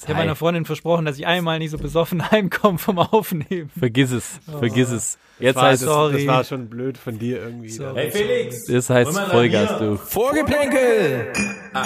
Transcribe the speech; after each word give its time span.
Ich 0.00 0.08
habe 0.08 0.20
meiner 0.20 0.36
Freundin 0.36 0.64
versprochen, 0.64 1.04
dass 1.06 1.18
ich 1.18 1.26
einmal 1.26 1.58
nicht 1.58 1.72
so 1.72 1.78
besoffen 1.78 2.30
heimkomme 2.30 2.78
vom 2.78 3.00
Aufnehmen. 3.00 3.68
Vergiss 3.76 4.12
es, 4.12 4.38
vergiss 4.60 4.90
es. 4.90 5.18
Jetzt 5.40 5.56
Das 5.56 5.62
war, 5.62 5.70
heißt 5.70 5.82
das, 5.82 5.88
es, 5.88 5.94
sorry. 5.94 6.12
das 6.24 6.26
war 6.36 6.44
schon 6.44 6.68
blöd 6.70 6.96
von 6.96 7.18
dir 7.18 7.42
irgendwie. 7.42 7.68
Sorry. 7.68 7.94
Hey 7.96 8.10
Felix! 8.12 8.66
das 8.66 8.90
heißt 8.90 9.18
Vollgas, 9.18 9.76
du. 9.78 9.96
Vorgeplänkel! 9.96 11.32
Ah, 11.74 11.84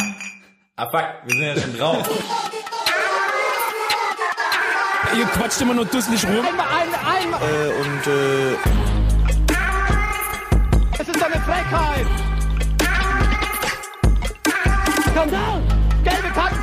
ah 0.76 0.90
fuck, 0.90 1.08
wir 1.24 1.34
sind 1.36 1.42
ja 1.42 1.56
schon 1.56 1.78
drauf. 1.78 2.10
Ihr 5.18 5.24
quatscht 5.26 5.60
immer 5.62 5.74
nur 5.74 5.86
dusselig 5.86 6.22
rum. 6.26 6.36
und 6.36 8.06
äh, 8.06 8.52
Es 10.98 11.08
ist 11.08 11.22
eine 11.22 11.40
Frechheit! 11.40 12.06
Skandal! 15.10 15.62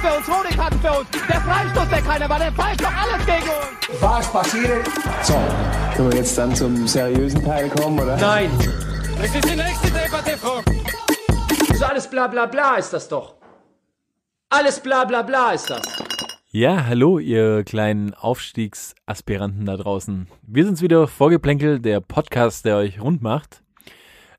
Für 0.01 0.17
uns, 0.17 0.29
rote 0.29 0.55
Karten 0.55 0.79
für 0.79 0.91
uns. 0.99 1.09
Der 1.11 1.41
Freistoß, 1.41 1.89
der 1.89 2.01
keiner 2.01 2.29
war, 2.29 2.39
der 2.39 2.51
pfeift 2.53 2.81
doch 2.81 2.93
alles 2.93 3.25
gegen 3.25 3.49
uns. 3.49 4.01
Was 4.01 4.31
passiert? 4.31 4.87
So, 5.23 5.33
können 5.95 6.11
wir 6.11 6.19
jetzt 6.19 6.37
dann 6.37 6.55
zum 6.55 6.87
seriösen 6.87 7.43
Teil 7.43 7.69
kommen, 7.69 7.99
oder? 7.99 8.15
Nein! 8.15 8.49
Das 9.17 9.35
ist 9.35 9.43
die 9.43 9.57
nächste 9.57 9.87
Debatte, 9.91 10.37
Frau. 10.37 10.61
So 11.75 11.85
alles 11.85 12.09
bla 12.09 12.27
bla 12.27 12.45
bla 12.45 12.75
ist 12.75 12.93
das 12.93 13.09
doch. 13.09 13.35
Alles 14.49 14.79
bla 14.79 15.03
bla 15.03 15.21
bla 15.21 15.51
ist 15.51 15.69
das. 15.69 15.81
Ja, 16.51 16.85
hallo, 16.85 17.19
ihr 17.19 17.65
kleinen 17.65 18.13
Aufstiegsaspiranten 18.13 19.65
da 19.65 19.75
draußen. 19.75 20.27
Wir 20.43 20.63
sind's 20.63 20.81
wieder, 20.81 21.07
Vorgeplänkel, 21.07 21.79
der 21.79 21.99
Podcast, 21.99 22.63
der 22.63 22.77
euch 22.77 23.01
rund 23.01 23.21
macht. 23.21 23.63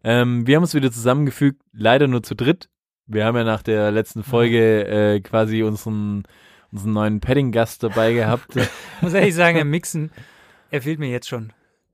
Ähm, 0.03 0.47
wir 0.47 0.57
haben 0.57 0.63
uns 0.63 0.75
wieder 0.75 0.91
zusammengefügt, 0.91 1.61
leider 1.73 2.07
nur 2.07 2.23
zu 2.23 2.35
dritt. 2.35 2.71
Wir 3.13 3.25
haben 3.25 3.37
ja 3.37 3.43
nach 3.43 3.65
der 3.65 3.91
letzten 3.91 4.23
Folge 4.23 4.87
äh, 4.87 5.21
quasi 5.21 5.65
unseren, 5.65 6.23
unseren 6.71 6.93
neuen 6.93 7.21
Padding-Gast 7.21 7.83
dabei 7.83 8.13
gehabt. 8.13 8.55
Muss 9.01 9.15
ehrlich 9.15 9.35
sagen, 9.35 9.57
Herr 9.57 9.65
Mixen, 9.67 10.13
er 10.71 10.81
fehlt 10.81 11.01
mir 11.01 11.11
jetzt 11.11 11.29
schon. 11.29 11.53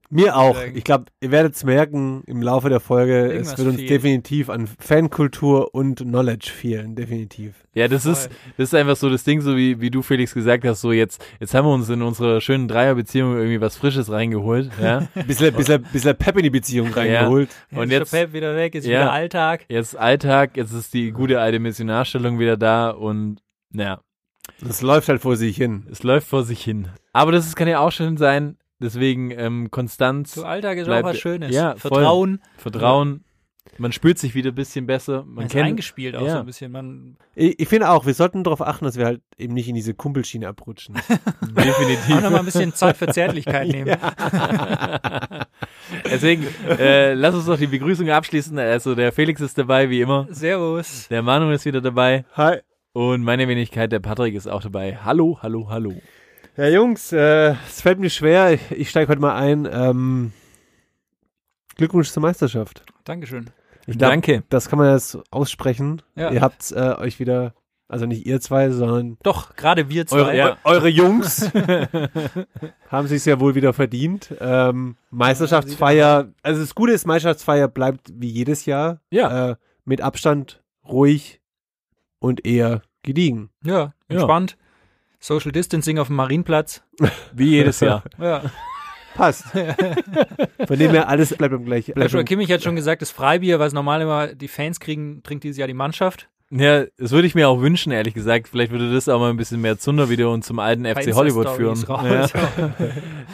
Mir 0.08 0.36
auch. 0.36 0.56
Ich 0.74 0.84
glaube, 0.84 1.06
ihr 1.20 1.30
werdet 1.30 1.54
es 1.54 1.64
merken 1.64 2.22
im 2.26 2.40
Laufe 2.42 2.68
der 2.68 2.80
Folge. 2.80 3.26
Irgendwas 3.28 3.52
es 3.54 3.58
wird 3.58 3.68
uns 3.68 3.76
fehlt. 3.78 3.90
definitiv 3.90 4.48
an 4.50 4.68
Fankultur 4.78 5.74
und 5.74 5.98
Knowledge 5.98 6.50
fehlen. 6.50 6.94
Definitiv. 6.94 7.54
Ja, 7.74 7.88
das 7.88 8.06
ist, 8.06 8.30
das 8.56 8.68
ist 8.68 8.74
einfach 8.74 8.96
so 8.96 9.10
das 9.10 9.24
Ding, 9.24 9.40
so 9.40 9.56
wie, 9.56 9.80
wie 9.80 9.90
du 9.90 10.02
Felix 10.02 10.32
gesagt 10.32 10.64
hast, 10.64 10.80
so 10.80 10.92
jetzt, 10.92 11.22
jetzt 11.40 11.54
haben 11.54 11.66
wir 11.66 11.72
uns 11.74 11.88
in 11.88 12.02
unserer 12.02 12.40
schönen 12.40 12.68
Dreierbeziehung 12.68 13.36
irgendwie 13.36 13.60
was 13.60 13.76
Frisches 13.76 14.10
reingeholt, 14.10 14.70
ja. 14.80 15.06
Bisschen, 15.26 15.54
bisschen, 15.54 15.82
bisschen 15.92 16.16
Pep 16.16 16.36
in 16.36 16.44
die 16.44 16.50
Beziehung 16.50 16.92
reingeholt. 16.92 17.50
Und 17.72 17.84
ist 17.84 17.90
jetzt, 17.92 18.12
der 18.12 18.18
Pep 18.26 18.32
wieder 18.32 18.54
weg, 18.56 18.74
ist 18.74 18.86
Ja. 18.86 19.00
wieder 19.00 19.12
Alltag. 19.12 19.66
jetzt 19.68 19.96
Alltag, 19.96 20.56
jetzt 20.56 20.72
ist 20.72 20.94
die 20.94 21.10
gute 21.10 21.40
alte 21.40 21.58
Missionarstellung 21.58 22.38
wieder 22.38 22.56
da 22.56 22.90
und, 22.90 23.38
naja, 23.70 24.00
Das 24.62 24.80
läuft 24.82 25.08
halt 25.08 25.20
vor 25.20 25.36
sich 25.36 25.56
hin. 25.56 25.86
es 25.90 26.02
läuft 26.02 26.28
vor 26.28 26.44
sich 26.44 26.62
hin. 26.62 26.88
Aber 27.12 27.32
das 27.32 27.46
ist, 27.46 27.56
kann 27.56 27.68
ja 27.68 27.80
auch 27.80 27.92
schön 27.92 28.16
sein, 28.16 28.56
deswegen, 28.80 29.30
ähm, 29.30 29.70
Konstanz, 29.70 30.34
So 30.34 30.44
Alltag 30.44 30.78
ist 30.78 30.86
Bleibt- 30.86 31.04
auch 31.04 31.10
was 31.10 31.18
Schönes. 31.18 31.54
ja, 31.54 31.76
voll. 31.76 31.90
Vertrauen. 31.92 32.40
Vertrauen, 32.56 33.22
man 33.78 33.90
spürt 33.92 34.16
sich 34.18 34.34
wieder 34.34 34.52
ein 34.52 34.54
bisschen 34.54 34.86
besser, 34.86 35.24
man 35.24 35.34
Man 35.34 35.46
ist 35.46 35.52
kennt, 35.52 35.66
eingespielt 35.66 36.14
auch 36.16 36.22
ja. 36.24 36.32
so 36.34 36.38
ein 36.38 36.46
bisschen. 36.46 36.70
Man 36.70 37.16
Ich, 37.34 37.58
ich 37.58 37.68
finde 37.68 37.90
auch, 37.90 38.06
wir 38.06 38.14
sollten 38.14 38.44
darauf 38.44 38.62
achten, 38.62 38.84
dass 38.84 38.96
wir 38.96 39.04
halt 39.06 39.22
eben 39.38 39.54
nicht 39.54 39.68
in 39.68 39.74
diese 39.74 39.92
Kumpelschiene 39.92 40.46
abrutschen. 40.46 40.94
definitiv. 41.42 42.16
auch 42.16 42.22
noch 42.22 42.30
mal 42.30 42.38
ein 42.38 42.44
bisschen 42.44 42.72
Zeit 42.74 42.96
für 42.96 43.08
Zärtlichkeit 43.08 43.66
nehmen. 43.72 43.96
Deswegen, 46.04 46.46
äh, 46.78 47.14
lass 47.14 47.34
uns 47.34 47.46
doch 47.46 47.58
die 47.58 47.66
Begrüßung 47.66 48.08
abschließen. 48.10 48.56
Also 48.58 48.94
der 48.94 49.12
Felix 49.12 49.40
ist 49.40 49.58
dabei, 49.58 49.90
wie 49.90 50.00
immer. 50.00 50.26
Servus. 50.30 51.08
Der 51.08 51.22
Manu 51.22 51.50
ist 51.50 51.64
wieder 51.64 51.80
dabei. 51.80 52.24
Hi. 52.34 52.58
Und 52.92 53.22
meine 53.22 53.46
Wenigkeit, 53.48 53.92
der 53.92 54.00
Patrick, 54.00 54.34
ist 54.34 54.46
auch 54.46 54.62
dabei. 54.62 54.96
Hallo, 55.04 55.38
hallo, 55.42 55.68
hallo. 55.68 55.92
Ja, 56.56 56.68
Jungs, 56.68 57.12
äh, 57.12 57.54
es 57.66 57.82
fällt 57.82 57.98
mir 57.98 58.10
schwer. 58.10 58.52
Ich, 58.54 58.70
ich 58.70 58.90
steige 58.90 59.08
heute 59.10 59.20
mal 59.20 59.34
ein. 59.36 59.68
Ähm, 59.70 60.32
Glückwunsch 61.76 62.10
zur 62.10 62.22
Meisterschaft. 62.22 62.82
Dankeschön. 63.04 63.50
Ich 63.86 63.98
glaub, 63.98 64.10
Danke. 64.10 64.42
Das 64.48 64.68
kann 64.68 64.78
man 64.78 64.92
jetzt 64.92 65.18
aussprechen. 65.30 66.00
Ja. 66.14 66.30
Ihr 66.30 66.40
habt 66.40 66.72
äh, 66.72 66.94
euch 66.96 67.20
wieder, 67.20 67.52
also 67.88 68.06
nicht 68.06 68.26
ihr 68.26 68.40
zwei, 68.40 68.70
sondern 68.70 69.18
Doch, 69.22 69.54
gerade 69.56 69.90
wir 69.90 70.06
zwei. 70.06 70.16
Eure- 70.18 70.36
ja. 70.36 70.56
eure 70.64 70.88
Jungs 70.88 71.50
haben 72.88 73.06
sich 73.06 73.24
ja 73.26 73.38
wohl 73.38 73.54
wieder 73.54 73.74
verdient. 73.74 74.34
Ähm, 74.40 74.96
Meisterschaftsfeier, 75.10 76.32
also 76.42 76.60
das 76.62 76.74
Gute 76.74 76.92
ist, 76.92 77.06
Meisterschaftsfeier 77.06 77.68
bleibt 77.68 78.10
wie 78.14 78.30
jedes 78.30 78.64
Jahr 78.64 79.00
Ja. 79.10 79.50
äh, 79.50 79.56
mit 79.84 80.00
Abstand 80.00 80.62
ruhig 80.88 81.40
und 82.18 82.46
eher 82.46 82.80
gediegen. 83.02 83.50
Ja, 83.62 83.92
entspannt. 84.08 84.56
Social 85.26 85.50
Distancing 85.50 85.98
auf 85.98 86.06
dem 86.06 86.14
Marienplatz. 86.14 86.84
Wie 87.32 87.48
jedes 87.48 87.80
Jahr. 87.80 88.04
Ja. 88.18 88.42
Passt. 89.14 89.44
Von 89.44 90.78
dem 90.78 90.90
her 90.90 91.08
alles 91.08 91.34
bleibt 91.34 91.52
beim 91.52 91.64
gleichen. 91.64 91.98
Joshua 91.98 92.22
Kimmich 92.22 92.52
hat 92.52 92.62
schon 92.62 92.76
gesagt, 92.76 93.00
das 93.02 93.10
Freibier, 93.10 93.58
was 93.58 93.72
normal 93.72 94.02
immer 94.02 94.26
die 94.34 94.46
Fans 94.46 94.78
kriegen, 94.78 95.22
trinkt 95.22 95.42
dieses 95.42 95.56
Jahr 95.56 95.66
die 95.66 95.74
Mannschaft. 95.74 96.28
Ja, 96.50 96.84
das 96.96 97.10
würde 97.10 97.26
ich 97.26 97.34
mir 97.34 97.48
auch 97.48 97.60
wünschen, 97.60 97.90
ehrlich 97.90 98.14
gesagt. 98.14 98.46
Vielleicht 98.48 98.70
würde 98.70 98.92
das 98.92 99.08
auch 99.08 99.18
mal 99.18 99.30
ein 99.30 99.36
bisschen 99.36 99.60
mehr 99.60 99.78
Zunder 99.78 100.08
wieder 100.08 100.30
und 100.30 100.44
zum 100.44 100.60
alten 100.60 100.84
FC 100.84 101.12
Hollywood 101.12 101.48
führen. 101.50 101.84
Ja. 101.88 102.28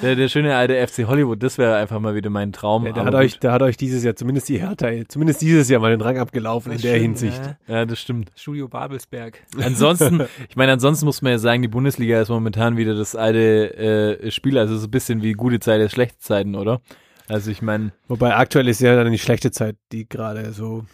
Der, 0.02 0.16
der 0.16 0.28
schöne 0.28 0.56
alte 0.56 0.74
FC 0.84 1.06
Hollywood, 1.06 1.40
das 1.42 1.58
wäre 1.58 1.76
einfach 1.76 2.00
mal 2.00 2.16
wieder 2.16 2.28
mein 2.28 2.52
Traum. 2.52 2.86
ja, 2.86 2.92
der, 2.92 3.04
hat 3.04 3.14
euch, 3.14 3.38
der 3.38 3.52
hat 3.52 3.62
euch 3.62 3.76
dieses 3.76 4.02
Jahr, 4.02 4.16
zumindest 4.16 4.48
die 4.48 4.58
Hertha, 4.58 4.88
zumindest 5.06 5.42
dieses 5.42 5.68
Jahr 5.68 5.80
mal 5.80 5.90
den 5.90 6.00
Rang 6.00 6.18
abgelaufen 6.18 6.72
in 6.72 6.80
der 6.80 6.98
Hinsicht. 6.98 7.40
Ja. 7.68 7.76
Ja, 7.76 7.84
das 7.84 8.00
stimmt. 8.00 8.32
Studio 8.34 8.66
Babelsberg. 8.66 9.38
Ansonsten, 9.62 10.22
ich 10.48 10.56
meine, 10.56 10.72
ansonsten 10.72 11.06
muss 11.06 11.22
man 11.22 11.32
ja 11.32 11.38
sagen, 11.38 11.62
die 11.62 11.68
Bundesliga 11.68 12.20
ist 12.20 12.30
momentan 12.30 12.76
wieder 12.76 12.96
das 12.96 13.14
alte 13.14 14.18
äh, 14.22 14.30
Spiel, 14.32 14.58
also 14.58 14.76
so 14.76 14.88
ein 14.88 14.90
bisschen 14.90 15.22
wie 15.22 15.34
gute 15.34 15.60
Zeiten, 15.60 15.88
schlechte 15.88 16.18
Zeiten, 16.18 16.56
oder? 16.56 16.80
Also 17.28 17.52
ich 17.52 17.62
meine, 17.62 17.92
Wobei 18.08 18.34
aktuell 18.34 18.66
ist 18.66 18.80
ja 18.80 18.96
dann 18.96 19.12
die 19.12 19.18
schlechte 19.18 19.52
Zeit, 19.52 19.76
die 19.92 20.08
gerade 20.08 20.52
so 20.52 20.84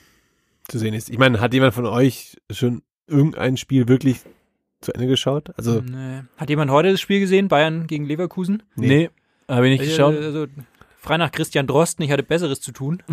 zu 0.69 0.79
sehen 0.79 0.95
ist. 0.95 1.11
Ich 1.11 1.19
meine, 1.19 1.41
hat 1.41 1.55
jemand 1.55 1.75
von 1.75 1.87
euch 1.87 2.37
schon 2.51 2.83
irgendein 3.07 3.57
Spiel 3.57 3.89
wirklich 3.89 4.21
zu 4.81 4.93
Ende 4.93 5.07
geschaut? 5.07 5.51
Also, 5.57 5.81
Nee. 5.81 6.23
Hat 6.37 6.51
jemand 6.51 6.71
heute 6.71 6.93
das 6.93 7.01
Spiel 7.01 7.21
gesehen? 7.21 7.49
Bayern 7.49 7.87
gegen 7.87 8.07
Leverkusen? 8.07 8.63
nee, 8.77 9.11
habe 9.49 9.69
ich 9.69 9.81
nicht 9.81 9.91
geschaut. 9.91 10.15
Also, 10.15 10.47
frei 10.99 11.17
nach 11.17 11.33
Christian 11.33 11.67
Drosten, 11.67 12.05
ich 12.05 12.13
hatte 12.13 12.23
Besseres 12.23 12.61
zu 12.61 12.73
tun. 12.73 13.03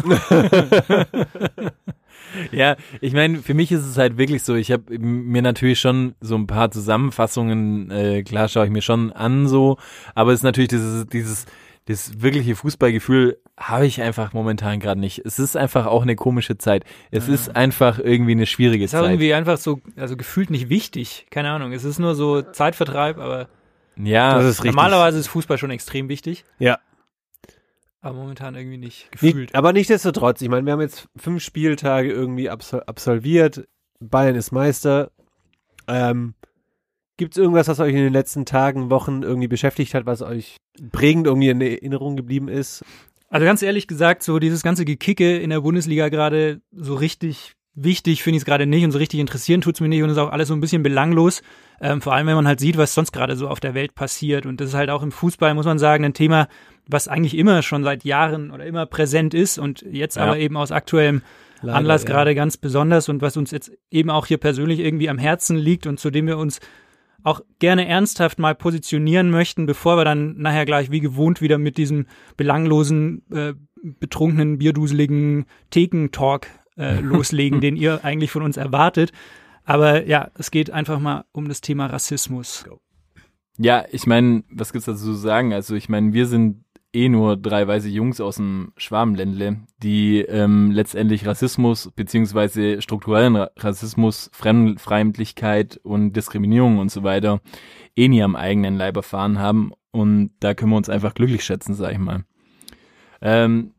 Ja, 2.52 2.76
ich 3.02 3.14
meine, 3.14 3.40
für 3.40 3.54
mich 3.54 3.72
ist 3.72 3.86
es 3.86 3.98
halt 3.98 4.18
wirklich 4.18 4.44
so, 4.44 4.56
ich 4.56 4.72
habe 4.72 4.98
mir 5.00 5.42
natürlich 5.42 5.80
schon 5.80 6.16
so 6.22 6.36
ein 6.36 6.48
paar 6.48 6.72
Zusammenfassungen, 6.72 7.92
äh, 7.92 8.24
klar 8.24 8.48
schaue 8.48 8.66
ich 8.66 8.72
mir 8.72 8.82
schon 8.82 9.12
an 9.12 9.48
so, 9.48 9.78
aber 10.14 10.32
es 10.32 10.40
ist 10.40 10.44
natürlich 10.44 10.70
dieses, 10.70 11.08
dieses, 11.08 11.46
das 11.86 12.22
wirkliche 12.22 12.56
Fußballgefühl 12.56 13.40
habe 13.58 13.86
ich 13.86 14.02
einfach 14.02 14.34
momentan 14.34 14.80
gerade 14.80 15.00
nicht. 15.00 15.20
Es 15.26 15.40
ist 15.40 15.56
einfach 15.56 15.86
auch 15.86 16.02
eine 16.02 16.16
komische 16.16 16.58
Zeit. 16.58 16.84
Es 17.12 17.28
ist 17.30 17.56
einfach 17.56 18.00
irgendwie 18.00 18.32
eine 18.34 18.46
schwierige 18.48 18.84
Ist 18.84 18.96
auch 18.96 19.02
Zeit. 19.02 19.12
irgendwie 19.12 19.34
einfach 19.34 19.58
so, 19.58 19.80
also 19.96 20.18
gefühlt 20.18 20.50
nicht 20.50 20.70
wichtig. 20.70 21.28
Keine 21.30 21.52
Ahnung. 21.52 21.72
Es 21.72 21.84
ist 21.84 22.00
nur 22.00 22.16
so 22.16 22.42
Zeitvertreib, 22.42 23.18
aber 23.18 23.48
Ja, 23.96 24.34
das 24.36 24.46
ist 24.46 24.50
richtig. 24.64 24.76
normalerweise 24.76 25.20
ist 25.20 25.28
Fußball 25.28 25.58
schon 25.58 25.72
extrem 25.72 26.10
wichtig. 26.10 26.44
Ja. 26.60 26.80
Aber 28.02 28.18
momentan 28.18 28.56
irgendwie 28.56 28.78
nicht 28.78 29.10
Nicht, 29.12 29.12
gefühlt. 29.22 29.56
aber 29.56 29.72
nichtsdestotrotz, 29.74 30.42
ich 30.42 30.50
meine, 30.50 30.66
wir 30.66 30.74
haben 30.74 30.82
jetzt 30.82 31.08
fünf 31.16 31.42
Spieltage 31.44 32.12
irgendwie 32.12 32.50
absol 32.50 32.84
absolviert. 32.88 33.68
Bayern 34.00 34.36
ist 34.36 34.52
Meister. 34.52 35.12
Ähm, 35.88 36.34
Gibt 37.18 37.36
es 37.36 37.42
irgendwas, 37.42 37.68
was 37.68 37.80
euch 37.80 37.94
in 37.94 38.04
den 38.04 38.14
letzten 38.14 38.46
Tagen, 38.46 38.90
Wochen 38.90 39.24
irgendwie 39.24 39.48
beschäftigt 39.48 39.94
hat, 39.94 40.06
was 40.06 40.22
euch 40.22 40.58
prägend 40.92 41.28
irgendwie 41.28 41.50
in 41.50 41.62
Erinnerung 41.62 42.18
geblieben 42.18 42.50
ist? 42.50 42.84
Also 43.30 43.46
ganz 43.46 43.62
ehrlich 43.62 43.88
gesagt, 43.88 44.24
so 44.24 44.40
dieses 44.40 44.64
ganze 44.64 44.86
Gekicke 44.86 45.38
in 45.38 45.50
der 45.50 45.62
Bundesliga 45.62 46.10
gerade 46.10 46.62
so 46.72 46.96
richtig 46.96 47.54
wichtig 47.74 48.24
finde 48.24 48.38
ich 48.38 48.42
es 48.42 48.46
gerade 48.46 48.66
nicht 48.66 48.86
und 48.86 48.92
so 48.92 48.98
richtig 48.98 49.20
interessieren 49.20 49.62
tut 49.62 49.76
es 49.76 49.82
mir 49.82 49.90
nicht 49.90 50.02
und 50.02 50.10
ist 50.10 50.18
auch 50.18 50.32
alles 50.32 50.48
so 50.48 50.54
ein 50.54 50.62
bisschen 50.62 50.84
belanglos. 50.84 51.42
Ähm, 51.82 52.02
vor 52.02 52.14
allem, 52.14 52.28
wenn 52.28 52.36
man 52.36 52.48
halt 52.48 52.60
sieht, 52.60 52.78
was 52.78 52.94
sonst 52.94 53.12
gerade 53.12 53.36
so 53.36 53.50
auf 53.50 53.60
der 53.60 53.74
Welt 53.74 53.96
passiert. 53.96 54.46
Und 54.46 54.62
das 54.62 54.70
ist 54.70 54.76
halt 54.76 54.90
auch 54.90 55.04
im 55.04 55.12
Fußball, 55.12 55.54
muss 55.54 55.66
man 55.66 55.78
sagen, 55.80 56.06
ein 56.06 56.14
Thema, 56.14 56.48
was 56.88 57.08
eigentlich 57.08 57.38
immer 57.38 57.62
schon 57.62 57.84
seit 57.84 58.06
Jahren 58.06 58.52
oder 58.52 58.66
immer 58.66 58.86
präsent 58.86 59.34
ist 59.34 59.58
und 59.58 59.82
jetzt 59.82 60.16
Ja. 60.16 60.24
aber 60.24 60.38
eben 60.38 60.56
aus 60.56 60.72
aktuellem 60.72 61.22
Leider, 61.62 61.78
Anlass 61.78 62.04
ja. 62.04 62.10
gerade 62.10 62.36
ganz 62.36 62.58
besonders 62.58 63.10
und 63.10 63.22
was 63.22 63.36
uns 63.38 63.52
jetzt 63.52 63.72
eben 63.92 64.10
auch 64.10 64.26
hier 64.26 64.38
persönlich 64.38 64.80
irgendwie 64.80 65.10
am 65.10 65.18
Herzen 65.18 65.58
liegt 65.58 65.88
und 65.88 66.00
zu 66.00 66.12
dem 66.12 66.28
wir 66.28 66.38
uns 66.38 66.60
auch 67.26 67.42
gerne 67.58 67.88
ernsthaft 67.88 68.38
mal 68.38 68.54
positionieren 68.54 69.32
möchten, 69.32 69.66
bevor 69.66 69.98
wir 69.98 70.06
dann 70.06 70.38
nachher 70.38 70.66
gleich 70.66 70.92
wie 70.92 71.00
gewohnt 71.00 71.42
wieder 71.42 71.58
mit 71.58 71.78
diesem 71.78 72.06
belanglosen, 72.38 73.24
äh, 73.32 73.54
betrunkenen, 74.00 74.60
bierduseligen 74.60 75.46
Thekentalk 75.72 76.48
äh, 76.78 77.00
loslegen, 77.02 77.62
den 77.62 77.76
ihr 77.76 78.06
eigentlich 78.06 78.30
von 78.30 78.44
uns 78.44 78.58
erwartet. 78.58 79.12
Aber 79.64 80.06
ja, 80.06 80.30
es 80.36 80.52
geht 80.52 80.70
einfach 80.70 81.00
mal 81.00 81.26
um 81.32 81.48
das 81.48 81.62
Thema 81.62 81.88
Rassismus. 81.88 82.66
Ja, 83.58 83.86
ich 83.90 84.06
meine, 84.06 84.44
was 84.52 84.72
gibt's 84.72 84.86
dazu 84.86 85.06
zu 85.06 85.14
sagen? 85.14 85.52
Also 85.52 85.74
ich 85.74 85.90
meine, 85.90 86.14
wir 86.14 86.28
sind 86.28 86.65
eh 86.96 87.10
nur 87.10 87.38
drei 87.38 87.68
weiße 87.68 87.90
Jungs 87.90 88.22
aus 88.22 88.38
dem 88.38 88.72
Schwabenländle, 88.78 89.60
die 89.84 90.22
ähm, 90.22 90.72
letztendlich 90.72 91.28
Rassismus 91.28 91.92
beziehungsweise 91.96 92.82
strukturellen 92.82 93.36
Ra 93.36 93.50
Rassismus, 93.58 94.30
Fremdfeindlichkeit 94.34 95.80
und 95.84 96.14
Diskriminierung 96.14 96.80
und 96.80 96.90
so 96.90 97.04
weiter 97.04 97.42
eh 97.96 98.08
nie 98.08 98.24
am 98.24 98.36
eigenen 98.36 98.76
Leib 98.76 98.96
erfahren 98.96 99.40
haben. 99.40 99.72
Und 99.92 100.32
da 100.40 100.54
können 100.54 100.72
wir 100.72 100.78
uns 100.78 100.90
einfach 100.90 101.14
glücklich 101.14 101.44
schätzen, 101.44 101.74
sag 101.74 101.94
ich 101.94 101.98
mal. 101.98 102.26
Ähm, 103.22 103.74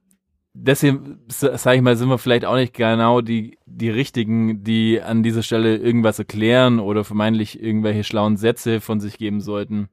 deswegen, 0.54 1.18
sage 1.28 1.76
ich 1.76 1.82
mal, 1.82 1.96
sind 1.96 2.08
wir 2.08 2.18
vielleicht 2.18 2.44
auch 2.44 2.56
nicht 2.56 2.74
genau 2.74 3.20
die, 3.20 3.58
die 3.66 3.90
Richtigen, 3.90 4.64
die 4.64 5.00
an 5.00 5.22
dieser 5.22 5.42
Stelle 5.42 5.76
irgendwas 5.76 6.18
erklären 6.18 6.80
oder 6.80 7.04
vermeintlich 7.04 7.62
irgendwelche 7.62 8.04
schlauen 8.04 8.36
Sätze 8.36 8.80
von 8.80 9.00
sich 9.00 9.18
geben 9.18 9.40
sollten. 9.40 9.88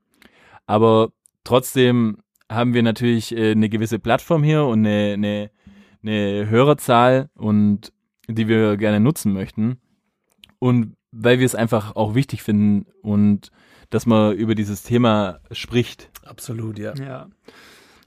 Aber 0.66 1.10
trotzdem 1.44 2.18
haben 2.54 2.74
wir 2.74 2.84
natürlich 2.84 3.36
äh, 3.36 3.52
eine 3.52 3.70
gewisse 3.70 4.00
Plattform 4.00 4.44
hier 4.44 4.66
und 4.66 4.86
eine, 4.86 5.14
eine, 5.14 5.52
eine 6.02 6.50
Hörerzahl 6.50 7.30
und 7.36 7.92
die 8.28 8.48
wir 8.48 8.78
gerne 8.78 9.00
nutzen 9.00 9.34
möchten. 9.34 9.78
Und 10.60 10.96
weil 11.12 11.40
wir 11.40 11.46
es 11.46 11.56
einfach 11.56 11.96
auch 11.96 12.16
wichtig 12.16 12.42
finden 12.42 12.86
und 13.02 13.52
dass 13.90 14.06
man 14.06 14.34
über 14.34 14.56
dieses 14.56 14.84
Thema 14.84 15.40
spricht. 15.52 16.10
Absolut, 16.26 16.80
ja. 16.80 16.94
Ja. 16.96 17.28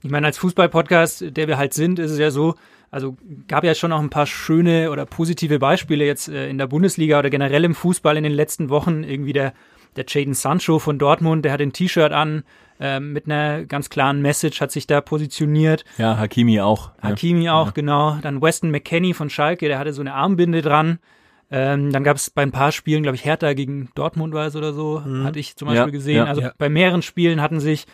Ich 0.03 0.11
meine, 0.11 0.27
als 0.27 0.37
Fußball-Podcast, 0.37 1.37
der 1.37 1.47
wir 1.47 1.57
halt 1.57 1.73
sind, 1.73 1.99
ist 1.99 2.11
es 2.11 2.19
ja 2.19 2.29
so, 2.29 2.55
also 2.91 3.15
gab 3.47 3.63
ja 3.63 3.73
schon 3.73 3.91
noch 3.91 4.01
ein 4.01 4.09
paar 4.09 4.25
schöne 4.25 4.91
oder 4.91 5.05
positive 5.05 5.59
Beispiele 5.59 6.05
jetzt 6.05 6.27
äh, 6.29 6.49
in 6.49 6.57
der 6.57 6.67
Bundesliga 6.67 7.19
oder 7.19 7.29
generell 7.29 7.63
im 7.63 7.75
Fußball 7.75 8.17
in 8.17 8.23
den 8.23 8.33
letzten 8.33 8.69
Wochen. 8.69 9.03
Irgendwie 9.03 9.33
der, 9.33 9.53
der 9.97 10.05
Jaden 10.07 10.33
Sancho 10.33 10.79
von 10.79 10.99
Dortmund, 10.99 11.43
der 11.45 11.51
hat 11.51 11.61
ein 11.61 11.73
T-Shirt 11.73 12.11
an 12.11 12.43
äh, 12.79 12.99
mit 12.99 13.25
einer 13.25 13.65
ganz 13.65 13.89
klaren 13.89 14.21
Message, 14.21 14.61
hat 14.61 14.71
sich 14.71 14.87
da 14.87 15.01
positioniert. 15.01 15.83
Ja, 15.97 16.17
Hakimi 16.17 16.61
auch. 16.61 16.91
Hakimi 17.01 17.45
ja. 17.45 17.53
auch, 17.53 17.67
ja. 17.67 17.71
genau. 17.73 18.17
Dann 18.21 18.41
Weston 18.41 18.71
McKenney 18.71 19.13
von 19.13 19.29
Schalke, 19.29 19.67
der 19.67 19.79
hatte 19.79 19.93
so 19.93 20.01
eine 20.01 20.13
Armbinde 20.13 20.61
dran. 20.61 20.99
Ähm, 21.49 21.91
dann 21.91 22.03
gab 22.03 22.17
es 22.17 22.29
bei 22.29 22.41
ein 22.41 22.51
paar 22.51 22.71
Spielen, 22.71 23.03
glaube 23.03 23.15
ich, 23.15 23.23
Hertha 23.23 23.53
gegen 23.53 23.89
Dortmund 23.95 24.33
war 24.33 24.47
es 24.47 24.55
oder 24.55 24.73
so, 24.73 25.01
mhm. 25.05 25.23
hatte 25.23 25.39
ich 25.39 25.55
zum 25.55 25.67
Beispiel 25.67 25.85
Ja, 25.85 25.91
gesehen. 25.91 26.17
ja, 26.17 26.25
also 26.25 26.41
ja. 26.41 26.51
bei 26.57 26.67
mehreren 26.67 27.01
Spielen 27.01 27.41
hatten 27.41 27.61
sich 27.61 27.85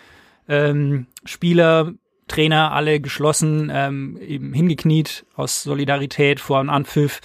ähm, 0.49 1.05
Spieler, 1.23 1.93
Trainer 2.27 2.71
alle 2.71 2.99
geschlossen, 2.99 3.71
ähm, 3.71 4.17
eben 4.17 4.53
hingekniet 4.53 5.25
aus 5.35 5.63
Solidarität 5.63 6.39
vor 6.39 6.59
einem 6.59 6.69
Anpfiff. 6.69 7.21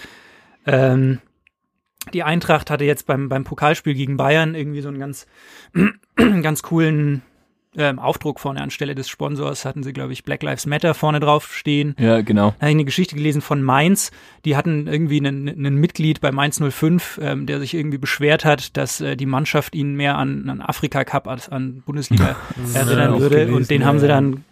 Ähm, 0.66 1.20
die 2.14 2.22
Eintracht 2.22 2.70
hatte 2.70 2.84
jetzt 2.84 3.06
beim, 3.06 3.28
beim 3.28 3.44
Pokalspiel 3.44 3.94
gegen 3.94 4.16
Bayern 4.16 4.54
irgendwie 4.54 4.80
so 4.80 4.88
einen 4.88 4.98
ganz, 4.98 5.26
ganz 6.42 6.62
coolen 6.62 7.22
ähm, 7.76 7.98
Aufdruck 7.98 8.40
vorne 8.40 8.60
anstelle 8.60 8.94
des 8.94 9.08
Sponsors, 9.08 9.64
hatten 9.64 9.82
sie, 9.82 9.92
glaube 9.92 10.12
ich, 10.12 10.24
Black 10.24 10.42
Lives 10.42 10.66
Matter 10.66 10.94
vorne 10.94 11.20
drauf 11.20 11.54
stehen. 11.54 11.94
Ja, 11.98 12.22
genau. 12.22 12.50
Da 12.50 12.62
habe 12.62 12.70
ich 12.70 12.76
eine 12.76 12.84
Geschichte 12.84 13.14
gelesen 13.14 13.40
von 13.42 13.62
Mainz. 13.62 14.10
Die 14.44 14.56
hatten 14.56 14.86
irgendwie 14.86 15.18
einen, 15.18 15.48
einen 15.48 15.76
Mitglied 15.76 16.20
bei 16.20 16.32
Mainz 16.32 16.60
05, 16.60 17.20
ähm, 17.22 17.46
der 17.46 17.60
sich 17.60 17.74
irgendwie 17.74 17.98
beschwert 17.98 18.44
hat, 18.44 18.76
dass 18.76 19.00
äh, 19.00 19.16
die 19.16 19.26
Mannschaft 19.26 19.74
ihn 19.74 19.94
mehr 19.94 20.16
an, 20.16 20.48
an 20.48 20.60
Afrika 20.60 21.04
Cup 21.04 21.28
als 21.28 21.48
an 21.48 21.82
Bundesliga 21.84 22.36
erinnern 22.74 23.20
würde. 23.20 23.36
gelesen, 23.36 23.54
und 23.54 23.70
den 23.70 23.82
ja, 23.82 23.86
haben 23.86 23.98
sie 23.98 24.08
dann 24.08 24.44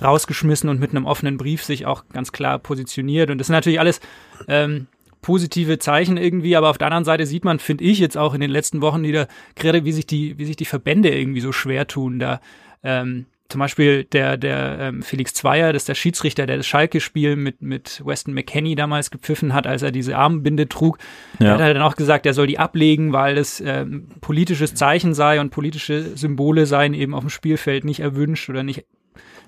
rausgeschmissen 0.00 0.68
und 0.68 0.78
mit 0.78 0.90
einem 0.90 1.06
offenen 1.06 1.38
Brief 1.38 1.64
sich 1.64 1.86
auch 1.86 2.04
ganz 2.12 2.32
klar 2.32 2.58
positioniert. 2.58 3.30
Und 3.30 3.38
das 3.38 3.48
sind 3.48 3.54
natürlich 3.54 3.80
alles 3.80 4.00
ähm, 4.46 4.86
positive 5.22 5.78
Zeichen 5.78 6.16
irgendwie, 6.16 6.56
aber 6.56 6.70
auf 6.70 6.78
der 6.78 6.86
anderen 6.88 7.04
Seite 7.04 7.26
sieht 7.26 7.44
man, 7.44 7.58
finde 7.58 7.84
ich, 7.84 7.98
jetzt 7.98 8.16
auch 8.16 8.34
in 8.34 8.40
den 8.40 8.50
letzten 8.50 8.80
Wochen 8.80 9.02
wieder, 9.02 9.28
gerade 9.56 9.84
wie 9.84 9.92
sich 9.92 10.06
die, 10.06 10.38
wie 10.38 10.44
sich 10.44 10.56
die 10.56 10.64
Verbände 10.64 11.10
irgendwie 11.10 11.40
so 11.40 11.52
schwer 11.52 11.86
tun, 11.86 12.18
da 12.18 12.40
ähm, 12.82 13.26
zum 13.48 13.60
Beispiel 13.60 14.04
der, 14.04 14.36
der 14.36 14.78
ähm, 14.78 15.02
Felix 15.02 15.32
Zweier, 15.32 15.72
das 15.72 15.82
ist 15.82 15.88
der 15.88 15.94
Schiedsrichter, 15.94 16.44
der 16.46 16.58
das 16.58 16.66
Schalke-Spiel 16.66 17.34
mit, 17.34 17.62
mit 17.62 18.02
Weston 18.04 18.34
McKenney 18.34 18.74
damals 18.74 19.10
gepfiffen 19.10 19.54
hat, 19.54 19.66
als 19.66 19.80
er 19.80 19.90
diese 19.90 20.18
Armbinde 20.18 20.68
trug. 20.68 20.98
Der 21.40 21.52
hat 21.52 21.58
Ja. 21.58 21.64
halt 21.64 21.76
dann 21.76 21.82
auch 21.82 21.96
gesagt, 21.96 22.26
er 22.26 22.34
soll 22.34 22.46
die 22.46 22.58
ablegen, 22.58 23.14
weil 23.14 23.36
das 23.36 23.62
ähm, 23.64 24.08
politisches 24.20 24.74
Zeichen 24.74 25.14
sei 25.14 25.40
und 25.40 25.48
politische 25.48 26.14
Symbole 26.14 26.66
seien 26.66 26.92
eben 26.92 27.14
auf 27.14 27.22
dem 27.22 27.30
Spielfeld 27.30 27.86
nicht 27.86 28.00
erwünscht 28.00 28.50
oder 28.50 28.62
nicht, 28.62 28.84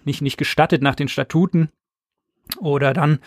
nicht, 0.07 0.23
nicht 0.23 0.39
gestattet 0.39 0.81
nach 0.81 0.95
den 0.95 1.09
Statuten. 1.09 1.69
Oder 2.59 2.93
dann, 2.93 3.19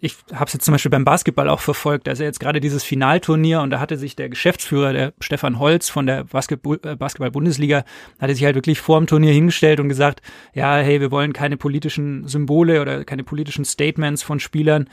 ich 0.00 0.16
habe 0.32 0.46
es 0.46 0.52
jetzt 0.52 0.64
zum 0.64 0.72
Beispiel 0.72 0.90
beim 0.90 1.04
Basketball 1.04 1.48
auch 1.48 1.60
verfolgt, 1.60 2.08
also 2.08 2.24
jetzt 2.24 2.40
gerade 2.40 2.60
dieses 2.60 2.84
Finalturnier 2.84 3.60
und 3.60 3.70
da 3.70 3.80
hatte 3.80 3.96
sich 3.96 4.16
der 4.16 4.28
Geschäftsführer, 4.28 4.92
der 4.92 5.12
Stefan 5.20 5.58
Holz 5.58 5.88
von 5.88 6.06
der 6.06 6.20
äh, 6.20 6.24
Basketball-Bundesliga, 6.24 7.84
hatte 8.20 8.34
sich 8.34 8.44
halt 8.44 8.54
wirklich 8.54 8.80
vor 8.80 8.98
dem 8.98 9.06
Turnier 9.06 9.32
hingestellt 9.32 9.80
und 9.80 9.88
gesagt, 9.88 10.22
ja, 10.54 10.76
hey, 10.76 11.00
wir 11.00 11.10
wollen 11.10 11.32
keine 11.32 11.56
politischen 11.56 12.26
Symbole 12.26 12.80
oder 12.80 13.04
keine 13.04 13.24
politischen 13.24 13.64
Statements 13.64 14.22
von 14.22 14.40
Spielern 14.40 14.88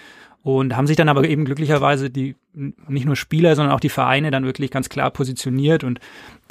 und 0.45 0.77
haben 0.77 0.85
sich 0.85 0.95
dann 0.95 1.09
aber 1.09 1.27
eben 1.27 1.43
glücklicherweise 1.43 2.11
die 2.11 2.35
nicht 2.53 3.07
nur 3.07 3.15
Spieler, 3.15 3.55
sondern 3.55 3.73
auch 3.73 3.79
die 3.79 3.89
Vereine 3.89 4.29
dann 4.29 4.45
wirklich 4.45 4.69
ganz 4.69 4.89
klar 4.89 5.09
positioniert 5.09 5.83
und 5.83 5.99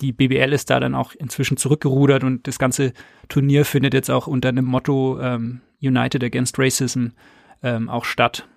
die 0.01 0.11
BBL 0.11 0.53
ist 0.53 0.69
da 0.69 0.81
dann 0.81 0.97
auch 0.97 1.13
inzwischen 1.15 1.57
zurückgerudert 1.57 2.25
und 2.25 2.49
das 2.49 2.59
ganze 2.59 2.93
Turnier 3.29 3.65
findet 3.65 3.95
jetzt 3.95 4.11
auch 4.11 4.27
unter 4.27 4.51
dem 4.51 4.65
Motto 4.65 5.21
ähm, 5.21 5.61
United 5.81 6.25
Against 6.25 6.59
Racism 6.59 7.11
ähm, 7.63 7.89
auch 7.89 8.05
statt. 8.05 8.49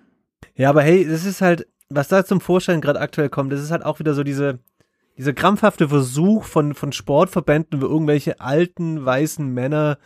Ja, 0.56 0.70
aber 0.70 0.82
hey, 0.82 1.06
das 1.08 1.24
ist 1.24 1.40
halt, 1.40 1.68
was 1.88 2.08
da 2.08 2.24
zum 2.24 2.40
Vorschein 2.40 2.80
gerade 2.80 3.00
aktuell 3.00 3.28
kommt, 3.28 3.52
das 3.52 3.62
ist 3.62 3.70
halt 3.70 3.84
auch 3.84 4.00
wieder 4.00 4.14
so 4.14 4.24
diese, 4.24 4.58
dieser 5.18 5.32
krampfhafte 5.32 5.88
Versuch 5.88 6.44
von, 6.44 6.74
von 6.74 6.92
Sportverbänden, 6.92 7.82
wo 7.82 7.86
irgendwelche 7.86 8.40
alten, 8.40 9.04
weißen 9.04 9.46
Männer 9.52 9.98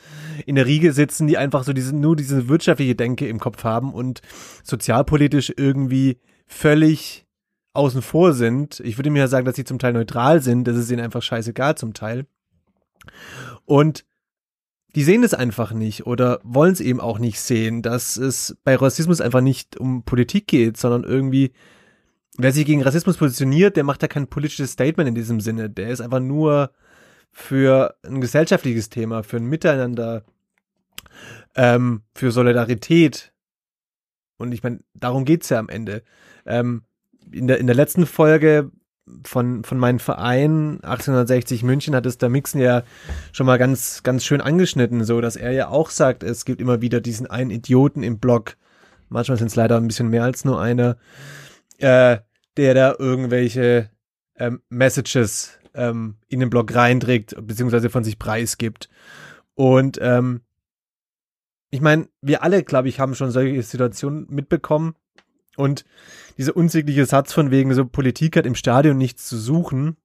in 0.47 0.57
der 0.57 0.67
Riege 0.67 0.93
sitzen, 0.93 1.27
die 1.27 1.37
einfach 1.37 1.65
so 1.65 1.75
diese, 1.75 1.95
nur 1.95 2.17
diese 2.17 2.49
wirtschaftliche 2.49 2.95
Denke 2.95 3.29
im 3.29 3.39
Kopf 3.39 3.63
haben 3.63 3.93
und 3.93 4.23
sozialpolitisch 4.65 5.53
irgendwie 5.57 6.19
völlig 6.47 7.27
außen 7.75 8.01
vor 8.03 8.33
sind. 8.33 8.81
Ich 8.81 8.99
würde 8.99 9.11
mir 9.11 9.21
ja 9.21 9.29
sagen, 9.29 9.45
dass 9.45 9.57
sie 9.57 9.65
zum 9.65 9.79
Teil 9.79 9.93
neutral 9.93 10.41
sind, 10.41 10.65
das 10.65 10.77
ist 10.77 10.91
ihnen 10.91 11.05
einfach 11.05 11.23
scheißegal 11.23 11.77
zum 11.77 11.93
Teil. 11.93 12.27
Und 13.67 14.05
die 14.95 15.05
sehen 15.05 15.23
es 15.23 15.35
einfach 15.35 15.73
nicht 15.73 16.07
oder 16.07 16.41
wollen 16.43 16.73
es 16.73 16.81
eben 16.81 17.01
auch 17.01 17.19
nicht 17.19 17.41
sehen, 17.41 17.83
dass 17.83 18.17
es 18.17 18.57
bei 18.65 18.77
Rassismus 18.77 19.21
einfach 19.21 19.41
nicht 19.43 19.77
um 19.77 20.05
Politik 20.05 20.47
geht, 20.47 20.77
sondern 20.77 21.05
irgendwie, 21.05 21.53
wer 22.39 22.53
sich 22.53 22.65
gegen 22.65 22.83
Rassismus 22.83 23.17
positioniert, 23.17 23.77
der 23.77 23.85
macht 23.85 24.03
ja 24.03 24.09
kein 24.09 24.27
politisches 24.27 24.73
Statement 24.73 25.09
in 25.09 25.15
diesem 25.15 25.41
Sinne. 25.41 25.71
Der 25.71 25.91
ist 25.91 26.01
einfach 26.01 26.21
nur 26.21 26.71
für 27.31 27.97
ein 28.03 28.21
gesellschaftliches 28.21 28.89
Thema, 28.89 29.23
für 29.23 29.39
ein 29.39 29.47
Miteinander, 29.47 30.25
ähm, 31.55 32.03
für 32.15 32.31
Solidarität. 32.31 33.33
Und 34.37 34.53
ich 34.53 34.63
meine, 34.63 34.81
darum 34.95 35.25
geht's 35.25 35.49
ja 35.49 35.59
am 35.59 35.69
Ende. 35.69 36.03
Ähm, 36.47 36.83
in, 37.31 37.47
der, 37.47 37.59
in 37.59 37.67
der 37.67 37.77
letzten 37.77 38.07
Folge 38.07 38.71
von, 39.25 39.65
von 39.65 39.79
meinem 39.79 39.99
Verein 39.99 40.79
1860 40.83 41.63
München 41.63 41.95
hat 41.95 42.07
es 42.07 42.19
der 42.19 42.29
Mixen 42.29 42.61
ja 42.61 42.83
schon 43.33 43.47
mal 43.47 43.59
ganz, 43.59 44.03
ganz 44.03 44.25
schön 44.25 44.41
angeschnitten, 44.41 45.05
so 45.05 45.21
dass 45.21 45.37
er 45.37 45.53
ja 45.53 45.69
auch 45.69 45.91
sagt, 45.91 46.23
es 46.23 46.45
gibt 46.45 46.61
immer 46.61 46.81
wieder 46.81 47.01
diesen 47.01 47.27
einen 47.27 47.51
Idioten 47.51 48.03
im 48.03 48.19
Blog. 48.19 48.57
Manchmal 49.09 49.39
sind 49.39 49.49
es 49.49 49.57
leider 49.57 49.77
ein 49.77 49.87
bisschen 49.87 50.09
mehr 50.09 50.25
als 50.25 50.45
nur 50.45 50.61
einer, 50.61 50.97
äh, 51.83 52.19
der 52.57 52.75
da 52.75 52.95
irgendwelche 52.99 53.91
ähm, 54.37 54.63
Messages 54.69 55.59
ähm, 55.75 56.17
in 56.29 56.41
den 56.41 56.51
Blog 56.51 56.75
reinträgt, 56.75 57.35
beziehungsweise 57.47 57.91
von 57.91 58.05
sich 58.05 58.19
preisgibt. 58.19 58.89
Und 59.55 59.99
ähm, 60.01 60.43
ich 61.71 61.81
meine, 61.81 62.09
wir 62.21 62.43
alle, 62.43 62.63
glaube 62.63 62.89
ich, 62.89 63.01
haben 63.01 63.15
schon 63.15 63.31
solche 63.31 63.63
Situationen 63.63 64.27
mitbekommen. 64.29 64.95
Und 65.57 65.85
dieser 66.39 66.57
unsägliche 66.57 67.05
Satz 67.05 67.33
von 67.33 67.51
wegen, 67.51 67.75
so 67.75 67.85
Politik 67.85 68.37
hat 68.37 68.47
im 68.47 68.55
Stadion 68.55 68.97
nichts 68.97 69.27
zu 69.27 69.37
suchen. 69.37 69.97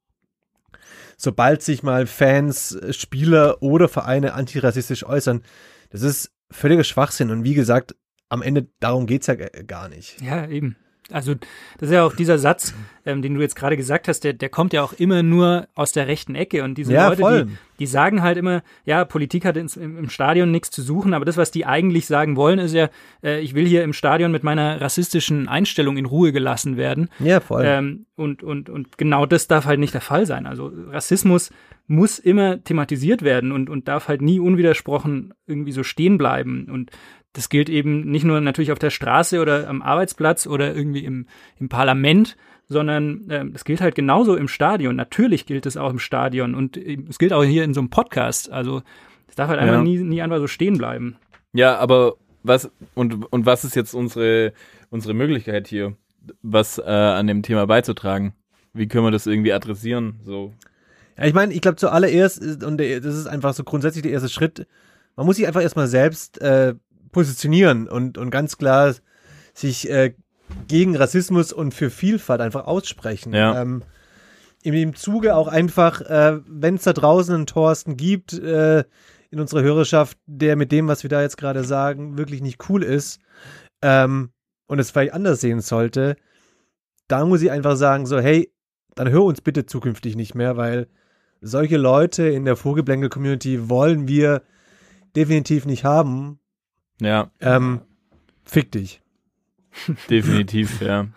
Sobald 1.18 1.62
sich 1.62 1.84
mal 1.84 2.06
Fans, 2.06 2.78
Spieler 2.92 3.62
oder 3.62 3.88
Vereine 3.88 4.34
antirassistisch 4.34 5.06
äußern, 5.06 5.44
das 5.90 6.02
ist 6.02 6.32
völliger 6.52 6.84
Schwachsinn. 6.84 7.32
Und 7.32 7.44
wie 7.44 7.54
gesagt, 7.54 7.96
am 8.30 8.42
Ende 8.42 8.68
darum 8.80 9.06
geht's 9.08 9.28
ja 9.28 9.36
g- 9.36 9.64
gar 9.66 9.90
nicht. 9.90 10.22
Ja, 10.22 10.48
eben. 10.48 10.76
Also 11.12 11.36
das 11.80 11.90
ist 11.90 11.94
ja 11.94 12.04
auch 12.04 12.16
dieser 12.16 12.38
Satz, 12.38 12.74
ähm, 13.06 13.22
den 13.22 13.36
du 13.36 13.42
jetzt 13.42 13.56
gerade 13.56 13.78
gesagt 13.78 14.08
hast, 14.08 14.26
der, 14.26 14.34
der 14.34 14.50
kommt 14.50 14.74
ja 14.74 14.84
auch 14.84 14.94
immer 14.94 15.24
nur 15.24 15.68
aus 15.74 15.94
der 15.94 16.08
rechten 16.08 16.36
Ecke. 16.36 16.64
Und 16.64 16.78
diese 16.78 16.94
Ja, 16.94 17.08
Leute, 17.08 17.22
voll. 17.22 17.46
die, 17.46 17.58
die 17.80 17.86
sagen 17.86 18.22
halt 18.22 18.38
immer, 18.38 18.62
ja, 18.84 19.06
Politik 19.06 19.46
hat 19.46 19.56
ins, 19.56 19.78
im, 19.78 19.98
im 19.98 20.10
Stadion 20.10 20.52
nichts 20.52 20.70
zu 20.70 20.82
suchen, 20.82 21.14
aber 21.14 21.24
das, 21.24 21.38
was 21.38 21.52
die 21.52 21.66
eigentlich 21.66 22.08
sagen 22.08 22.36
wollen, 22.36 22.60
ist 22.60 22.74
ja, 22.74 22.90
äh, 23.24 23.40
ich 23.40 23.56
will 23.56 23.66
hier 23.66 23.84
im 23.84 23.94
Stadion 23.94 24.32
mit 24.32 24.44
meiner 24.44 24.82
rassistischen 24.82 25.48
Einstellung 25.48 25.96
in 25.98 26.06
Ruhe 26.06 26.32
gelassen 26.34 26.76
werden. 26.76 27.10
Ja, 27.20 27.40
voll. 27.40 27.64
Ähm, 27.66 28.06
und, 28.16 28.44
und, 28.44 28.70
und 28.70 28.98
genau 28.98 29.26
das 29.26 29.48
darf 29.48 29.66
halt 29.66 29.80
nicht 29.80 29.94
der 29.94 30.02
Fall 30.02 30.26
sein. 30.26 30.46
Also 30.46 30.72
Rassismus 30.90 31.52
muss 31.90 32.20
immer 32.20 32.62
thematisiert 32.64 33.22
werden 33.22 33.54
und, 33.54 33.70
und 33.70 33.88
darf 33.88 34.10
halt 34.10 34.22
nie 34.22 34.42
unwidersprochen 34.42 35.34
irgendwie 35.46 35.72
so 35.72 35.84
stehen 35.84 36.18
bleiben. 36.18 36.68
Und 36.70 36.92
das 37.34 37.50
gilt 37.50 37.70
eben 37.70 38.10
nicht 38.10 38.24
nur 38.26 38.42
natürlich 38.42 38.72
auf 38.72 38.80
der 38.80 38.90
Straße 38.90 39.40
oder 39.42 39.68
am 39.70 39.82
Arbeitsplatz 39.82 40.48
oder 40.48 40.76
irgendwie 40.76 41.06
im, 41.06 41.28
im 41.60 41.70
Parlament, 41.70 42.36
sondern 42.70 43.28
ähm, 43.30 43.54
das 43.54 43.64
gilt 43.64 43.82
halt 43.82 43.96
genauso 43.96 44.36
im 44.36 44.48
Stadion. 44.48 44.96
Natürlich 44.96 45.46
gilt 45.46 45.66
es 45.66 45.78
auch 45.78 45.90
im 45.92 46.00
Stadion 46.00 46.56
und 46.56 46.78
ähm, 46.78 47.06
es 47.10 47.18
gilt 47.20 47.34
auch 47.34 47.44
hier 47.44 47.64
in 47.64 47.74
so 47.74 47.80
einem 47.80 47.90
Podcast. 47.90 48.52
Also 48.52 48.82
es 49.28 49.36
darf 49.36 49.50
halt 49.50 49.60
einfach 49.60 49.76
Ja. 49.76 49.84
nie, 49.84 49.98
nie 50.00 50.22
einfach 50.22 50.40
so 50.40 50.48
stehen 50.48 50.78
bleiben. 50.78 51.18
Ja, 51.54 51.78
aber 51.78 52.16
was 52.44 52.70
und 52.94 53.32
und 53.32 53.46
was 53.46 53.64
ist 53.64 53.76
jetzt 53.76 53.94
unsere 53.94 54.54
unsere 54.90 55.14
Möglichkeit 55.14 55.68
hier, 55.68 55.96
was 56.42 56.78
äh, 56.78 56.84
an 56.84 57.28
dem 57.28 57.44
Thema 57.44 57.68
beizutragen? 57.68 58.34
Wie 58.74 58.88
können 58.88 59.06
wir 59.06 59.12
das 59.12 59.28
irgendwie 59.28 59.54
adressieren? 59.54 60.20
So. 60.24 60.54
Ja, 61.18 61.26
ich 61.26 61.34
meine, 61.34 61.54
ich 61.54 61.62
glaube 61.62 61.78
zuallererst, 61.78 62.64
und 62.64 62.78
das 62.80 63.16
ist 63.16 63.28
einfach 63.28 63.54
so 63.54 63.64
grundsätzlich 63.64 64.04
der 64.04 64.12
erste 64.12 64.30
Schritt, 64.30 64.68
man 65.16 65.26
muss 65.26 65.38
sich 65.38 65.48
einfach 65.48 65.62
erstmal 65.64 65.88
selbst 65.88 66.40
äh, 66.42 66.76
positionieren 67.12 67.88
und, 67.88 68.18
und 68.18 68.30
ganz 68.30 68.58
klar 68.58 68.94
sich 69.54 69.90
äh, 69.90 70.14
gegen 70.68 70.96
Rassismus 70.96 71.54
und 71.54 71.74
für 71.74 71.90
Vielfalt 71.90 72.42
einfach 72.42 72.66
aussprechen. 72.66 73.34
Ja. 73.34 73.62
Ähm, 73.62 73.84
dem 74.64 74.96
Zuge 74.96 75.36
auch 75.36 75.48
einfach, 75.48 76.02
äh, 76.02 76.40
wenn 76.46 76.76
es 76.76 76.84
da 76.84 76.94
draußen 76.94 77.34
einen 77.34 77.46
Thorsten 77.46 77.96
gibt 77.96 78.34
äh, 78.34 78.84
in 79.30 79.40
unserer 79.40 79.62
Hörerschaft, 79.62 80.18
der 80.26 80.56
mit 80.56 80.72
dem, 80.72 80.88
was 80.88 81.04
wir 81.04 81.10
da 81.10 81.22
jetzt 81.22 81.38
gerade 81.38 81.64
sagen, 81.64 82.18
wirklich 82.18 82.42
nicht 82.42 82.70
cool 82.70 82.84
ist 82.84 83.20
ähm, 83.82 84.32
und 84.68 84.80
es 84.80 84.92
vielleicht 84.92 85.14
anders 85.14 85.42
sehen 85.42 85.62
sollte, 85.62 86.16
da 87.08 87.26
muss 87.26 87.42
ich 87.42 87.52
einfach 87.52 87.76
sagen, 87.76 88.06
so, 88.06 88.20
hey, 88.20 88.52
dann 88.96 89.10
hör 89.10 89.24
uns 89.24 89.42
bitte 89.42 89.66
zukünftig 89.66 90.16
nicht 90.16 90.36
mehr, 90.36 90.58
weil 90.58 90.88
solche 91.40 91.78
Leute 91.78 92.28
in 92.28 92.46
der 92.46 92.56
Vogelblänkel-Community 92.56 93.70
wollen 93.70 94.08
wir 94.08 94.42
definitiv 95.16 95.66
nicht 95.66 95.84
haben. 95.84 96.40
Ja, 97.02 97.32
Ähm, 97.40 97.82
fick 98.44 98.72
dich. 98.72 99.02
definitiv, 100.10 100.82
ja. 100.82 101.08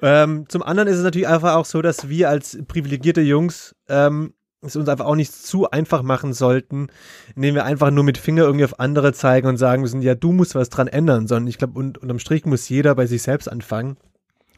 Ähm, 0.00 0.46
zum 0.48 0.62
anderen 0.62 0.88
ist 0.88 0.98
es 0.98 1.02
natürlich 1.02 1.26
einfach 1.28 1.54
auch 1.54 1.64
so, 1.64 1.82
dass 1.82 2.08
wir 2.08 2.28
als 2.28 2.56
privilegierte 2.68 3.20
Jungs 3.20 3.74
ähm, 3.88 4.32
es 4.60 4.76
uns 4.76 4.88
einfach 4.88 5.06
auch 5.06 5.14
nicht 5.14 5.32
zu 5.32 5.70
einfach 5.70 6.02
machen 6.02 6.32
sollten, 6.32 6.88
indem 7.36 7.54
wir 7.54 7.64
einfach 7.64 7.90
nur 7.90 8.04
mit 8.04 8.18
Finger 8.18 8.42
irgendwie 8.42 8.64
auf 8.64 8.80
andere 8.80 9.12
zeigen 9.12 9.46
und 9.46 9.56
sagen 9.56 9.82
müssen, 9.82 10.02
ja, 10.02 10.14
du 10.14 10.32
musst 10.32 10.54
was 10.54 10.68
dran 10.68 10.88
ändern, 10.88 11.26
sondern 11.28 11.46
ich 11.46 11.58
glaube, 11.58 11.78
und, 11.78 11.98
unterm 11.98 12.18
Strich 12.18 12.44
muss 12.44 12.68
jeder 12.68 12.94
bei 12.94 13.06
sich 13.06 13.22
selbst 13.22 13.48
anfangen. 13.48 13.96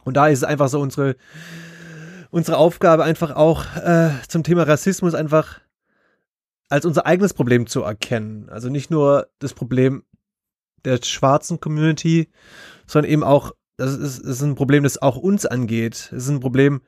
Und 0.05 0.17
da 0.17 0.29
ist 0.29 0.39
es 0.39 0.45
einfach 0.45 0.69
so 0.69 0.81
unsere, 0.81 1.17
unsere 2.31 2.57
Aufgabe 2.57 3.05
einfach 3.05 3.37
auch 3.37 3.65
äh, 3.77 4.11
zum 4.27 4.43
Thema 4.43 4.63
Rassismus 4.63 5.15
einfach 5.15 5.61
als 6.71 6.87
unser 6.87 7.05
eigenes 7.05 7.35
Problem 7.35 7.67
zu 7.67 7.83
erkennen. 7.83 8.49
Also 8.49 8.71
nicht 8.71 8.91
nur 8.91 9.27
das 9.41 9.53
Problem 9.53 10.05
der 10.85 10.99
schwarzen 11.03 11.61
Community, 11.61 12.31
sondern 12.87 13.13
eben 13.13 13.25
auch, 13.25 13.53
das 13.77 13.95
ist, 13.97 14.19
ist 14.19 14.41
ein 14.41 14.55
Problem, 14.55 14.85
das 14.85 15.03
auch 15.03 15.17
uns 15.17 15.45
angeht. 15.45 15.95
Es 15.95 16.25
ist 16.25 16.29
ein 16.31 16.41
Problem, 16.41 16.81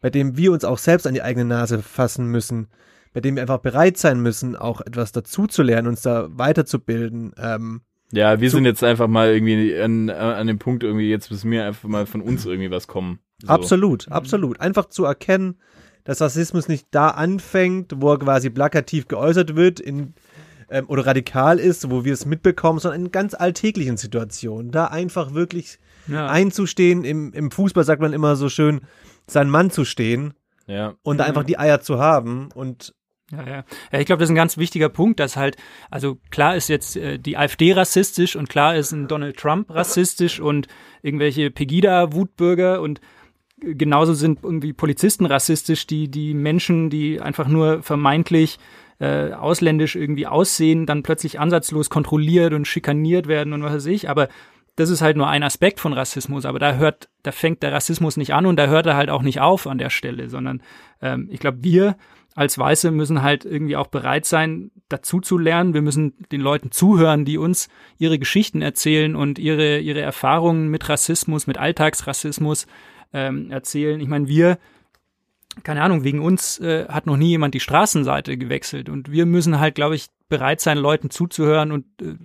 bei 0.00 0.10
dem 0.10 0.36
wir 0.36 0.52
uns 0.52 0.64
auch 0.64 0.78
selbst 0.78 1.06
an 1.06 1.14
die 1.14 1.22
eigene 1.22 1.44
Nase 1.44 1.82
fassen 1.82 2.26
müssen, 2.26 2.68
bei 3.12 3.20
dem 3.20 3.36
wir 3.36 3.42
einfach 3.42 3.60
bereit 3.60 3.98
sein 3.98 4.20
müssen, 4.20 4.56
auch 4.56 4.80
etwas 4.80 5.12
dazuzulernen, 5.12 5.88
uns 5.88 6.02
da 6.02 6.28
weiterzubilden. 6.30 7.32
Ähm, 7.38 7.82
Ja, 8.12 8.40
wir 8.40 8.50
sind 8.50 8.64
jetzt 8.64 8.84
einfach 8.84 9.08
mal 9.08 9.32
irgendwie 9.32 9.78
an, 9.78 10.10
an 10.10 10.46
dem 10.46 10.58
Punkt 10.58 10.82
irgendwie, 10.82 11.10
jetzt 11.10 11.30
müssen 11.30 11.50
wir 11.50 11.64
einfach 11.64 11.88
mal 11.88 12.06
von 12.06 12.20
uns 12.20 12.46
irgendwie 12.46 12.70
was 12.70 12.86
kommen. 12.86 13.20
So. 13.42 13.48
Absolut, 13.48 14.10
absolut. 14.10 14.60
Einfach 14.60 14.86
zu 14.86 15.04
erkennen, 15.04 15.58
dass 16.06 16.20
Rassismus 16.22 16.68
nicht 16.68 16.86
da 16.92 17.08
anfängt, 17.08 17.92
wo 17.96 18.12
er 18.12 18.18
quasi 18.18 18.48
plakativ 18.48 19.08
geäußert 19.08 19.56
wird 19.56 19.80
in, 19.80 20.14
ähm, 20.70 20.86
oder 20.88 21.04
radikal 21.04 21.58
ist, 21.58 21.90
wo 21.90 22.04
wir 22.04 22.14
es 22.14 22.24
mitbekommen, 22.24 22.78
sondern 22.78 23.06
in 23.06 23.12
ganz 23.12 23.34
alltäglichen 23.34 23.96
Situationen. 23.98 24.70
Da 24.70 24.86
einfach 24.86 25.34
wirklich 25.34 25.78
Ja. 26.06 26.28
einzustehen. 26.28 27.04
Im, 27.04 27.32
Im 27.32 27.50
Fußball 27.50 27.84
sagt 27.84 28.00
man 28.00 28.12
immer 28.12 28.36
so 28.36 28.48
schön, 28.48 28.80
sein 29.26 29.50
Mann 29.50 29.70
zu 29.70 29.84
stehen 29.84 30.34
Ja, 30.68 30.94
und 31.02 31.18
da 31.18 31.24
einfach 31.24 31.42
die 31.44 31.58
Eier 31.58 31.80
zu 31.80 31.98
haben 31.98 32.48
und 32.54 32.94
Ja, 33.32 33.44
ja. 33.44 33.64
ja 33.90 33.98
ich 33.98 34.06
glaube, 34.06 34.20
das 34.20 34.28
ist 34.28 34.32
ein 34.32 34.36
ganz 34.36 34.56
wichtiger 34.56 34.88
Punkt, 34.88 35.18
dass 35.18 35.36
halt, 35.36 35.56
also 35.90 36.18
klar 36.30 36.54
ist 36.54 36.68
jetzt 36.68 36.96
äh, 36.96 37.18
die 37.18 37.36
AfD 37.36 37.72
rassistisch 37.72 38.36
und 38.36 38.48
klar 38.48 38.76
ist 38.76 38.92
ein 38.92 39.08
Donald 39.08 39.36
Trump 39.36 39.68
rassistisch 39.74 40.38
und 40.38 40.68
irgendwelche 41.02 41.50
Pegida-Wutbürger 41.50 42.80
und 42.80 43.00
äh, 43.00 43.02
genauso 43.60 44.14
sind 44.14 44.40
irgendwie 44.42 44.72
Polizisten 44.72 45.26
rassistisch, 45.26 45.86
die 45.86 46.08
die 46.08 46.34
Menschen, 46.34 46.90
die 46.90 47.20
einfach 47.20 47.48
nur 47.48 47.82
vermeintlich 47.82 48.58
äh, 48.98 49.32
ausländisch 49.32 49.96
irgendwie 49.96 50.26
aussehen, 50.26 50.86
dann 50.86 51.02
plötzlich 51.02 51.40
ansatzlos 51.40 51.90
kontrolliert 51.90 52.52
und 52.52 52.66
schikaniert 52.66 53.26
werden 53.28 53.52
und 53.52 53.62
was 53.62 53.74
weiß 53.74 53.86
ich. 53.86 54.08
Aber 54.08 54.28
das 54.76 54.90
ist 54.90 55.00
halt 55.00 55.16
nur 55.16 55.28
ein 55.28 55.42
Aspekt 55.42 55.80
von 55.80 55.94
Rassismus, 55.94 56.44
aber 56.44 56.58
da 56.58 56.74
hört, 56.74 57.08
da 57.22 57.32
fängt 57.32 57.62
der 57.62 57.72
Rassismus 57.72 58.16
nicht 58.16 58.34
an 58.34 58.46
und 58.46 58.56
da 58.56 58.66
hört 58.66 58.86
er 58.86 58.96
halt 58.96 59.08
auch 59.08 59.22
nicht 59.22 59.40
auf 59.40 59.66
an 59.66 59.78
der 59.78 59.90
Stelle, 59.90 60.28
sondern 60.28 60.62
ähm, 61.00 61.28
ich 61.30 61.40
glaube, 61.40 61.58
wir 61.62 61.96
als 62.34 62.58
Weiße 62.58 62.90
müssen 62.90 63.22
halt 63.22 63.46
irgendwie 63.46 63.76
auch 63.76 63.86
bereit 63.86 64.26
sein, 64.26 64.70
dazu 64.90 65.20
zu 65.20 65.38
lernen. 65.38 65.72
Wir 65.72 65.80
müssen 65.80 66.12
den 66.30 66.42
Leuten 66.42 66.70
zuhören, 66.70 67.24
die 67.24 67.38
uns 67.38 67.70
ihre 67.96 68.18
Geschichten 68.18 68.60
erzählen 68.60 69.16
und 69.16 69.38
ihre, 69.38 69.78
ihre 69.78 70.02
Erfahrungen 70.02 70.68
mit 70.68 70.86
Rassismus, 70.86 71.46
mit 71.46 71.56
Alltagsrassismus 71.56 72.66
ähm, 73.12 73.50
erzählen. 73.50 74.00
Ich 74.00 74.08
meine, 74.08 74.28
wir, 74.28 74.58
keine 75.62 75.82
Ahnung, 75.82 76.04
wegen 76.04 76.20
uns 76.20 76.58
äh, 76.60 76.86
hat 76.88 77.06
noch 77.06 77.16
nie 77.16 77.28
jemand 77.28 77.54
die 77.54 77.60
Straßenseite 77.60 78.36
gewechselt 78.36 78.88
und 78.88 79.10
wir 79.10 79.26
müssen 79.26 79.60
halt, 79.60 79.74
glaube 79.74 79.94
ich, 79.94 80.06
bereit 80.28 80.60
sein, 80.60 80.78
Leuten 80.78 81.10
zuzuhören 81.10 81.72
und 81.72 81.84
äh, 82.02 82.16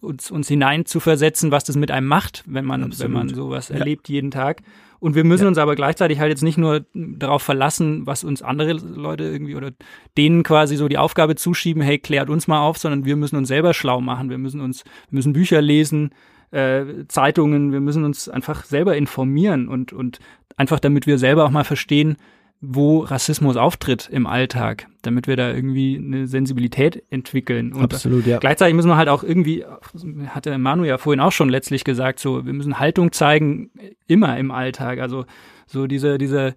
uns, 0.00 0.30
uns 0.30 0.48
hinein 0.48 0.86
zu 0.86 1.00
versetzen, 1.00 1.50
was 1.50 1.64
das 1.64 1.76
mit 1.76 1.90
einem 1.90 2.06
macht, 2.06 2.42
wenn 2.46 2.64
man, 2.64 2.98
wenn 2.98 3.12
man 3.12 3.28
sowas 3.28 3.70
erlebt 3.70 4.08
jeden 4.08 4.30
Tag. 4.30 4.62
Und 4.98 5.14
wir 5.14 5.24
müssen 5.24 5.46
uns 5.46 5.56
aber 5.56 5.76
gleichzeitig 5.76 6.20
halt 6.20 6.30
jetzt 6.30 6.42
nicht 6.42 6.58
nur 6.58 6.84
darauf 6.94 7.42
verlassen, 7.42 8.06
was 8.06 8.22
uns 8.22 8.42
andere 8.42 8.72
Leute 8.72 9.24
irgendwie 9.24 9.56
oder 9.56 9.70
denen 10.16 10.42
quasi 10.42 10.76
so 10.76 10.88
die 10.88 10.98
Aufgabe 10.98 11.36
zuschieben, 11.36 11.82
hey, 11.82 11.98
klärt 11.98 12.28
uns 12.28 12.48
mal 12.48 12.60
auf, 12.60 12.76
sondern 12.76 13.04
wir 13.06 13.16
müssen 13.16 13.36
uns 13.36 13.48
selber 13.48 13.72
schlau 13.72 14.00
machen. 14.00 14.28
Wir 14.28 14.38
müssen 14.38 14.60
uns, 14.60 14.84
wir 15.08 15.16
müssen 15.16 15.32
Bücher 15.32 15.62
lesen, 15.62 16.10
äh, 16.50 17.06
Zeitungen, 17.08 17.72
wir 17.72 17.80
müssen 17.80 18.04
uns 18.04 18.28
einfach 18.28 18.64
selber 18.64 18.96
informieren 18.96 19.68
und, 19.68 19.92
und 19.92 20.18
einfach 20.56 20.80
damit 20.80 21.06
wir 21.06 21.18
selber 21.18 21.44
auch 21.44 21.50
mal 21.50 21.64
verstehen, 21.64 22.16
wo 22.60 22.98
Rassismus 22.98 23.56
auftritt 23.56 24.08
im 24.12 24.26
Alltag, 24.26 24.86
damit 25.00 25.26
wir 25.26 25.36
da 25.36 25.50
irgendwie 25.50 25.96
eine 25.96 26.26
Sensibilität 26.26 27.02
entwickeln. 27.08 27.72
Und 27.72 27.94
Absolut, 27.94 28.26
ja. 28.26 28.38
Gleichzeitig 28.38 28.74
müssen 28.74 28.88
wir 28.88 28.98
halt 28.98 29.08
auch 29.08 29.22
irgendwie, 29.22 29.64
hat 30.26 30.44
der 30.44 30.58
Manu 30.58 30.84
ja 30.84 30.98
vorhin 30.98 31.20
auch 31.20 31.32
schon 31.32 31.48
letztlich 31.48 31.84
gesagt, 31.84 32.18
so, 32.18 32.44
wir 32.44 32.52
müssen 32.52 32.78
Haltung 32.78 33.12
zeigen, 33.12 33.70
immer 34.06 34.36
im 34.36 34.50
Alltag. 34.50 34.98
Also 34.98 35.24
so 35.66 35.86
diese, 35.86 36.18
diese 36.18 36.54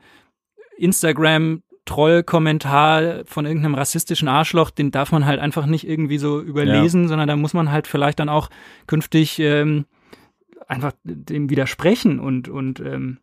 Instagram-Troll-Kommentar 1.85 3.25
von 3.25 3.45
irgendeinem 3.45 3.75
rassistischen 3.75 4.27
Arschloch, 4.27 4.69
den 4.69 4.91
darf 4.91 5.11
man 5.11 5.25
halt 5.25 5.39
einfach 5.39 5.65
nicht 5.65 5.87
irgendwie 5.87 6.17
so 6.17 6.41
überlesen, 6.41 7.07
sondern 7.07 7.27
da 7.27 7.35
muss 7.35 7.53
man 7.53 7.71
halt 7.71 7.87
vielleicht 7.87 8.19
dann 8.19 8.29
auch 8.29 8.49
künftig 8.87 9.39
ähm, 9.39 9.85
einfach 10.67 10.93
dem 11.03 11.49
widersprechen 11.49 12.19
und, 12.19 12.47
und 12.47 12.79
ähm, 12.79 13.17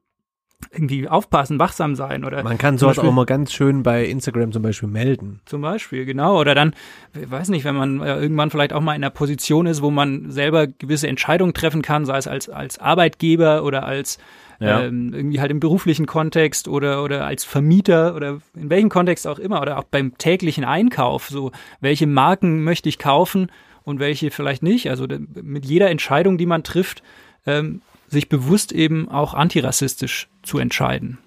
irgendwie 0.72 1.08
aufpassen, 1.08 1.58
wachsam 1.58 1.94
sein 1.94 2.22
oder 2.22 2.42
man 2.42 2.58
kann 2.58 2.76
sowas 2.76 2.96
Beispiel- 2.96 3.08
auch 3.08 3.14
mal 3.14 3.24
ganz 3.24 3.50
schön 3.50 3.82
bei 3.82 4.04
Instagram 4.04 4.52
zum 4.52 4.62
Beispiel 4.62 4.90
melden. 4.90 5.40
zum 5.46 5.62
Beispiel, 5.62 6.04
genau. 6.04 6.38
Oder 6.38 6.54
dann, 6.54 6.74
ich 7.18 7.30
weiß 7.30 7.48
nicht, 7.48 7.64
wenn 7.64 7.74
man 7.74 8.02
äh, 8.02 8.20
irgendwann 8.20 8.50
vielleicht 8.50 8.74
auch 8.74 8.82
mal 8.82 8.94
in 8.94 9.02
einer 9.02 9.10
Position 9.10 9.66
ist, 9.66 9.80
wo 9.80 9.90
man 9.90 10.30
selber 10.30 10.66
gewisse 10.66 11.08
Entscheidungen 11.08 11.54
treffen 11.54 11.80
kann, 11.80 12.04
sei 12.04 12.18
es 12.18 12.26
als, 12.26 12.50
als 12.50 12.78
Arbeitgeber 12.78 13.64
oder 13.64 13.84
als 13.86 14.18
Ja. 14.60 14.82
ähm, 14.82 15.12
irgendwie 15.14 15.40
halt 15.40 15.50
im 15.50 15.58
beruflichen 15.58 16.04
Kontext 16.04 16.68
oder, 16.68 17.02
oder 17.02 17.24
als 17.24 17.44
Vermieter 17.44 18.14
oder 18.14 18.40
in 18.54 18.68
welchem 18.68 18.90
Kontext 18.90 19.26
auch 19.26 19.38
immer 19.38 19.62
oder 19.62 19.78
auch 19.78 19.84
beim 19.84 20.18
täglichen 20.18 20.64
Einkauf. 20.64 21.28
So, 21.28 21.50
welche 21.80 22.06
Marken 22.06 22.62
möchte 22.62 22.88
ich 22.88 22.98
kaufen 22.98 23.50
und 23.84 24.00
welche 24.00 24.30
vielleicht 24.30 24.62
nicht. 24.62 24.90
Also 24.90 25.06
mit 25.08 25.64
jeder 25.64 25.90
Entscheidung, 25.90 26.36
die 26.36 26.46
man 26.46 26.62
trifft, 26.62 27.02
ähm, 27.46 27.80
sich 28.08 28.28
bewusst 28.28 28.72
eben 28.72 29.08
auch 29.08 29.32
antirassistisch 29.34 30.28
zu 30.42 30.58
entscheiden. 30.58 31.18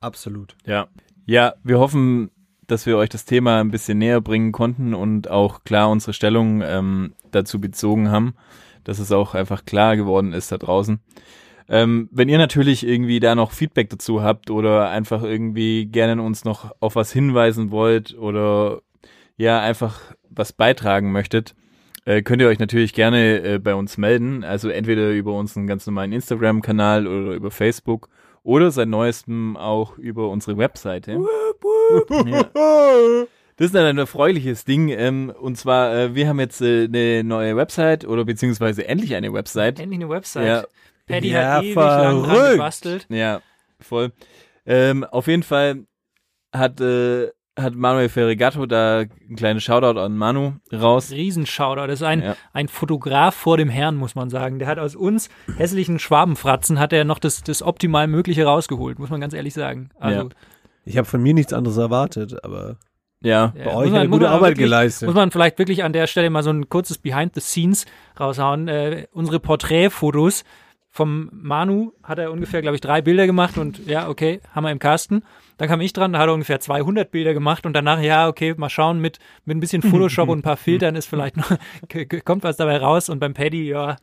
Absolut. 0.00 0.56
Ja. 0.64 0.88
Ja, 1.26 1.54
wir 1.62 1.78
hoffen, 1.78 2.30
dass 2.66 2.86
wir 2.86 2.96
euch 2.96 3.10
das 3.10 3.24
Thema 3.24 3.60
ein 3.60 3.70
bisschen 3.70 3.98
näher 3.98 4.20
bringen 4.20 4.52
konnten 4.52 4.94
und 4.94 5.28
auch 5.28 5.64
klar 5.64 5.90
unsere 5.90 6.14
Stellung 6.14 6.62
ähm, 6.62 7.12
dazu 7.30 7.60
bezogen 7.60 8.10
haben, 8.10 8.34
dass 8.84 8.98
es 8.98 9.12
auch 9.12 9.34
einfach 9.34 9.64
klar 9.64 9.96
geworden 9.96 10.32
ist 10.32 10.50
da 10.50 10.58
draußen. 10.58 11.00
Ähm, 11.72 12.08
wenn 12.10 12.28
ihr 12.28 12.38
natürlich 12.38 12.84
irgendwie 12.84 13.20
da 13.20 13.36
noch 13.36 13.52
Feedback 13.52 13.88
dazu 13.90 14.22
habt 14.22 14.50
oder 14.50 14.90
einfach 14.90 15.22
irgendwie 15.22 15.86
gerne 15.86 16.20
uns 16.20 16.44
noch 16.44 16.74
auf 16.80 16.96
was 16.96 17.12
hinweisen 17.12 17.70
wollt 17.70 18.18
oder 18.18 18.82
ja 19.36 19.60
einfach 19.60 20.00
was 20.28 20.52
beitragen 20.52 21.12
möchtet, 21.12 21.54
äh, 22.04 22.22
könnt 22.22 22.42
ihr 22.42 22.48
euch 22.48 22.58
natürlich 22.58 22.92
gerne 22.92 23.42
äh, 23.42 23.58
bei 23.60 23.76
uns 23.76 23.98
melden. 23.98 24.42
Also 24.42 24.68
entweder 24.68 25.10
über 25.12 25.32
unseren 25.34 25.68
ganz 25.68 25.86
normalen 25.86 26.12
Instagram-Kanal 26.12 27.06
oder 27.06 27.34
über 27.34 27.52
Facebook 27.52 28.08
oder 28.42 28.72
seit 28.72 28.88
neuestem 28.88 29.56
auch 29.56 29.96
über 29.96 30.28
unsere 30.28 30.58
Webseite. 30.58 31.20
Ja. 32.26 32.44
Das 33.56 33.66
ist 33.66 33.74
dann 33.74 33.84
ein 33.84 33.98
erfreuliches 33.98 34.64
Ding. 34.64 34.88
Ähm, 34.88 35.30
und 35.38 35.58
zwar, 35.58 35.94
äh, 35.94 36.14
wir 36.14 36.28
haben 36.28 36.40
jetzt 36.40 36.62
äh, 36.62 36.84
eine 36.84 37.22
neue 37.22 37.56
Website 37.56 38.06
oder 38.06 38.24
beziehungsweise 38.24 38.88
endlich 38.88 39.14
eine 39.14 39.34
Website. 39.34 39.80
Endlich 39.80 40.00
eine 40.00 40.08
Website. 40.08 40.46
Ja. 40.46 40.64
Paddy 41.10 41.30
Ja, 41.30 41.52
hat 41.54 41.64
ewig 41.64 41.74
lang 41.76 42.22
dran 42.22 42.52
gebastelt. 42.52 43.06
Ja, 43.08 43.40
voll. 43.80 44.12
Ähm, 44.66 45.04
auf 45.04 45.26
jeden 45.26 45.42
Fall 45.42 45.84
hat, 46.54 46.80
äh, 46.80 47.28
hat 47.58 47.74
Manuel 47.74 48.08
Ferregato 48.08 48.64
da 48.66 49.00
ein 49.00 49.36
kleines 49.36 49.62
Shoutout 49.64 49.98
an 50.00 50.16
Manu 50.16 50.52
raus. 50.72 51.10
Riesenschauder. 51.10 51.86
Das 51.86 52.00
ist 52.00 52.06
ein, 52.06 52.22
Ja. 52.22 52.36
ein 52.52 52.68
Fotograf 52.68 53.34
vor 53.34 53.56
dem 53.56 53.68
Herrn, 53.68 53.96
muss 53.96 54.14
man 54.14 54.30
sagen. 54.30 54.58
Der 54.58 54.68
hat 54.68 54.78
aus 54.78 54.94
uns 54.96 55.28
hässlichen 55.56 55.98
Schwabenfratzen 55.98 56.78
hat 56.78 56.92
er 56.92 57.04
noch 57.04 57.18
das, 57.18 57.42
das 57.42 57.62
optimal 57.62 58.06
Mögliche 58.06 58.44
rausgeholt, 58.44 58.98
muss 58.98 59.10
man 59.10 59.20
ganz 59.20 59.34
ehrlich 59.34 59.54
sagen. 59.54 59.90
Also, 59.98 60.20
Ja. 60.22 60.28
Ich 60.84 60.96
habe 60.96 61.06
von 61.06 61.22
mir 61.22 61.34
nichts 61.34 61.52
anderes 61.52 61.76
erwartet, 61.76 62.42
aber 62.42 62.76
Ja. 63.22 63.52
ja, 63.54 63.64
bei 63.64 63.72
muss 63.72 63.74
euch 63.82 63.90
man- 63.90 63.98
hat 64.00 64.04
er 64.06 64.08
gute 64.08 64.28
Arbeit 64.30 64.50
wirklich, 64.52 64.64
geleistet. 64.66 65.06
Muss 65.06 65.14
man 65.16 65.30
vielleicht 65.30 65.58
wirklich 65.58 65.84
an 65.84 65.92
der 65.92 66.06
Stelle 66.06 66.30
mal 66.30 66.42
so 66.42 66.50
ein 66.50 66.68
kurzes 66.70 66.96
Behind 66.98 67.34
the 67.34 67.40
Scenes 67.42 67.84
raushauen. 68.18 68.68
Äh, 68.68 69.06
unsere 69.12 69.38
Porträtfotos 69.40 70.44
vom 70.90 71.30
Manu 71.32 71.92
hat 72.02 72.18
er 72.18 72.32
ungefähr, 72.32 72.62
glaube 72.62 72.74
ich, 72.74 72.80
drei 72.80 73.00
Bilder 73.00 73.26
gemacht 73.26 73.58
und 73.58 73.86
ja, 73.86 74.08
okay, 74.08 74.40
haben 74.52 74.64
wir 74.64 74.72
im 74.72 74.80
Kasten. 74.80 75.22
Dann 75.56 75.68
kam 75.68 75.80
ich 75.80 75.92
dran, 75.92 76.12
da 76.12 76.18
hat 76.18 76.28
er 76.28 76.34
ungefähr 76.34 76.58
200 76.58 77.10
Bilder 77.10 77.32
gemacht 77.32 77.64
und 77.64 77.74
danach, 77.74 78.00
ja, 78.00 78.28
okay, 78.28 78.54
mal 78.56 78.70
schauen, 78.70 79.00
mit, 79.00 79.18
mit 79.44 79.56
ein 79.56 79.60
bisschen 79.60 79.82
Photoshop 79.82 80.28
und 80.30 80.40
ein 80.40 80.42
paar 80.42 80.56
Filtern 80.56 80.96
ist 80.96 81.06
vielleicht 81.06 81.36
noch, 81.36 81.56
kommt 82.24 82.42
was 82.42 82.56
dabei 82.56 82.78
raus 82.78 83.08
und 83.08 83.20
beim 83.20 83.34
Paddy, 83.34 83.68
ja, 83.68 83.96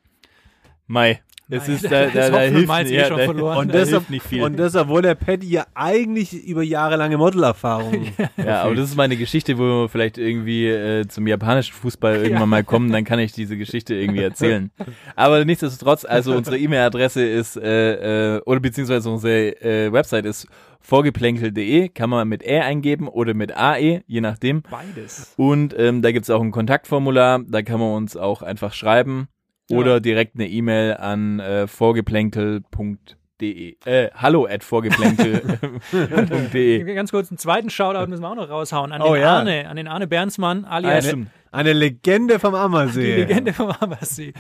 Mai. 0.88 1.20
Es 1.50 1.68
Mai, 1.68 1.74
ist 1.74 1.84
da 1.92 2.08
da, 2.08 2.30
da, 2.30 2.40
hilft 2.42 2.68
Miles 2.68 2.92
eh 2.92 2.96
ja, 2.96 3.06
schon 3.06 3.18
da, 3.18 3.26
verloren. 3.26 3.58
Und 3.58 3.68
Da 3.70 3.80
das 3.80 3.90
hilft 3.90 4.08
hilft 4.08 4.10
nicht 4.10 4.26
viel. 4.26 4.44
Und 4.44 4.58
das, 4.58 4.76
obwohl 4.76 5.02
der 5.02 5.16
Paddy 5.16 5.48
ja 5.48 5.66
eigentlich 5.74 6.34
über 6.46 6.62
jahrelange 6.62 7.18
Modelerfahrung. 7.18 8.08
ja, 8.38 8.64
aber 8.64 8.76
das 8.76 8.90
ist 8.90 8.96
meine 8.96 9.16
Geschichte, 9.16 9.58
wo 9.58 9.64
wir 9.64 9.90
vielleicht 9.90 10.18
irgendwie 10.18 10.68
äh, 10.68 11.08
zum 11.08 11.26
japanischen 11.28 11.74
Fußball 11.74 12.16
irgendwann 12.24 12.50
mal 12.50 12.64
kommen, 12.64 12.92
dann 12.92 13.06
kann 13.06 13.20
ich 13.20 13.32
diese 13.32 13.58
Geschichte 13.58 13.96
irgendwie 13.96 14.24
erzählen. 14.24 14.72
Aber 15.16 15.46
nichtsdestotrotz, 15.46 16.04
also 16.04 16.36
unsere 16.36 16.58
E-Mail-Adresse 16.58 17.24
ist, 17.26 17.58
äh, 17.58 18.36
äh, 18.36 18.42
oder 18.42 18.60
beziehungsweise 18.60 19.10
unsere 19.10 19.62
äh, 19.62 19.92
Website 19.92 20.26
ist 20.26 20.48
vorgeplänkel.de, 20.82 21.90
kann 21.90 22.10
man 22.10 22.28
mit 22.28 22.44
Ä 22.44 22.62
eingeben 22.62 23.08
oder 23.08 23.34
mit 23.34 23.56
AE, 23.56 24.04
je 24.06 24.22
nachdem. 24.22 24.64
beides. 24.70 25.34
Und 25.36 25.76
ähm, 25.78 26.02
da 26.02 26.12
gibt's 26.12 26.30
auch 26.30 26.42
ein 26.42 26.52
Kontaktformular, 26.52 27.42
da 27.48 27.62
kann 27.62 27.80
man 27.80 27.94
uns 27.94 28.16
auch 28.16 28.42
einfach 28.42 28.74
schreiben 28.74 29.28
oder 29.72 30.00
direkt 30.00 30.36
eine 30.36 30.48
E-Mail 30.48 30.96
an 30.96 31.40
äh, 31.40 31.66
vorgeplänkel.de. 31.68 33.76
Äh, 33.86 34.10
hallo 34.16 34.46
at 34.46 34.64
vorgeplänkel.de. 34.64 36.84
Ganz 36.96 37.12
kurz, 37.12 37.30
einen 37.30 37.38
zweiten 37.38 37.70
Shoutout 37.70 38.10
müssen 38.10 38.24
wir 38.24 38.30
auch 38.30 38.36
noch 38.36 38.50
raushauen 38.50 38.92
an 38.92 39.02
Oh 39.02 39.14
den 39.14 39.22
ja. 39.22 39.38
Arne, 39.38 39.70
an 39.70 39.78
den 39.78 39.88
Arne 39.88 40.08
Bernsmann, 40.08 40.66
alias 40.66 41.08
stimmt. 41.08 41.30
Eine 41.52 41.74
Legende 41.74 42.40
vom 42.40 42.54
die 42.54 42.60
Ammersee. 42.60 43.16
Legende 43.16 43.54
vom 43.54 43.72
Ammersee. 43.72 44.34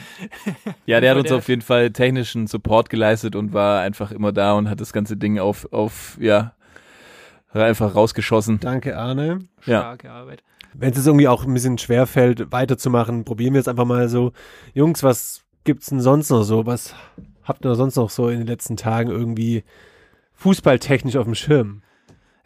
Ja, 0.86 1.00
der 1.00 1.12
hat 1.12 1.18
uns 1.18 1.32
auf 1.32 1.48
jeden 1.48 1.62
Fall 1.62 1.92
technischen 1.92 2.48
Support 2.48 2.90
geleistet 2.90 3.36
und 3.36 3.54
war 3.54 3.82
einfach 3.82 4.12
immer 4.12 4.32
da 4.32 4.54
und 4.54 4.70
hat 4.70 4.82
das 4.82 4.94
ganze 4.94 5.18
Ding 5.18 5.40
auf, 5.40 5.72
auf 5.72 6.18
ja, 6.20 6.54
einfach 7.54 7.96
rausgeschossen. 7.96 8.60
Danke, 8.60 8.98
Arne. 8.98 9.40
Ja. 9.66 9.80
Starke 9.80 10.12
Arbeit. 10.12 10.44
Wenn 10.74 10.92
es 10.92 10.98
jetzt 10.98 11.08
irgendwie 11.08 11.28
auch 11.28 11.46
ein 11.46 11.54
bisschen 11.54 11.78
schwerfällt, 11.78 12.52
weiterzumachen, 12.52 13.26
probieren 13.26 13.54
wir 13.54 13.60
jetzt 13.60 13.70
einfach 13.70 13.86
mal 13.86 14.10
so. 14.10 14.32
Jungs, 14.74 15.04
was 15.04 15.44
gibt's 15.64 15.88
denn 15.88 16.02
sonst 16.02 16.30
noch 16.30 16.44
so? 16.44 16.66
Was 16.66 16.94
habt 17.44 17.66
ihr 17.66 17.76
sonst 17.76 17.96
noch 17.96 18.10
so 18.10 18.30
in 18.30 18.40
den 18.40 18.48
letzten 18.48 18.78
Tagen 18.78 19.10
irgendwie 19.10 19.64
fußballtechnisch 20.36 21.16
auf 21.16 21.26
dem 21.26 21.36
Schirm? 21.36 21.82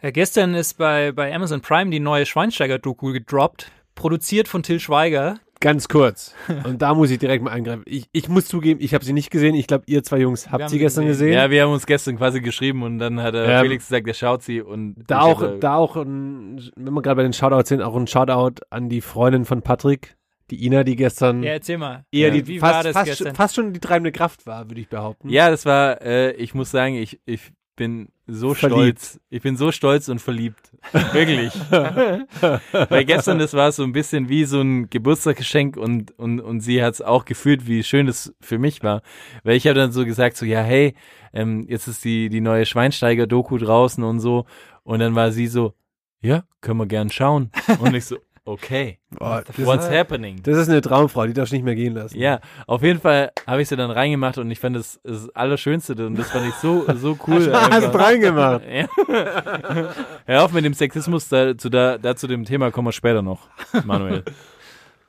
Ja, 0.02 0.10
gestern 0.10 0.54
ist 0.54 0.78
bei, 0.78 1.12
bei 1.12 1.32
Amazon 1.34 1.60
Prime 1.60 1.90
die 1.90 2.00
neue 2.00 2.26
Schweinsteiger-Doku 2.26 3.12
gedroppt, 3.12 3.70
produziert 3.94 4.48
von 4.48 4.62
Till 4.62 4.80
Schweiger. 4.80 5.38
Ganz 5.62 5.88
kurz. 5.88 6.34
Und 6.64 6.82
da 6.82 6.92
muss 6.94 7.10
ich 7.10 7.18
direkt 7.18 7.42
mal 7.42 7.50
eingreifen. 7.52 7.82
Ich, 7.86 8.06
ich 8.12 8.28
muss 8.28 8.46
zugeben, 8.46 8.80
ich 8.82 8.92
habe 8.94 9.04
sie 9.04 9.12
nicht 9.14 9.30
gesehen. 9.30 9.54
Ich 9.54 9.66
glaube, 9.66 9.84
ihr 9.86 10.02
zwei 10.02 10.18
Jungs 10.18 10.50
habt 10.50 10.68
sie 10.68 10.78
gestern 10.78 11.06
gesehen. 11.06 11.28
gesehen. 11.28 11.38
Ja, 11.40 11.50
wir 11.50 11.62
haben 11.62 11.72
uns 11.72 11.86
gestern 11.86 12.16
quasi 12.18 12.40
geschrieben 12.40 12.82
und 12.82 12.98
dann 12.98 13.20
hat 13.22 13.34
er 13.34 13.46
Ähm, 13.48 13.62
Felix 13.62 13.88
gesagt, 13.88 14.06
er 14.06 14.14
schaut 14.14 14.42
sie 14.42 14.60
und 14.60 14.96
Da 15.06 15.20
auch, 15.22 15.40
hatte- 15.40 15.58
da 15.60 15.76
auch, 15.76 15.96
ein, 15.96 16.60
wenn 16.76 16.92
wir 16.92 17.00
gerade 17.02 17.16
bei 17.16 17.22
den 17.22 17.32
Shoutouts 17.32 17.68
sind, 17.70 17.80
auch 17.80 17.96
ein 17.96 18.06
Shoutout 18.06 18.62
an 18.70 18.88
die 18.88 19.00
Freundin 19.00 19.44
von 19.44 19.62
Patrick, 19.62 20.16
die 20.50 20.66
Ina, 20.66 20.84
die 20.84 20.96
gestern 20.96 21.42
Ja, 21.42 21.52
erzähl 21.52 21.78
mal. 21.78 22.04
eher 22.12 22.28
ja, 22.28 22.34
die 22.34 22.46
wie 22.46 22.58
fast, 22.58 22.74
war 22.74 22.82
das 22.82 22.92
fast, 22.92 23.06
gestern? 23.06 23.26
schon, 23.28 23.34
fast 23.36 23.54
schon 23.54 23.72
die 23.72 23.80
treibende 23.80 24.12
Kraft 24.12 24.46
war, 24.46 24.68
würde 24.68 24.80
ich 24.80 24.88
behaupten. 24.88 25.30
Ja, 25.30 25.48
das 25.50 25.64
war, 25.64 26.02
äh, 26.02 26.32
ich 26.32 26.52
muss 26.54 26.70
sagen, 26.70 26.94
ich, 26.96 27.20
ich 27.24 27.52
bin 27.76 28.08
so 28.26 28.54
Verliebt. 28.54 29.00
stolz. 29.00 29.20
Ich 29.30 29.42
bin 29.42 29.56
so 29.56 29.72
stolz 29.72 30.08
und 30.08 30.20
verliebt. 30.20 30.70
Wirklich. 31.12 31.52
Weil 31.70 33.04
gestern, 33.04 33.38
das 33.38 33.54
war 33.54 33.72
so 33.72 33.82
ein 33.82 33.92
bisschen 33.92 34.28
wie 34.28 34.44
so 34.44 34.60
ein 34.60 34.88
Geburtstagsgeschenk 34.90 35.76
und, 35.76 36.16
und, 36.18 36.40
und 36.40 36.60
sie 36.60 36.82
hat 36.82 36.94
es 36.94 37.02
auch 37.02 37.24
gefühlt, 37.24 37.66
wie 37.66 37.82
schön 37.82 38.08
es 38.08 38.34
für 38.40 38.58
mich 38.58 38.82
war. 38.82 39.02
Weil 39.42 39.56
ich 39.56 39.66
habe 39.66 39.74
dann 39.74 39.92
so 39.92 40.04
gesagt, 40.04 40.36
so, 40.36 40.46
ja, 40.46 40.62
hey, 40.62 40.94
ähm, 41.32 41.66
jetzt 41.68 41.88
ist 41.88 42.04
die, 42.04 42.28
die 42.28 42.40
neue 42.40 42.64
Schweinsteiger-Doku 42.66 43.58
draußen 43.58 44.04
und 44.04 44.20
so. 44.20 44.46
Und 44.84 45.00
dann 45.00 45.14
war 45.14 45.32
sie 45.32 45.46
so, 45.48 45.74
ja, 46.20 46.44
können 46.60 46.78
wir 46.78 46.86
gern 46.86 47.10
schauen. 47.10 47.50
Und 47.80 47.94
ich 47.94 48.04
so, 48.04 48.16
okay, 48.44 48.98
Boah, 49.10 49.42
what's 49.58 49.84
ist, 49.86 49.92
happening? 49.92 50.42
das 50.42 50.56
ist 50.58 50.68
eine 50.68 50.80
Traumfrau, 50.80 51.26
die 51.26 51.32
darfst 51.32 51.52
du 51.52 51.56
nicht 51.56 51.64
mehr 51.64 51.74
gehen 51.74 51.94
lassen. 51.94 52.18
Ja, 52.18 52.40
auf 52.66 52.82
jeden 52.82 53.00
Fall 53.00 53.30
habe 53.46 53.62
ich 53.62 53.68
sie 53.68 53.76
dann 53.76 53.90
reingemacht 53.90 54.38
und 54.38 54.50
ich 54.50 54.58
fand 54.58 54.76
das 54.76 55.00
das 55.04 55.28
Allerschönste 55.34 55.94
und 56.06 56.18
das 56.18 56.30
fand 56.30 56.46
ich 56.48 56.54
so, 56.54 56.84
so 56.96 57.16
cool. 57.26 57.52
Hast 57.52 57.94
du 57.94 57.98
reingemacht. 57.98 58.62
Ja. 58.68 58.86
Hör 60.26 60.44
auf 60.44 60.52
mit 60.52 60.64
dem 60.64 60.74
Sexismus, 60.74 61.28
da, 61.28 61.56
zu, 61.56 61.68
da, 61.68 61.98
da 61.98 62.16
zu 62.16 62.26
dem 62.26 62.44
Thema 62.44 62.70
kommen 62.70 62.88
wir 62.88 62.92
später 62.92 63.22
noch, 63.22 63.48
Manuel. 63.84 64.24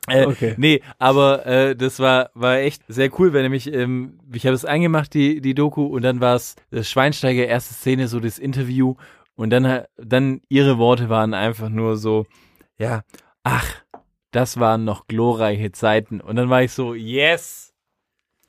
Äh, 0.10 0.26
Okay. 0.26 0.54
Nee, 0.58 0.82
aber 1.00 1.46
äh, 1.46 1.78
das 1.78 1.98
war, 2.02 2.30
war 2.34 2.58
echt 2.58 2.84
sehr 2.90 3.10
cool, 3.20 3.34
weil 3.34 3.44
nämlich, 3.44 3.74
ähm, 3.74 4.20
ich 4.34 4.46
habe 4.46 4.54
es 4.54 4.66
eingemacht, 4.66 5.14
die, 5.14 5.40
die 5.40 5.54
Doku, 5.54 5.86
und 5.86 6.02
dann 6.02 6.20
war 6.20 6.36
es 6.36 6.58
das 6.72 6.90
Schweinsteiger 6.90 7.46
erste 7.48 7.74
Szene, 7.74 8.10
so 8.10 8.20
das 8.20 8.38
Interview, 8.38 8.96
und 9.38 9.50
dann, 9.52 9.66
ha- 9.66 9.86
dann 9.96 10.42
ihre 10.50 10.78
Worte 10.78 11.08
waren 11.08 11.34
einfach 11.34 11.70
nur 11.70 11.96
so, 11.96 12.26
ja, 12.78 13.04
ach, 13.44 13.84
das 14.32 14.60
waren 14.60 14.84
noch 14.84 15.08
glorreiche 15.08 15.72
Zeiten. 15.72 16.20
Und 16.22 16.36
dann 16.36 16.50
war 16.50 16.64
ich 16.64 16.72
so, 16.72 16.94
yes, 16.94 17.74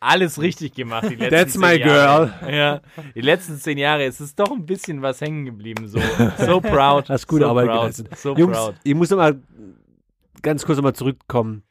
alles 0.00 0.40
richtig 0.40 0.74
gemacht. 0.74 1.08
Die 1.10 1.14
letzten 1.16 1.30
That's 1.30 1.52
zehn 1.52 1.60
my 1.60 1.74
Jahre. 1.78 2.34
Ja, 2.50 2.80
die 3.14 3.20
letzten 3.20 3.56
zehn 3.56 3.78
Jahre, 3.78 4.04
es 4.04 4.20
ist 4.20 4.38
doch 4.38 4.50
ein 4.50 4.66
bisschen 4.66 5.02
was 5.02 5.20
hängen 5.20 5.44
geblieben. 5.44 5.88
So, 5.88 6.00
so 6.38 6.60
proud. 6.60 7.08
Hast 7.08 7.26
gute 7.26 7.44
so 7.44 7.50
Arbeit 7.50 7.66
proud, 7.66 7.80
geleistet. 7.80 8.18
So 8.18 8.36
Jungs, 8.36 8.56
proud. 8.56 8.74
ich 8.82 8.94
muss 8.94 9.10
noch 9.10 9.18
mal 9.18 9.40
ganz 10.42 10.64
kurz 10.64 10.76
noch 10.76 10.84
mal 10.84 10.94
zurückkommen. 10.94 11.62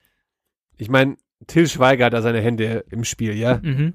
Ich 0.78 0.90
meine, 0.90 1.18
Till 1.48 1.68
Schweiger 1.68 2.06
hat 2.06 2.14
da 2.14 2.22
seine 2.22 2.42
Hände 2.42 2.86
im 2.90 3.04
Spiel, 3.04 3.36
ja? 3.36 3.60
Mhm. 3.62 3.94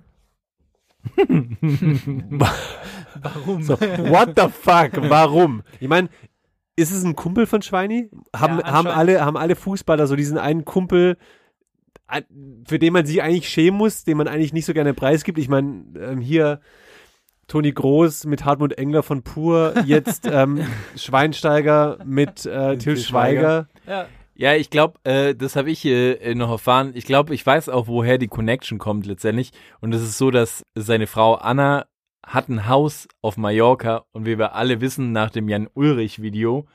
Warum? 3.21 3.63
So, 3.63 3.81
what 3.81 4.35
the 4.37 4.49
fuck? 4.49 4.91
Warum? 5.09 5.63
Ich 5.81 5.89
meine, 5.89 6.09
ist 6.79 6.93
es 6.93 7.05
ein 7.05 7.17
Kumpel 7.17 7.47
von 7.47 7.61
Schweini? 7.61 8.09
Haben, 8.35 8.61
Ja, 8.61 8.71
haben, 8.71 8.87
alle, 8.87 9.25
haben 9.25 9.37
alle 9.37 9.57
Fußballer 9.57 10.07
so 10.07 10.17
diesen 10.17 10.39
einen 10.39 10.65
Kumpel, 10.65 11.17
für 12.67 12.79
den 12.79 12.93
man 12.93 13.05
sich 13.05 13.21
eigentlich 13.23 13.49
schämen 13.49 13.77
muss, 13.77 14.05
den 14.05 14.17
man 14.17 14.29
eigentlich 14.29 14.53
nicht 14.53 14.65
so 14.65 14.73
gerne 14.73 14.95
preisgibt? 14.95 15.39
Ich 15.39 15.49
meine, 15.49 15.85
ähm, 15.99 16.21
hier 16.21 16.61
Toni 17.49 17.73
Groß 17.73 18.27
mit 18.27 18.45
Hartmut 18.45 18.75
Engler 18.75 19.03
von 19.03 19.23
Pur, 19.23 19.75
jetzt 19.85 20.27
ähm, 20.31 20.65
Schweinsteiger 20.97 21.99
mit 22.05 22.47
äh, 22.47 22.79
Till 22.79 22.97
Schweiger. 22.97 23.69
Ja. 23.87 24.07
Ja, 24.35 24.55
ich 24.55 24.71
glaube, 24.71 25.01
äh, 25.03 25.35
das 25.35 25.57
habe 25.57 25.69
ich 25.69 25.85
äh, 25.85 26.33
noch 26.37 26.51
erfahren. 26.51 26.93
Ich 26.95 27.07
glaube, 27.07 27.35
ich 27.35 27.45
weiß 27.45 27.69
auch, 27.69 27.89
woher 27.89 28.19
die 28.19 28.29
Connection 28.29 28.79
kommt 28.79 29.05
letztendlich. 29.05 29.51
Und 29.81 29.93
es 29.93 30.01
ist 30.01 30.17
so, 30.17 30.31
dass 30.31 30.63
seine 30.77 31.09
Frau 31.09 31.35
Anna 31.35 31.87
hat 32.29 32.49
ein 32.49 32.69
Haus 32.69 33.09
auf 33.23 33.37
Mallorca 33.37 34.05
und 34.13 34.25
wie 34.27 34.39
wir 34.39 34.55
alle 34.55 34.81
wissen, 34.81 35.13
nach 35.13 35.31
dem 35.31 35.49
Jan 35.49 35.69
Ulrich 35.75 36.21
Video 36.23 36.67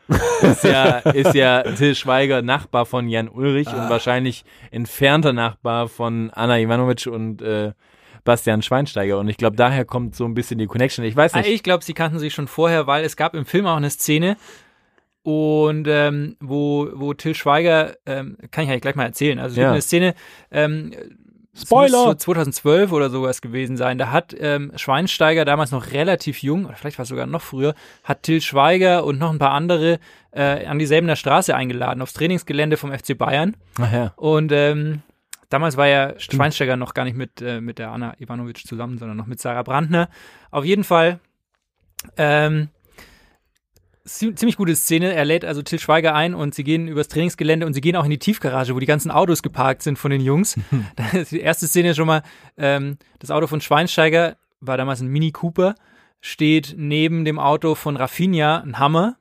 ist 0.41 0.63
ja, 0.63 0.97
ist 1.13 1.33
ja 1.35 1.61
Till 1.63 1.95
Schweiger 1.95 2.41
Nachbar 2.41 2.85
von 2.85 3.07
Jan 3.07 3.29
Ulrich 3.29 3.67
und 3.67 3.89
wahrscheinlich 3.89 4.43
entfernter 4.71 5.31
Nachbar 5.33 5.87
von 5.87 6.31
Anna 6.31 6.59
Ivanovic 6.59 7.07
und 7.07 7.41
äh, 7.41 7.73
Bastian 8.23 8.61
Schweinsteiger. 8.61 9.19
Und 9.19 9.27
ich 9.27 9.37
glaube, 9.37 9.55
daher 9.55 9.85
kommt 9.85 10.15
so 10.15 10.25
ein 10.25 10.33
bisschen 10.33 10.57
die 10.57 10.65
Connection. 10.67 11.03
Ich 11.05 11.15
weiß 11.15 11.33
Ah, 11.33 11.39
nicht. 11.39 11.49
Ich 11.49 11.63
glaube, 11.63 11.83
sie 11.83 11.93
kannten 11.93 12.19
sich 12.19 12.33
schon 12.33 12.47
vorher, 12.47 12.87
weil 12.87 13.03
es 13.03 13.15
gab 13.17 13.33
im 13.35 13.45
Film 13.45 13.65
auch 13.67 13.77
eine 13.77 13.89
Szene, 13.89 14.37
und 15.23 15.87
ähm, 15.87 16.35
wo, 16.41 16.89
wo 16.93 17.13
Till 17.13 17.33
Schweiger, 17.33 17.95
ähm, 18.05 18.37
kann 18.51 18.65
ich 18.65 18.69
eigentlich 18.69 18.81
gleich 18.81 18.95
mal 18.95 19.05
erzählen, 19.05 19.39
also 19.39 19.53
es 19.53 19.57
Ja. 19.57 19.63
gibt 19.63 19.71
eine 19.71 19.81
Szene, 19.81 20.15
ähm, 20.51 20.91
Spoiler! 21.55 22.05
So 22.05 22.13
2012 22.15 22.91
oder 22.91 23.09
sowas 23.09 23.41
gewesen 23.41 23.77
sein. 23.77 23.97
Da 23.97 24.11
hat 24.11 24.35
ähm, 24.39 24.71
Schweinsteiger 24.75 25.45
damals 25.45 25.71
noch 25.71 25.91
relativ 25.91 26.41
jung, 26.41 26.65
oder 26.65 26.75
vielleicht 26.75 26.97
war 26.97 27.03
es 27.03 27.09
sogar 27.09 27.27
noch 27.27 27.41
früher, 27.41 27.75
hat 28.03 28.23
Till 28.23 28.41
Schweiger 28.41 29.05
und 29.05 29.19
noch 29.19 29.31
ein 29.31 29.39
paar 29.39 29.51
andere 29.51 29.99
äh, 30.31 30.65
an 30.65 30.79
dieselben 30.79 31.07
der 31.07 31.15
Straße 31.15 31.55
eingeladen, 31.55 32.01
aufs 32.01 32.13
Trainingsgelände 32.13 32.77
vom 32.77 32.91
FC 32.91 33.15
Bayern. 33.17 33.55
Ach 33.79 33.93
ja. 33.93 34.13
Und 34.15 34.51
ähm, 34.51 35.03
damals 35.49 35.77
war 35.77 35.87
ja 35.87 36.19
Schweinsteiger 36.19 36.75
noch 36.75 36.95
gar 36.95 37.03
nicht 37.05 37.17
mit, 37.17 37.41
äh, 37.41 37.61
mit 37.61 37.77
der 37.77 37.91
Anna 37.91 38.15
Ivanovic 38.19 38.65
zusammen, 38.65 38.97
sondern 38.97 39.17
noch 39.17 39.27
mit 39.27 39.39
Sarah 39.39 39.63
Brandner. 39.63 40.09
Auf 40.49 40.65
jeden 40.65 40.83
Fall 40.83 41.19
ähm, 42.17 42.69
ziemlich 44.05 44.57
gute 44.57 44.75
Szene. 44.75 45.13
Er 45.13 45.25
lädt 45.25 45.45
also 45.45 45.61
Till 45.61 45.79
Schweiger 45.79 46.13
ein 46.13 46.33
und 46.33 46.53
sie 46.53 46.63
gehen 46.63 46.87
übers 46.87 47.07
Trainingsgelände 47.07 47.65
und 47.65 47.73
sie 47.73 47.81
gehen 47.81 47.95
auch 47.95 48.03
in 48.03 48.09
die 48.09 48.19
Tiefgarage, 48.19 48.75
wo 48.75 48.79
die 48.79 48.85
ganzen 48.85 49.11
Autos 49.11 49.41
geparkt 49.41 49.81
sind 49.81 49.97
von 49.97 50.11
den 50.11 50.21
Jungs. 50.21 50.59
Die 51.31 51.39
erste 51.39 51.67
Szene 51.67 51.95
schon 51.95 52.07
mal, 52.07 52.23
ähm, 52.57 52.97
das 53.19 53.31
Auto 53.31 53.47
von 53.47 53.61
Schweinsteiger 53.61 54.37
war 54.59 54.77
damals 54.77 55.01
ein 55.01 55.07
Mini 55.07 55.31
Cooper, 55.31 55.75
steht 56.21 56.75
neben 56.77 57.25
dem 57.25 57.39
Auto 57.39 57.75
von 57.75 57.95
Rafinha 57.95 58.59
ein 58.59 58.79
Hammer. 58.79 59.17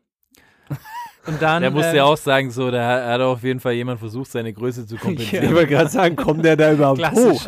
Und 1.24 1.40
dann, 1.40 1.62
Der 1.62 1.70
musste 1.70 1.90
ähm, 1.90 1.96
ja 1.96 2.04
auch 2.04 2.16
sagen, 2.16 2.50
so, 2.50 2.70
da 2.72 3.06
hat 3.12 3.20
auf 3.20 3.44
jeden 3.44 3.60
Fall 3.60 3.74
jemand 3.74 4.00
versucht, 4.00 4.30
seine 4.32 4.52
Größe 4.52 4.86
zu 4.86 4.94
Ich 4.96 5.00
kompensieren. 5.00 5.54
wollte 5.54 5.68
gerade 5.68 5.88
sagen, 5.88 6.16
kommt 6.16 6.44
der 6.44 6.56
da 6.56 6.72
überhaupt 6.72 7.12
hoch? 7.12 7.46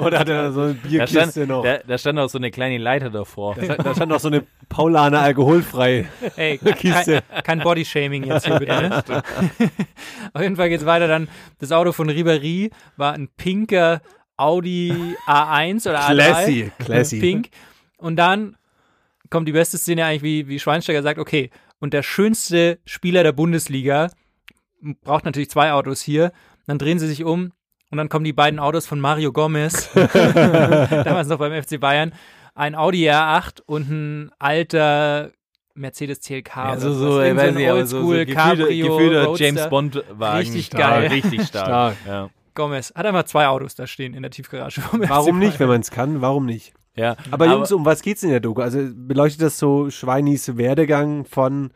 Oder 0.00 0.20
hat 0.20 0.28
er 0.30 0.42
da 0.44 0.52
so 0.52 0.60
eine 0.62 0.74
Da 0.74 0.88
Bierkiste 0.88 1.30
stand, 1.30 1.48
noch? 1.48 1.62
da, 1.62 1.78
da 1.86 1.98
stand 1.98 2.18
auch 2.18 2.30
so 2.30 2.38
eine 2.38 2.50
kleine 2.50 2.78
Leiter 2.78 3.10
davor. 3.10 3.56
Da, 3.56 3.76
da 3.76 3.94
stand 3.94 4.10
noch 4.10 4.20
so 4.20 4.28
eine 4.28 4.44
Paulaner 4.70 5.20
alkoholfrei. 5.20 6.08
Ey, 6.36 6.56
Kiste. 6.78 7.22
kein, 7.30 7.42
kein 7.42 7.58
Bodyshaming 7.60 8.24
jetzt 8.24 8.46
hier 8.46 8.58
bitte. 8.58 8.72
Ne? 8.88 9.02
Auf 10.32 10.40
jeden 10.42 10.56
Fall 10.56 10.70
geht's 10.70 10.86
weiter 10.86 11.06
dann. 11.06 11.28
Das 11.58 11.72
Auto 11.72 11.92
von 11.92 12.08
Ribéry 12.10 12.70
war 12.96 13.12
ein 13.12 13.28
pinker 13.36 14.00
Audi 14.38 14.94
A1 15.26 15.86
oder 15.88 16.00
A3. 16.00 16.14
Classy, 16.14 16.72
classy. 16.78 17.20
Pink. 17.20 17.48
Und 17.98 18.16
dann 18.16 18.56
kommt 19.28 19.46
die 19.46 19.52
beste 19.52 19.76
Szene 19.76 20.06
eigentlich, 20.06 20.22
wie, 20.22 20.48
wie 20.48 20.58
Schweinsteiger 20.58 21.02
sagt, 21.02 21.18
okay, 21.18 21.50
und 21.80 21.92
der 21.92 22.02
schönste 22.02 22.78
Spieler 22.84 23.22
der 23.22 23.32
Bundesliga 23.32 24.10
braucht 25.02 25.24
natürlich 25.24 25.50
zwei 25.50 25.72
Autos 25.72 26.00
hier. 26.00 26.32
Dann 26.66 26.78
drehen 26.78 26.98
sie 26.98 27.08
sich 27.08 27.24
um 27.24 27.52
und 27.90 27.98
dann 27.98 28.08
kommen 28.08 28.24
die 28.24 28.32
beiden 28.32 28.60
Autos 28.60 28.86
von 28.86 29.00
Mario 29.00 29.32
Gomez, 29.32 29.90
damals 29.94 31.28
noch 31.28 31.38
beim 31.38 31.60
FC 31.60 31.80
Bayern, 31.80 32.12
ein 32.54 32.74
Audi 32.74 33.10
R8 33.10 33.62
und 33.66 33.90
ein 33.90 34.30
alter 34.38 35.32
Mercedes 35.74 36.20
CLK. 36.20 36.56
Also 36.56 36.92
so, 36.92 37.20
irgend 37.20 37.40
weiß 37.40 37.54
nicht, 37.54 37.68
aber 37.68 37.86
so, 37.86 38.00
so 38.00 38.08
Oldschool 38.08 38.34
Cabrio 38.34 38.96
Roadster. 39.24 39.44
James 39.44 39.68
Bond 39.68 40.04
Wagen. 40.10 40.38
Richtig 40.38 40.66
stark, 40.66 40.80
geil. 40.80 41.06
Richtig 41.08 41.42
stark. 41.46 41.66
Stark. 41.66 41.96
Ja. 42.06 42.30
Gomez 42.54 42.92
hat 42.94 43.06
einfach 43.06 43.24
zwei 43.24 43.46
Autos 43.46 43.74
da 43.74 43.86
stehen 43.86 44.14
in 44.14 44.22
der 44.22 44.30
Tiefgarage. 44.30 44.80
vom 44.80 45.08
Warum 45.08 45.38
nicht, 45.38 45.58
wenn 45.60 45.68
man 45.68 45.80
es 45.80 45.90
kann? 45.90 46.20
Warum 46.20 46.46
nicht? 46.46 46.74
Ja. 46.96 47.16
Aber, 47.30 47.46
Jungs, 47.46 47.72
um 47.72 47.84
was 47.84 48.02
geht's 48.02 48.22
in 48.22 48.30
der 48.30 48.40
Doku? 48.40 48.60
Also 48.62 48.80
beleuchtet 48.92 49.42
das 49.42 49.58
so 49.58 49.90
Schweinis 49.90 50.56
Werdegang 50.56 51.24
von 51.24 51.72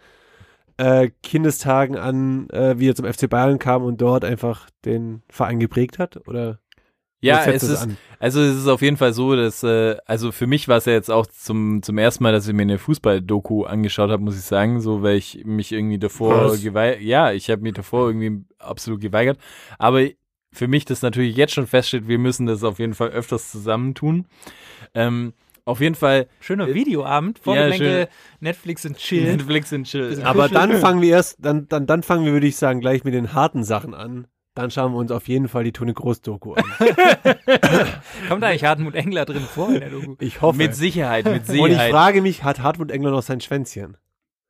äh, 0.76 1.10
Kindestagen 1.22 1.96
an, 1.96 2.48
äh, 2.50 2.78
wie 2.78 2.88
er 2.88 2.94
zum 2.94 3.06
FC 3.06 3.28
Bayern 3.30 3.58
kam 3.58 3.84
und 3.84 4.00
dort 4.00 4.24
einfach 4.24 4.68
den 4.84 5.22
Verein 5.28 5.60
geprägt 5.60 5.98
hat? 5.98 6.26
Oder 6.26 6.58
Ja, 7.20 7.44
es 7.44 7.62
das 7.62 7.70
ist, 7.70 7.82
an? 7.82 7.96
also 8.18 8.40
es 8.40 8.56
ist 8.56 8.66
auf 8.66 8.82
jeden 8.82 8.96
Fall 8.96 9.12
so, 9.12 9.36
dass, 9.36 9.62
äh, 9.62 9.96
also 10.04 10.32
für 10.32 10.46
mich 10.48 10.66
war 10.68 10.78
es 10.78 10.84
ja 10.86 10.92
jetzt 10.92 11.10
auch 11.10 11.26
zum, 11.26 11.80
zum 11.82 11.96
ersten 11.96 12.24
Mal, 12.24 12.32
dass 12.32 12.48
ich 12.48 12.54
mir 12.54 12.62
eine 12.62 12.78
Fußball-Doku 12.78 13.64
angeschaut 13.64 14.10
habe, 14.10 14.22
muss 14.22 14.36
ich 14.36 14.44
sagen, 14.44 14.80
so, 14.80 15.02
weil 15.02 15.16
ich 15.16 15.42
mich 15.44 15.70
irgendwie 15.72 15.98
davor 15.98 16.56
geweigert, 16.56 17.02
ja, 17.02 17.32
ich 17.32 17.48
habe 17.50 17.62
mich 17.62 17.74
davor 17.74 18.08
irgendwie 18.08 18.44
absolut 18.58 19.00
geweigert, 19.00 19.38
aber 19.78 20.02
für 20.54 20.68
mich 20.68 20.84
das 20.84 21.02
natürlich 21.02 21.36
jetzt 21.36 21.52
schon 21.52 21.66
feststeht, 21.66 22.08
wir 22.08 22.18
müssen 22.18 22.46
das 22.46 22.62
auf 22.64 22.78
jeden 22.78 22.94
Fall 22.94 23.08
öfters 23.10 23.50
zusammentun. 23.50 24.26
Ähm, 24.94 25.32
auf 25.66 25.80
jeden 25.80 25.94
Fall 25.94 26.26
Schöner 26.40 26.72
Videoabend, 26.74 27.38
Ja, 27.38 27.44
Vorgelenke, 27.44 28.08
Netflix 28.40 28.84
und 28.84 28.96
Chill. 28.98 29.24
Netflix 29.24 29.72
und 29.72 29.84
Chill. 29.84 30.20
Aber 30.22 30.48
dann 30.48 30.76
fangen 30.78 31.00
wir 31.00 31.10
erst, 31.10 31.36
dann, 31.44 31.68
dann, 31.68 31.86
dann 31.86 32.02
fangen 32.02 32.24
wir, 32.24 32.32
würde 32.32 32.46
ich 32.46 32.56
sagen, 32.56 32.80
gleich 32.80 33.04
mit 33.04 33.14
den 33.14 33.32
harten 33.32 33.64
Sachen 33.64 33.94
an. 33.94 34.26
Dann 34.54 34.70
schauen 34.70 34.92
wir 34.92 34.98
uns 34.98 35.10
auf 35.10 35.26
jeden 35.26 35.48
Fall 35.48 35.64
die 35.64 35.72
Tone 35.72 35.94
Groß 35.94 36.20
Doku 36.22 36.54
an. 36.54 36.64
Kommt 38.28 38.44
eigentlich 38.44 38.64
Hartmut 38.64 38.94
Engler 38.94 39.24
drin 39.24 39.42
vor 39.42 39.70
in 39.70 39.80
der 39.80 39.90
Doku? 39.90 40.14
Ich 40.20 40.42
hoffe. 40.42 40.58
Mit 40.58 40.76
Sicherheit, 40.76 41.24
mit 41.24 41.48
und 41.48 41.56
ich 41.56 41.62
Sicherheit. 41.62 41.90
frage 41.90 42.22
mich, 42.22 42.44
hat 42.44 42.60
Hartmut 42.60 42.92
Engler 42.92 43.10
noch 43.10 43.22
sein 43.22 43.40
Schwänzchen? 43.40 43.96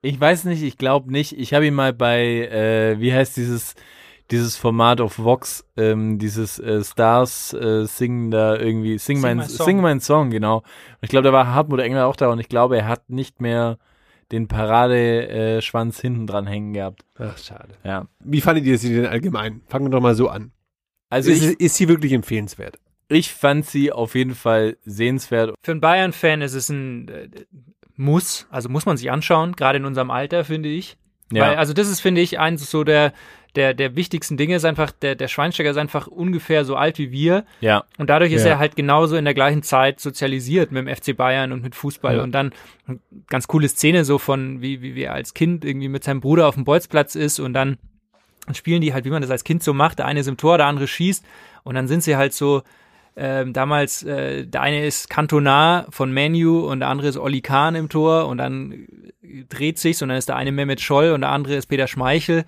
Ich 0.02 0.20
weiß 0.20 0.44
nicht, 0.44 0.62
ich 0.62 0.76
glaube 0.76 1.10
nicht. 1.10 1.38
Ich 1.38 1.54
habe 1.54 1.66
ihn 1.66 1.72
mal 1.72 1.94
bei, 1.94 2.20
äh, 2.22 3.00
wie 3.00 3.14
heißt 3.14 3.38
dieses, 3.38 3.74
dieses 4.30 4.56
Format 4.56 5.00
auf 5.00 5.18
Vox, 5.18 5.64
ähm, 5.76 6.18
dieses 6.18 6.58
äh, 6.58 6.82
Stars 6.82 7.52
äh, 7.52 7.86
singen 7.86 8.30
da 8.30 8.56
irgendwie, 8.56 8.98
Sing, 8.98 9.18
Sing 9.18 9.20
mein. 9.20 9.42
Sing 9.42 9.80
mein 9.80 10.00
Song, 10.00 10.30
genau. 10.30 10.58
Und 10.58 10.64
ich 11.02 11.10
glaube, 11.10 11.24
da 11.24 11.32
war 11.32 11.54
Hartmut 11.54 11.80
Engler 11.80 12.06
auch 12.06 12.16
da 12.16 12.28
und 12.28 12.38
ich 12.38 12.48
glaube, 12.48 12.78
er 12.78 12.88
hat 12.88 13.10
nicht 13.10 13.40
mehr 13.40 13.78
den 14.32 14.48
Paradeschwanz 14.48 15.64
Schwanz 15.64 16.00
hinten 16.00 16.26
dran 16.26 16.46
hängen 16.46 16.72
gehabt. 16.72 17.04
Ach, 17.18 17.36
schade. 17.36 17.74
Ja. 17.84 18.06
Wie 18.20 18.40
fandet 18.40 18.64
ihr 18.64 18.78
sie 18.78 18.94
denn 18.94 19.06
allgemein? 19.06 19.60
Fangen 19.68 19.86
wir 19.86 19.90
doch 19.90 20.00
mal 20.00 20.14
so 20.14 20.28
an. 20.28 20.52
Also 21.10 21.30
ist, 21.30 21.44
ich, 21.44 21.60
ist 21.60 21.76
sie 21.76 21.88
wirklich 21.88 22.12
empfehlenswert? 22.12 22.78
ich 23.08 23.32
fand 23.32 23.66
sie 23.66 23.92
auf 23.92 24.14
jeden 24.14 24.34
Fall 24.34 24.76
sehenswert. 24.84 25.54
Für 25.62 25.72
einen 25.72 25.80
Bayern-Fan 25.80 26.42
ist 26.42 26.54
es 26.54 26.68
ein 26.68 27.08
äh, 27.08 27.28
Muss, 27.96 28.46
also 28.50 28.68
muss 28.68 28.86
man 28.86 28.96
sich 28.96 29.10
anschauen, 29.10 29.52
gerade 29.52 29.78
in 29.78 29.84
unserem 29.84 30.10
Alter, 30.10 30.44
finde 30.44 30.68
ich. 30.68 30.96
Ja. 31.32 31.42
Weil, 31.42 31.56
also 31.56 31.72
das 31.72 31.88
ist, 31.88 32.00
finde 32.00 32.20
ich, 32.20 32.38
eins 32.38 32.70
so 32.70 32.84
der, 32.84 33.12
der, 33.56 33.74
der 33.74 33.96
wichtigsten 33.96 34.36
Dinge 34.36 34.56
ist 34.56 34.64
einfach, 34.64 34.90
der, 34.90 35.14
der 35.14 35.28
Schweinsteiger 35.28 35.70
ist 35.70 35.76
einfach 35.76 36.06
ungefähr 36.06 36.64
so 36.64 36.76
alt 36.76 36.98
wie 36.98 37.10
wir 37.12 37.44
ja. 37.60 37.84
und 37.98 38.10
dadurch 38.10 38.32
ist 38.32 38.44
Ja. 38.44 38.50
er 38.52 38.58
halt 38.58 38.76
genauso 38.76 39.16
in 39.16 39.24
der 39.24 39.34
gleichen 39.34 39.62
Zeit 39.62 40.00
sozialisiert 40.00 40.72
mit 40.72 40.86
dem 40.86 40.94
FC 40.94 41.16
Bayern 41.16 41.52
und 41.52 41.62
mit 41.62 41.74
Fußball 41.74 42.16
Ja. 42.16 42.22
und 42.22 42.32
dann 42.32 42.52
eine 42.86 42.98
ganz 43.28 43.46
coole 43.48 43.68
Szene 43.68 44.04
so 44.04 44.18
von, 44.18 44.60
wie, 44.62 44.82
wie, 44.82 44.94
wie 44.94 45.02
er 45.02 45.14
als 45.14 45.34
Kind 45.34 45.64
irgendwie 45.64 45.88
mit 45.88 46.04
seinem 46.04 46.20
Bruder 46.20 46.48
auf 46.48 46.54
dem 46.54 46.64
Bolzplatz 46.64 47.14
ist 47.14 47.38
und 47.40 47.52
dann 47.54 47.78
spielen 48.52 48.80
die 48.82 48.92
halt, 48.92 49.04
wie 49.04 49.10
man 49.10 49.22
das 49.22 49.30
als 49.30 49.44
Kind 49.44 49.62
so 49.62 49.72
macht, 49.72 49.98
der 50.00 50.06
eine 50.06 50.20
ist 50.20 50.26
im 50.26 50.36
Tor, 50.36 50.58
der 50.58 50.66
andere 50.66 50.86
schießt 50.86 51.24
und 51.62 51.74
dann 51.74 51.88
sind 51.88 52.02
sie 52.02 52.16
halt 52.16 52.34
so, 52.34 52.62
ähm, 53.16 53.52
damals, 53.52 54.02
äh, 54.02 54.44
der 54.44 54.60
eine 54.62 54.84
ist 54.84 55.08
Cantona 55.08 55.86
von 55.90 56.12
Manu 56.12 56.68
und 56.68 56.80
der 56.80 56.88
andere 56.88 57.06
ist 57.08 57.16
Oli 57.16 57.42
Kahn 57.42 57.76
im 57.76 57.88
Tor 57.88 58.26
und 58.26 58.38
dann 58.38 58.86
dreht 59.48 59.78
sich's 59.78 60.02
und 60.02 60.08
dann 60.08 60.18
ist 60.18 60.28
der 60.28 60.36
eine 60.36 60.50
Mehmet 60.50 60.80
Scholl 60.80 61.12
und 61.12 61.20
der 61.20 61.30
andere 61.30 61.54
ist 61.54 61.66
Peter 61.66 61.86
Schmeichel. 61.86 62.44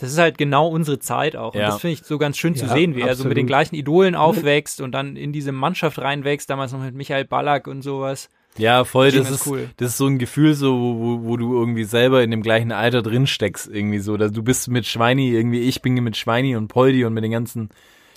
Das 0.00 0.10
ist 0.10 0.18
halt 0.18 0.38
genau 0.38 0.66
unsere 0.68 0.98
Zeit 0.98 1.36
auch. 1.36 1.54
Und 1.54 1.60
Ja. 1.60 1.66
das 1.66 1.80
finde 1.80 1.92
ich 1.94 2.02
so 2.04 2.16
ganz 2.18 2.36
schön 2.38 2.54
zu 2.54 2.66
Ja, 2.66 2.72
sehen, 2.72 2.96
wie 2.96 3.02
er 3.02 3.14
so 3.14 3.24
mit 3.24 3.36
den 3.36 3.42
absolut. 3.44 3.46
gleichen 3.48 3.74
Idolen 3.76 4.14
aufwächst 4.14 4.80
und 4.80 4.92
dann 4.92 5.14
in 5.16 5.32
diese 5.32 5.52
Mannschaft 5.52 5.98
reinwächst, 5.98 6.48
damals 6.50 6.72
noch 6.72 6.80
mit 6.82 6.94
Michael 6.94 7.24
Ballack 7.26 7.66
und 7.66 7.82
sowas. 7.82 8.28
Ja, 8.58 8.84
voll. 8.84 9.12
Das 9.12 9.24
ganz 9.28 9.30
ist, 9.30 9.46
cool. 9.46 9.68
das 9.76 9.90
ist 9.90 9.96
so 9.98 10.06
ein 10.06 10.18
Gefühl, 10.18 10.54
so, 10.54 10.74
wo, 10.76 10.98
wo, 10.98 11.24
wo 11.28 11.36
du 11.36 11.54
irgendwie 11.56 11.84
selber 11.84 12.22
in 12.24 12.30
dem 12.32 12.42
gleichen 12.42 12.72
Alter 12.72 13.00
drin 13.02 13.26
steckst, 13.28 13.68
irgendwie 13.72 14.00
so. 14.00 14.16
Dass 14.16 14.32
du 14.32 14.42
bist 14.42 14.68
mit 14.68 14.86
Schweini, 14.86 15.30
irgendwie, 15.30 15.60
ich 15.60 15.82
bin 15.82 15.94
mit 15.94 16.16
Schweini 16.16 16.56
und 16.56 16.66
Poldi 16.68 17.04
und 17.04 17.14
mit 17.14 17.22
den 17.22 17.30
ganzen 17.30 17.68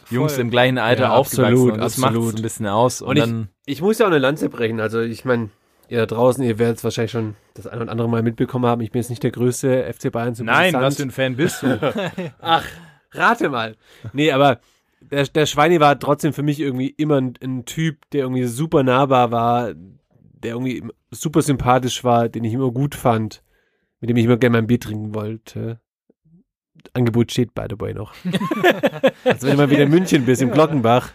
Jungs 0.10 0.34
Voll. 0.34 0.42
im 0.42 0.50
gleichen 0.50 0.78
Alter 0.80 1.04
Ja, 1.04 1.10
aufgewachsen. 1.12 1.46
absolut, 1.54 1.74
und 1.74 1.80
das 1.80 1.98
macht 1.98 2.16
absolut. 2.16 2.36
ein 2.36 2.42
bisschen 2.42 2.68
aus. 2.68 3.02
Und, 3.02 3.10
Und 3.10 3.18
ich- 3.18 3.24
dann, 3.24 3.50
Ich 3.66 3.82
muss 3.82 4.00
ja 4.00 4.06
auch 4.06 4.10
eine 4.10 4.20
Lanze 4.20 4.50
brechen. 4.50 4.80
Also 4.80 5.02
ich 5.02 5.24
meine, 5.24 5.50
ihr 5.94 6.00
da 6.00 6.06
draußen, 6.08 6.44
ihr 6.44 6.58
werdet 6.60 6.78
es 6.78 6.84
wahrscheinlich 6.84 7.12
schon 7.12 7.36
das 7.54 7.68
ein 7.68 7.80
oder 7.80 7.92
andere 7.92 8.10
Mal 8.10 8.24
mitbekommen 8.24 8.66
haben. 8.66 8.82
Ich 8.82 8.92
bin 8.92 9.00
jetzt 9.00 9.10
nicht 9.10 9.24
der 9.24 9.32
größte 9.32 9.92
FC 9.94 10.12
Bayern 10.12 10.36
nein, 10.40 10.74
was 10.74 10.98
für 10.98 11.04
ein 11.04 11.12
Fan 11.12 11.36
bist 11.36 11.62
du? 11.62 11.80
Ach, 12.42 12.66
rate 13.12 13.50
mal. 13.50 13.76
Nee, 14.12 14.32
aber 14.32 14.60
der, 15.00 15.26
der 15.28 15.46
Schweini 15.46 15.80
war 15.80 16.00
trotzdem 16.00 16.34
für 16.34 16.42
mich 16.42 16.60
irgendwie 16.60 16.90
immer 16.90 17.22
ein, 17.22 17.34
ein 17.42 17.66
Typ, 17.66 18.10
der 18.10 18.22
irgendwie 18.22 18.46
super 18.46 18.82
nahbar 18.82 19.32
war, 19.32 19.74
der 19.76 20.54
irgendwie 20.54 20.84
super 21.12 21.44
sympathisch 21.44 22.04
war, 22.04 22.28
den 22.28 22.44
ich 22.44 22.54
immer 22.54 22.72
gut 22.72 22.96
fand, 22.96 23.44
mit 24.00 24.10
dem 24.10 24.18
ich 24.18 24.26
immer 24.26 24.38
gerne 24.38 24.58
mein 24.58 24.68
Bier 24.68 24.80
trinken 24.80 25.14
wollte. 25.14 25.80
Angebot 26.94 27.32
steht 27.32 27.54
by 27.54 27.66
the 27.70 27.80
way 27.80 27.94
noch. 27.94 28.16
also 29.24 29.48
wenn 29.48 29.52
du 29.52 29.58
mal 29.58 29.70
wieder 29.70 29.84
in 29.84 29.92
München 29.92 30.26
bist, 30.26 30.42
im 30.42 30.52
Glockenbach, 30.52 31.12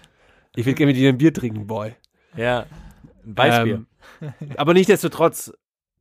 ich 0.55 0.65
will 0.65 0.75
gerne 0.75 0.93
mit 0.93 0.97
dir 0.97 1.09
ein 1.09 1.19
Bier 1.19 1.35
trinken, 1.35 1.67
Boy. 1.67 1.95
ja, 2.37 2.65
ein 3.27 3.37
Weißbier. 3.37 3.75
Ähm, 3.75 3.87
aber 4.57 4.75
nichtsdestotrotz, 4.75 5.53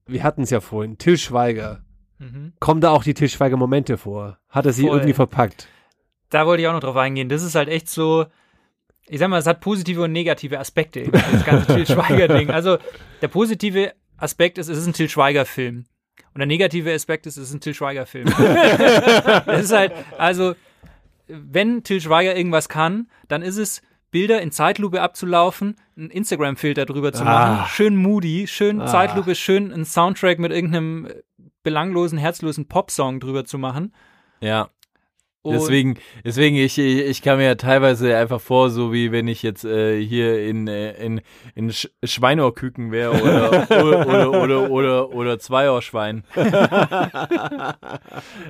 wir 0.05 0.23
hatten 0.23 0.43
es 0.43 0.49
ja 0.49 0.59
vorhin, 0.61 0.97
Till 0.97 1.17
Schweiger. 1.17 1.83
Mhm. 2.19 2.53
Kommen 2.59 2.81
da 2.81 2.91
auch 2.91 3.03
die 3.03 3.13
Till 3.13 3.29
Schweiger 3.29 3.57
Momente 3.57 3.97
vor? 3.97 4.39
Hat 4.49 4.65
er 4.65 4.73
sie 4.73 4.83
Voll. 4.83 4.97
irgendwie 4.97 5.13
verpackt? 5.13 5.67
Da 6.29 6.45
wollte 6.45 6.61
ich 6.61 6.67
auch 6.67 6.73
noch 6.73 6.79
drauf 6.81 6.95
eingehen. 6.95 7.29
Das 7.29 7.43
ist 7.43 7.55
halt 7.55 7.69
echt 7.69 7.89
so, 7.89 8.25
ich 9.07 9.19
sag 9.19 9.29
mal, 9.29 9.37
es 9.39 9.47
hat 9.47 9.61
positive 9.61 10.01
und 10.03 10.11
negative 10.11 10.59
Aspekte, 10.59 11.09
das 11.11 11.45
ganze 11.45 11.67
Til 11.75 11.85
Schweiger-Ding. 11.85 12.49
Also, 12.49 12.77
der 13.21 13.27
positive 13.27 13.93
Aspekt 14.17 14.57
ist, 14.57 14.67
es 14.67 14.77
ist 14.79 14.87
ein 14.87 14.93
Til 14.93 15.09
Schweiger-Film. 15.09 15.85
Und 16.33 16.39
der 16.39 16.47
negative 16.47 16.93
Aspekt 16.93 17.25
ist, 17.25 17.37
es 17.37 17.49
ist 17.49 17.53
ein 17.53 17.61
Til 17.61 17.73
Schweiger-Film. 17.73 18.27
Es 19.47 19.65
ist 19.65 19.73
halt, 19.73 19.93
also, 20.17 20.55
wenn 21.27 21.83
Til 21.83 22.01
Schweiger 22.01 22.35
irgendwas 22.35 22.69
kann, 22.69 23.09
dann 23.27 23.41
ist 23.41 23.57
es, 23.57 23.81
Bilder 24.11 24.41
in 24.41 24.51
Zeitlupe 24.51 25.01
abzulaufen, 25.01 25.75
einen 25.97 26.09
Instagram-Filter 26.09 26.85
drüber 26.85 27.11
zu 27.13 27.23
machen, 27.23 27.59
Ah. 27.61 27.67
schön 27.67 27.95
moody, 27.97 28.47
schön 28.47 28.81
Ah. 28.81 28.87
Zeitlupe, 28.87 29.35
schön 29.35 29.71
einen 29.73 29.85
Soundtrack 29.85 30.39
mit 30.39 30.51
irgendeinem 30.51 31.09
belanglosen, 31.63 32.17
herzlosen 32.17 32.67
Popsong 32.67 33.19
drüber 33.19 33.43
zu 33.45 33.57
machen. 33.57 33.93
Ja. 34.39 34.69
Und 35.47 35.53
Deswegen, 35.53 35.95
deswegen 36.25 36.57
ich, 36.57 36.77
ich, 36.77 37.21
kam 37.21 37.37
mir 37.37 37.45
ja 37.45 37.55
teilweise 37.55 38.17
einfach 38.17 38.41
vor, 38.41 38.69
so 38.69 38.91
wie 38.91 39.13
wenn 39.13 39.29
ich 39.29 39.43
jetzt 39.43 39.63
äh, 39.63 39.97
hier 40.03 40.45
in, 40.45 40.67
äh, 40.67 40.91
in, 40.93 41.21
in 41.55 41.71
Sch 41.71 41.87
Schweinohrküken 42.03 42.91
wäre 42.91 43.13
oder, 43.13 43.65
oder, 43.81 44.05
oder, 44.07 44.41
oder, 44.41 44.69
oder, 44.69 45.13
oder 45.13 45.39
Zweiohrschwein. 45.39 46.25
das 46.35 46.49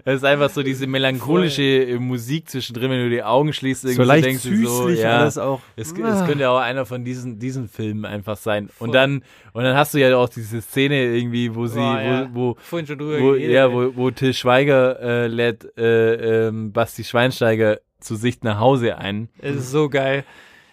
ist 0.05 0.25
einfach 0.25 0.49
so 0.49 0.63
diese 0.63 0.87
melancholische 0.87 1.61
äh, 1.61 1.99
Musik 1.99 2.49
zwischendrin, 2.49 2.89
wenn 2.89 3.03
du 3.03 3.11
die 3.11 3.21
Augen 3.21 3.53
schließt, 3.53 3.83
irgendwie 3.85 4.01
So 4.01 4.07
leicht 4.07 4.25
denkst 4.25 4.41
du 4.43 4.49
süßlich 4.49 4.67
so, 4.67 4.89
ja, 4.89 5.19
alles 5.19 5.37
auch. 5.37 5.61
es, 5.75 5.91
es 5.91 6.25
könnte 6.25 6.49
auch 6.49 6.57
einer 6.59 6.87
von 6.87 7.05
diesen, 7.05 7.37
diesen 7.37 7.69
Filmen 7.69 8.05
einfach 8.05 8.37
sein. 8.37 8.69
Voll. 8.69 8.87
Und 8.87 8.95
dann, 8.95 9.21
und 9.53 9.63
dann 9.63 9.77
hast 9.77 9.93
du 9.93 9.99
ja 9.99 10.17
auch 10.17 10.29
diese 10.29 10.61
Szene 10.61 11.15
irgendwie, 11.15 11.53
wo 11.53 11.67
sie, 11.67 11.77
Boah, 11.77 12.01
ja. 12.01 12.27
wo, 12.33 12.57
wo, 12.71 12.77
wo, 12.77 13.35
ja, 13.35 13.71
wo, 13.71 13.95
wo 13.95 14.09
Till 14.09 14.33
Schweiger 14.33 14.99
äh, 14.99 15.27
lädt 15.27 15.77
äh, 15.77 16.47
ähm, 16.47 16.71
Basti 16.87 17.03
Schweinsteiger 17.03 17.79
zu 17.99 18.15
sich 18.15 18.43
nach 18.43 18.59
Hause 18.61 18.97
ein. 18.97 19.27
Es 19.39 19.57
ist 19.57 19.71
so 19.71 19.89
geil. 19.89 20.23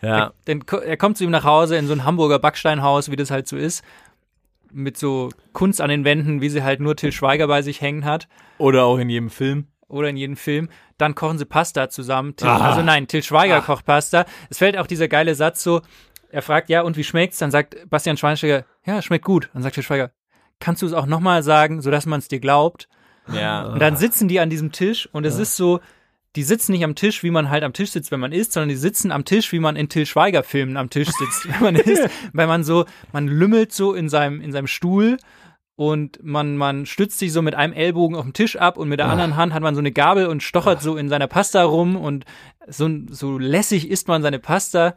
Ja, 0.00 0.32
Denn 0.46 0.64
ko- 0.64 0.76
er 0.76 0.96
kommt 0.96 1.18
zu 1.18 1.24
ihm 1.24 1.30
nach 1.30 1.42
Hause 1.42 1.76
in 1.76 1.88
so 1.88 1.92
ein 1.92 2.04
Hamburger 2.04 2.38
Backsteinhaus, 2.38 3.10
wie 3.10 3.16
das 3.16 3.32
halt 3.32 3.48
so 3.48 3.56
ist. 3.56 3.82
mit 4.70 4.96
so 4.96 5.30
Kunst 5.52 5.80
an 5.80 5.88
den 5.88 6.04
Wänden, 6.04 6.40
wie 6.40 6.48
sie 6.50 6.62
halt 6.62 6.78
nur 6.80 6.94
Till 6.96 7.10
Schweiger 7.12 7.46
bei 7.48 7.62
sich 7.62 7.80
hängen 7.80 8.04
hat 8.04 8.28
Oder 8.58 8.84
auch 8.84 8.98
in 8.98 9.08
jedem 9.08 9.30
Film. 9.30 9.66
oder 9.88 10.08
in 10.08 10.16
jedem 10.16 10.36
Film. 10.36 10.68
Dann 10.98 11.14
kochen 11.16 11.38
sie 11.38 11.44
Pasta 11.46 11.88
zusammen. 11.88 12.34
Till, 12.36 12.48
also 12.48 12.82
nein, 12.82 13.06
Till 13.08 13.22
Schweiger 13.24 13.60
kocht 13.60 13.84
Pasta. 13.86 14.24
Es 14.50 14.58
fällt 14.58 14.76
auch 14.78 14.86
dieser 14.88 15.06
geile 15.08 15.34
Satz 15.36 15.62
so, 15.64 15.80
er 16.30 16.42
fragt, 16.42 16.68
ja, 16.70 16.82
und 16.82 16.96
wie 16.96 17.04
schmeckt's? 17.04 17.38
Dann 17.38 17.50
sagt 17.52 17.76
Bastian 17.90 18.16
Schweinsteiger, 18.16 18.64
ja, 18.84 19.00
schmeckt 19.02 19.24
gut. 19.24 19.48
Dann 19.52 19.62
sagt 19.62 19.74
Till 19.74 19.82
Schweiger, 19.84 20.10
kannst 20.60 20.82
du 20.82 20.86
es 20.86 20.92
auch 20.92 21.06
nochmal 21.06 21.42
sagen, 21.44 21.80
sodass 21.80 22.06
man 22.06 22.18
es 22.20 22.28
dir 22.28 22.38
glaubt? 22.40 22.88
Ja. 23.32 23.66
Und 23.66 23.80
dann 23.80 23.96
sitzen 23.96 24.28
die 24.28 24.38
an 24.40 24.50
diesem 24.50 24.70
Tisch 24.72 25.08
und 25.12 25.24
es 25.24 25.38
ist 25.38 25.56
so, 25.56 25.80
die 26.36 26.42
sitzen 26.42 26.72
nicht 26.72 26.84
am 26.84 26.94
Tisch, 26.94 27.22
wie 27.22 27.30
man 27.30 27.50
halt 27.50 27.62
am 27.62 27.72
Tisch 27.72 27.90
sitzt, 27.90 28.10
wenn 28.10 28.20
man 28.20 28.32
isst, 28.32 28.52
sondern 28.52 28.68
die 28.68 28.76
sitzen 28.76 29.12
am 29.12 29.24
Tisch, 29.24 29.52
wie 29.52 29.60
man 29.60 29.76
in 29.76 29.88
Till 29.88 30.06
Schweiger 30.06 30.42
Filmen 30.42 30.76
am 30.76 30.90
Tisch 30.90 31.08
sitzt, 31.08 31.48
wenn 31.48 31.62
man 31.62 31.76
isst, 31.76 32.08
weil 32.32 32.46
man 32.46 32.64
so, 32.64 32.84
man 33.12 33.28
lümmelt 33.28 33.72
so 33.72 33.94
in 33.94 34.08
seinem, 34.08 34.40
in 34.40 34.52
seinem 34.52 34.66
Stuhl 34.66 35.16
und 35.76 36.22
man, 36.22 36.56
man 36.56 36.86
stützt 36.86 37.18
sich 37.18 37.32
so 37.32 37.42
mit 37.42 37.54
einem 37.54 37.72
Ellbogen 37.72 38.16
auf 38.16 38.24
den 38.24 38.32
Tisch 38.32 38.56
ab 38.56 38.76
und 38.76 38.88
mit 38.88 39.00
der 39.00 39.08
anderen 39.08 39.36
Hand 39.36 39.54
hat 39.54 39.62
man 39.62 39.74
so 39.74 39.80
eine 39.80 39.92
Gabel 39.92 40.26
und 40.26 40.42
stochert 40.42 40.82
so 40.82 40.96
in 40.96 41.08
seiner 41.08 41.26
Pasta 41.26 41.64
rum 41.64 41.96
und 41.96 42.24
so, 42.66 42.88
so 43.10 43.38
lässig 43.38 43.90
isst 43.90 44.08
man 44.08 44.22
seine 44.22 44.38
Pasta. 44.38 44.94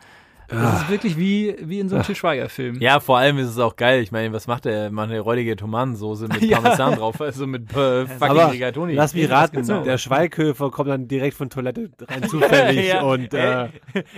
Das 0.50 0.84
ist 0.84 0.90
wirklich 0.90 1.18
wie, 1.18 1.56
wie 1.62 1.80
in 1.80 1.90
so 1.90 1.96
einem 1.96 2.06
Till 2.06 2.16
Schweiger 2.16 2.48
Film. 2.48 2.80
Ja, 2.80 3.00
vor 3.02 3.18
allem 3.18 3.38
ist 3.38 3.50
es 3.50 3.60
auch 3.60 3.76
geil. 3.76 4.02
Ich 4.02 4.12
meine, 4.14 4.32
was 4.34 4.48
macht 4.48 4.66
er? 4.66 4.90
Macht 4.92 5.10
eine 5.10 5.20
räudige 5.20 5.56
Tomatensoße 5.58 6.28
mit 6.30 6.42
Ja. 6.48 6.62
Parmesan 6.62 6.96
drauf, 6.96 7.20
also 7.20 7.46
mit 7.46 7.70
äh, 7.76 8.06
fucking 8.06 8.18
Aber 8.22 8.52
Rigatoni. 8.54 8.94
lass 8.94 9.14
mich 9.14 9.30
raten, 9.30 9.58
Genau. 9.62 9.84
der 9.84 9.98
Schweighöfer 9.98 10.72
kommt 10.72 10.90
dann 10.90 11.08
direkt 11.08 11.36
von 11.36 11.50
Toilette 11.50 11.90
rein 12.08 12.24
zufällig 12.30 12.88
Ja, 12.88 13.02
und 13.02 13.34
äh, 13.34 13.68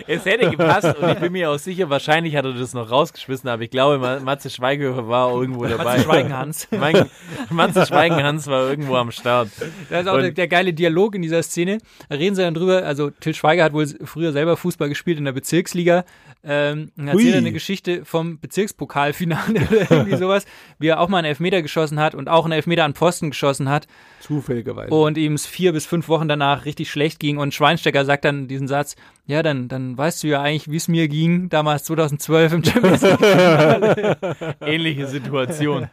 es 0.05 0.23
hätte 0.25 0.49
gepasst 0.51 0.95
und 0.99 1.09
ich 1.09 1.17
bin 1.19 1.31
mir 1.31 1.49
auch 1.49 1.57
sicher, 1.57 1.89
wahrscheinlich 1.89 2.35
hat 2.35 2.45
er 2.45 2.53
das 2.53 2.73
noch 2.75 2.91
rausgeschmissen, 2.91 3.49
aber 3.49 3.63
ich 3.63 3.71
glaube, 3.71 3.97
Ma- 3.97 4.19
Matze 4.19 4.49
Schweighöfer 4.51 5.07
war 5.07 5.31
irgendwo 5.31 5.65
dabei. 5.65 5.83
Matze 5.83 6.03
Schweigenhans. 6.03 6.67
Mein, 6.71 7.05
Matze 7.49 7.85
Schweigenhans 7.87 8.45
war 8.47 8.69
irgendwo 8.69 8.95
am 8.95 9.11
Start. 9.11 9.49
Da 9.89 10.01
ist 10.01 10.07
auch 10.07 10.19
der, 10.19 10.31
der 10.31 10.47
geile 10.47 10.73
Dialog 10.73 11.15
in 11.15 11.21
dieser 11.23 11.41
Szene. 11.41 11.79
Da 12.07 12.15
reden 12.17 12.35
sie 12.35 12.43
dann 12.43 12.53
drüber, 12.53 12.83
also 12.85 13.09
Till 13.09 13.33
Schweiger 13.33 13.63
hat 13.63 13.73
wohl 13.73 13.87
früher 14.03 14.31
selber 14.31 14.57
Fußball 14.57 14.89
gespielt 14.89 15.17
in 15.17 15.25
der 15.25 15.31
Bezirksliga. 15.31 16.03
Ähm, 16.41 16.91
und 16.95 17.09
erzählt 17.09 17.33
er 17.33 17.37
eine 17.39 17.51
Geschichte 17.51 18.05
vom 18.05 18.39
Bezirkspokalfinale 18.39 19.67
oder 19.69 19.91
irgendwie 19.91 20.15
sowas, 20.17 20.45
wie 20.77 20.87
er 20.87 21.01
auch 21.01 21.09
mal 21.09 21.17
einen 21.17 21.27
Elfmeter 21.27 21.61
geschossen 21.61 21.99
hat 21.99 22.15
und 22.15 22.29
auch 22.29 22.45
einen 22.45 22.53
Elfmeter 22.53 22.85
an 22.85 22.93
Posten 22.93 23.31
geschossen 23.31 23.67
hat 23.67 23.87
zufälligerweise. 24.21 24.93
und 24.93 25.17
ihm 25.17 25.33
es 25.33 25.45
vier 25.45 25.73
bis 25.73 25.85
fünf 25.85 26.07
Wochen 26.07 26.29
danach 26.29 26.63
richtig 26.63 26.89
schlecht 26.89 27.19
ging 27.19 27.37
und 27.37 27.53
Schweinsteiger 27.53 28.05
sagt 28.05 28.23
dann 28.23 28.47
diesen 28.47 28.69
Satz, 28.69 28.95
ja, 29.25 29.43
dann, 29.43 29.67
dann 29.67 29.97
weißt 29.97 30.23
du 30.23 30.27
ja 30.27 30.41
eigentlich, 30.41 30.71
wie 30.71 30.77
es 30.77 30.87
mir 30.87 31.09
ging, 31.09 31.49
damals 31.49 31.83
2012 31.83 32.53
im 32.53 32.63
Champions 32.63 33.01
League. 33.01 34.17
Ähnliche 34.61 35.07
Situation. 35.07 35.89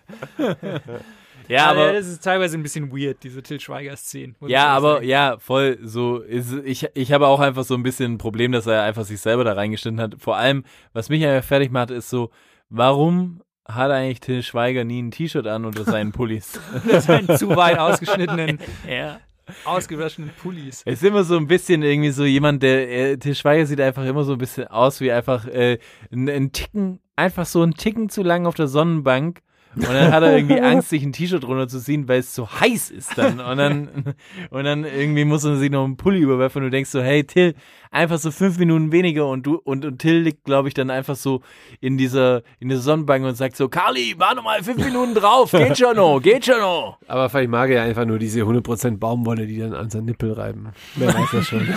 ja, 1.48 1.66
aber 1.66 1.84
aber 1.84 1.92
das 1.92 2.06
ist 2.06 2.22
teilweise 2.22 2.56
ein 2.56 2.62
bisschen 2.62 2.90
weird, 2.90 3.22
diese 3.22 3.42
Till 3.42 3.60
Schweiger-Szenen. 3.60 4.36
Ja, 4.46 4.68
aber 4.68 4.94
sagen. 4.94 5.08
ja, 5.08 5.36
voll 5.38 5.78
so. 5.82 6.18
Ist, 6.18 6.52
ich, 6.64 6.88
ich 6.94 7.12
habe 7.12 7.26
auch 7.26 7.40
einfach 7.40 7.64
so 7.64 7.74
ein 7.74 7.82
bisschen 7.82 8.14
ein 8.14 8.18
Problem, 8.18 8.52
dass 8.52 8.66
er 8.66 8.82
einfach 8.82 9.04
sich 9.04 9.20
selber 9.20 9.44
da 9.44 9.52
reingeschnitten 9.52 10.00
hat. 10.00 10.16
Vor 10.18 10.36
allem, 10.36 10.64
was 10.92 11.08
mich 11.08 11.24
einfach 11.24 11.46
fertig 11.46 11.70
macht, 11.70 11.90
ist 11.90 12.10
so, 12.10 12.30
warum 12.68 13.42
hat 13.68 13.90
eigentlich 13.90 14.20
Till 14.20 14.42
Schweiger 14.42 14.84
nie 14.84 15.02
ein 15.02 15.10
T-Shirt 15.10 15.46
an 15.46 15.64
unter 15.64 15.84
seinen 15.84 16.12
Pullis? 16.12 16.60
seinen 17.00 17.28
zu 17.36 17.48
weit 17.56 17.78
ausgeschnittenen, 17.78 18.58
ja. 18.88 19.20
ausgewaschenen 19.64 20.30
Pullis. 20.40 20.82
Es 20.84 21.02
ist 21.02 21.04
immer 21.04 21.24
so 21.24 21.36
ein 21.36 21.46
bisschen 21.46 21.82
irgendwie 21.82 22.10
so 22.10 22.24
jemand, 22.24 22.62
der, 22.62 22.90
äh, 22.90 23.16
Till 23.16 23.34
Schweiger 23.34 23.66
sieht 23.66 23.80
einfach 23.80 24.04
immer 24.04 24.24
so 24.24 24.32
ein 24.32 24.38
bisschen 24.38 24.68
aus 24.68 25.00
wie 25.00 25.10
einfach 25.10 25.46
äh, 25.46 25.78
ein, 26.12 26.28
ein 26.28 26.52
Ticken, 26.52 27.00
einfach 27.16 27.46
so 27.46 27.62
ein 27.62 27.74
Ticken 27.74 28.08
zu 28.08 28.22
lang 28.22 28.46
auf 28.46 28.54
der 28.54 28.68
Sonnenbank. 28.68 29.40
Und 29.76 29.88
dann 29.88 30.12
hat 30.12 30.22
er 30.22 30.36
irgendwie 30.36 30.60
Angst, 30.60 30.88
sich 30.88 31.02
ein 31.02 31.12
T-Shirt 31.12 31.44
runterzuziehen, 31.44 32.08
weil 32.08 32.20
es 32.20 32.34
so 32.34 32.48
heiß 32.48 32.90
ist 32.90 33.16
dann. 33.16 33.40
Und 33.40 33.56
dann, 33.58 34.14
und 34.50 34.64
dann 34.64 34.84
irgendwie 34.84 35.24
muss 35.24 35.44
er 35.44 35.56
sich 35.56 35.70
noch 35.70 35.84
einen 35.84 35.96
Pulli 35.96 36.20
überwerfen 36.20 36.62
und 36.62 36.66
du 36.66 36.70
denkst 36.70 36.90
so, 36.90 37.02
hey 37.02 37.24
Till, 37.24 37.54
einfach 37.96 38.18
so 38.18 38.30
fünf 38.30 38.58
Minuten 38.58 38.92
weniger 38.92 39.26
und 39.26 39.46
du, 39.46 39.56
und, 39.56 39.84
und 39.84 39.98
Till 39.98 40.20
liegt, 40.20 40.44
glaube 40.44 40.68
ich, 40.68 40.74
dann 40.74 40.90
einfach 40.90 41.16
so 41.16 41.40
in 41.80 41.96
dieser, 41.96 42.42
in 42.60 42.68
der 42.68 42.78
Sonnenbank 42.78 43.24
und 43.24 43.34
sagt 43.36 43.56
so, 43.56 43.68
Carly, 43.68 44.14
warte 44.18 44.42
mal 44.42 44.62
fünf 44.62 44.84
Minuten 44.84 45.14
drauf, 45.14 45.50
geht 45.50 45.78
schon 45.78 45.96
noch, 45.96 46.20
geht 46.22 46.44
schon 46.44 46.60
noch. 46.60 46.98
Aber 47.08 47.28
vielleicht 47.28 47.50
mag 47.50 47.70
er 47.70 47.82
einfach 47.82 48.04
nur 48.04 48.18
diese 48.18 48.42
100% 48.42 48.98
Baumwolle, 48.98 49.46
die 49.46 49.58
dann 49.58 49.72
an 49.72 49.90
seinen 49.90 50.04
Nippel 50.04 50.32
reiben. 50.32 50.68
Wer 50.94 51.14
weiß 51.14 51.30
das 51.32 51.46
schon. 51.46 51.68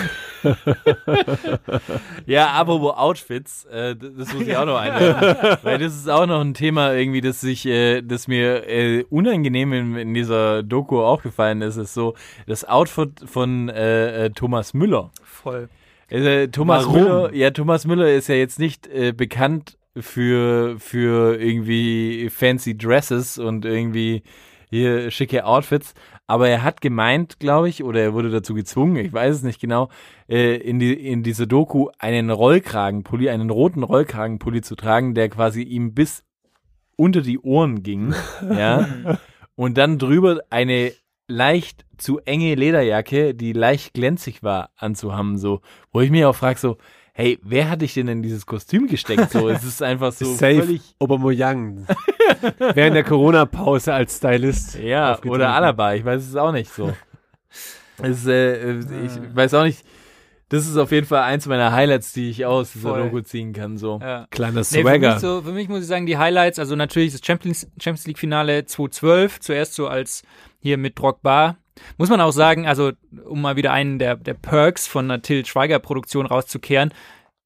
Ja, 2.26 2.52
apropos 2.52 2.96
Outfits, 2.96 3.64
äh, 3.66 3.96
das 3.96 4.32
muss 4.32 4.46
ich 4.46 4.56
auch 4.56 4.64
noch 4.64 4.78
einwerfen. 4.78 5.58
weil 5.62 5.78
das 5.78 5.94
ist 5.94 6.08
auch 6.08 6.26
noch 6.26 6.40
ein 6.40 6.54
Thema 6.54 6.92
irgendwie, 6.92 7.20
das 7.20 7.40
sich, 7.40 7.66
äh, 7.66 8.02
das 8.02 8.28
mir 8.28 8.68
äh, 8.68 9.04
unangenehm 9.10 9.72
in, 9.72 9.96
in 9.96 10.14
dieser 10.14 10.62
Doku 10.62 11.00
aufgefallen 11.00 11.62
ist, 11.62 11.76
ist 11.76 11.94
so 11.94 12.14
das 12.46 12.64
Outfit 12.64 13.12
von 13.24 13.68
äh, 13.68 14.26
äh, 14.26 14.30
Thomas 14.30 14.74
Müller. 14.74 15.10
Voll. 15.24 15.68
Äh, 16.10 16.48
Thomas 16.48 16.84
Warum? 16.86 17.02
Müller, 17.02 17.34
ja, 17.34 17.50
Thomas 17.50 17.86
Müller 17.86 18.12
ist 18.12 18.28
ja 18.28 18.34
jetzt 18.34 18.58
nicht 18.58 18.86
äh, 18.88 19.12
bekannt 19.12 19.78
für, 19.96 20.78
für 20.78 21.40
irgendwie 21.40 22.28
fancy 22.30 22.76
Dresses 22.76 23.38
und 23.38 23.64
irgendwie 23.64 24.22
hier 24.70 25.10
schicke 25.10 25.44
Outfits, 25.44 25.94
aber 26.26 26.48
er 26.48 26.62
hat 26.62 26.80
gemeint, 26.80 27.40
glaube 27.40 27.68
ich, 27.68 27.82
oder 27.82 28.00
er 28.00 28.14
wurde 28.14 28.30
dazu 28.30 28.54
gezwungen, 28.54 28.96
ich 28.96 29.12
weiß 29.12 29.36
es 29.36 29.42
nicht 29.42 29.60
genau, 29.60 29.88
äh, 30.28 30.56
in, 30.56 30.78
die, 30.78 30.94
in 30.94 31.24
diese 31.24 31.48
Doku 31.48 31.88
einen 31.98 32.30
Rollkragenpulli, 32.30 33.30
einen 33.30 33.50
roten 33.50 33.82
Rollkragenpulli 33.82 34.62
zu 34.62 34.76
tragen, 34.76 35.14
der 35.14 35.28
quasi 35.28 35.62
ihm 35.62 35.92
bis 35.92 36.22
unter 36.94 37.20
die 37.20 37.40
Ohren 37.40 37.82
ging, 37.82 38.14
ja, 38.48 39.18
und 39.56 39.76
dann 39.76 39.98
drüber 39.98 40.40
eine 40.50 40.92
leicht 41.30 41.84
zu 41.96 42.18
enge 42.20 42.54
Lederjacke, 42.54 43.34
die 43.34 43.52
leicht 43.52 43.94
glänzig 43.94 44.42
war, 44.42 44.70
anzuhaben, 44.76 45.38
so, 45.38 45.60
wo 45.92 46.00
ich 46.00 46.10
mich 46.10 46.24
auch 46.24 46.34
frage, 46.34 46.58
so, 46.58 46.76
hey, 47.12 47.38
wer 47.42 47.70
hat 47.70 47.82
dich 47.82 47.94
denn 47.94 48.08
in 48.08 48.22
dieses 48.22 48.46
Kostüm 48.46 48.86
gesteckt? 48.86 49.30
So, 49.30 49.48
es 49.48 49.64
ist 49.64 49.82
einfach 49.82 50.12
so 50.12 50.24
Safe 50.24 50.62
völlig, 50.62 50.94
Aubameyang. 50.98 51.86
Während 52.58 52.96
der 52.96 53.04
Corona-Pause 53.04 53.92
als 53.92 54.16
Stylist. 54.16 54.78
ja, 54.82 55.18
oder 55.24 55.50
Alaba, 55.54 55.94
ich 55.94 56.04
weiß 56.04 56.26
es 56.26 56.36
auch 56.36 56.52
nicht 56.52 56.72
so. 56.72 56.92
Es, 58.02 58.26
äh, 58.26 58.78
ich 58.78 59.12
weiß 59.34 59.52
auch 59.52 59.64
nicht, 59.64 59.84
das 60.48 60.66
ist 60.66 60.76
auf 60.78 60.90
jeden 60.90 61.06
Fall 61.06 61.22
eins 61.22 61.46
meiner 61.46 61.70
Highlights, 61.72 62.14
die 62.14 62.30
ich 62.30 62.46
aus 62.46 62.72
dieser 62.72 62.88
Voll. 62.88 63.02
Doku 63.04 63.20
ziehen 63.20 63.52
kann, 63.52 63.76
so. 63.76 64.00
Ja. 64.02 64.26
Kleiner 64.30 64.60
Nee, 64.60 64.64
für, 64.64 64.80
Swagger. 64.80 65.12
mich 65.12 65.20
so, 65.20 65.42
für 65.42 65.52
mich 65.52 65.68
muss 65.68 65.82
ich 65.82 65.86
sagen, 65.86 66.06
die 66.06 66.16
Highlights, 66.16 66.58
also 66.58 66.76
natürlich 66.76 67.12
das 67.12 67.20
Champions, 67.22 67.68
Champions 67.78 68.06
League 68.06 68.18
Finale 68.18 68.64
2012, 68.64 69.40
zuerst 69.40 69.74
so 69.74 69.86
als 69.86 70.22
hier 70.60 70.76
mit 70.78 70.98
Drogba. 70.98 71.56
Muss 71.98 72.10
man 72.10 72.20
auch 72.20 72.32
sagen, 72.32 72.66
also 72.66 72.92
um 73.24 73.40
mal 73.40 73.56
wieder 73.56 73.72
einen 73.72 73.98
der, 73.98 74.16
der 74.16 74.34
Perks 74.34 74.86
von 74.86 75.06
einer 75.10 75.22
Till 75.22 75.44
Schweiger 75.46 75.78
Produktion 75.78 76.26
rauszukehren, 76.26 76.92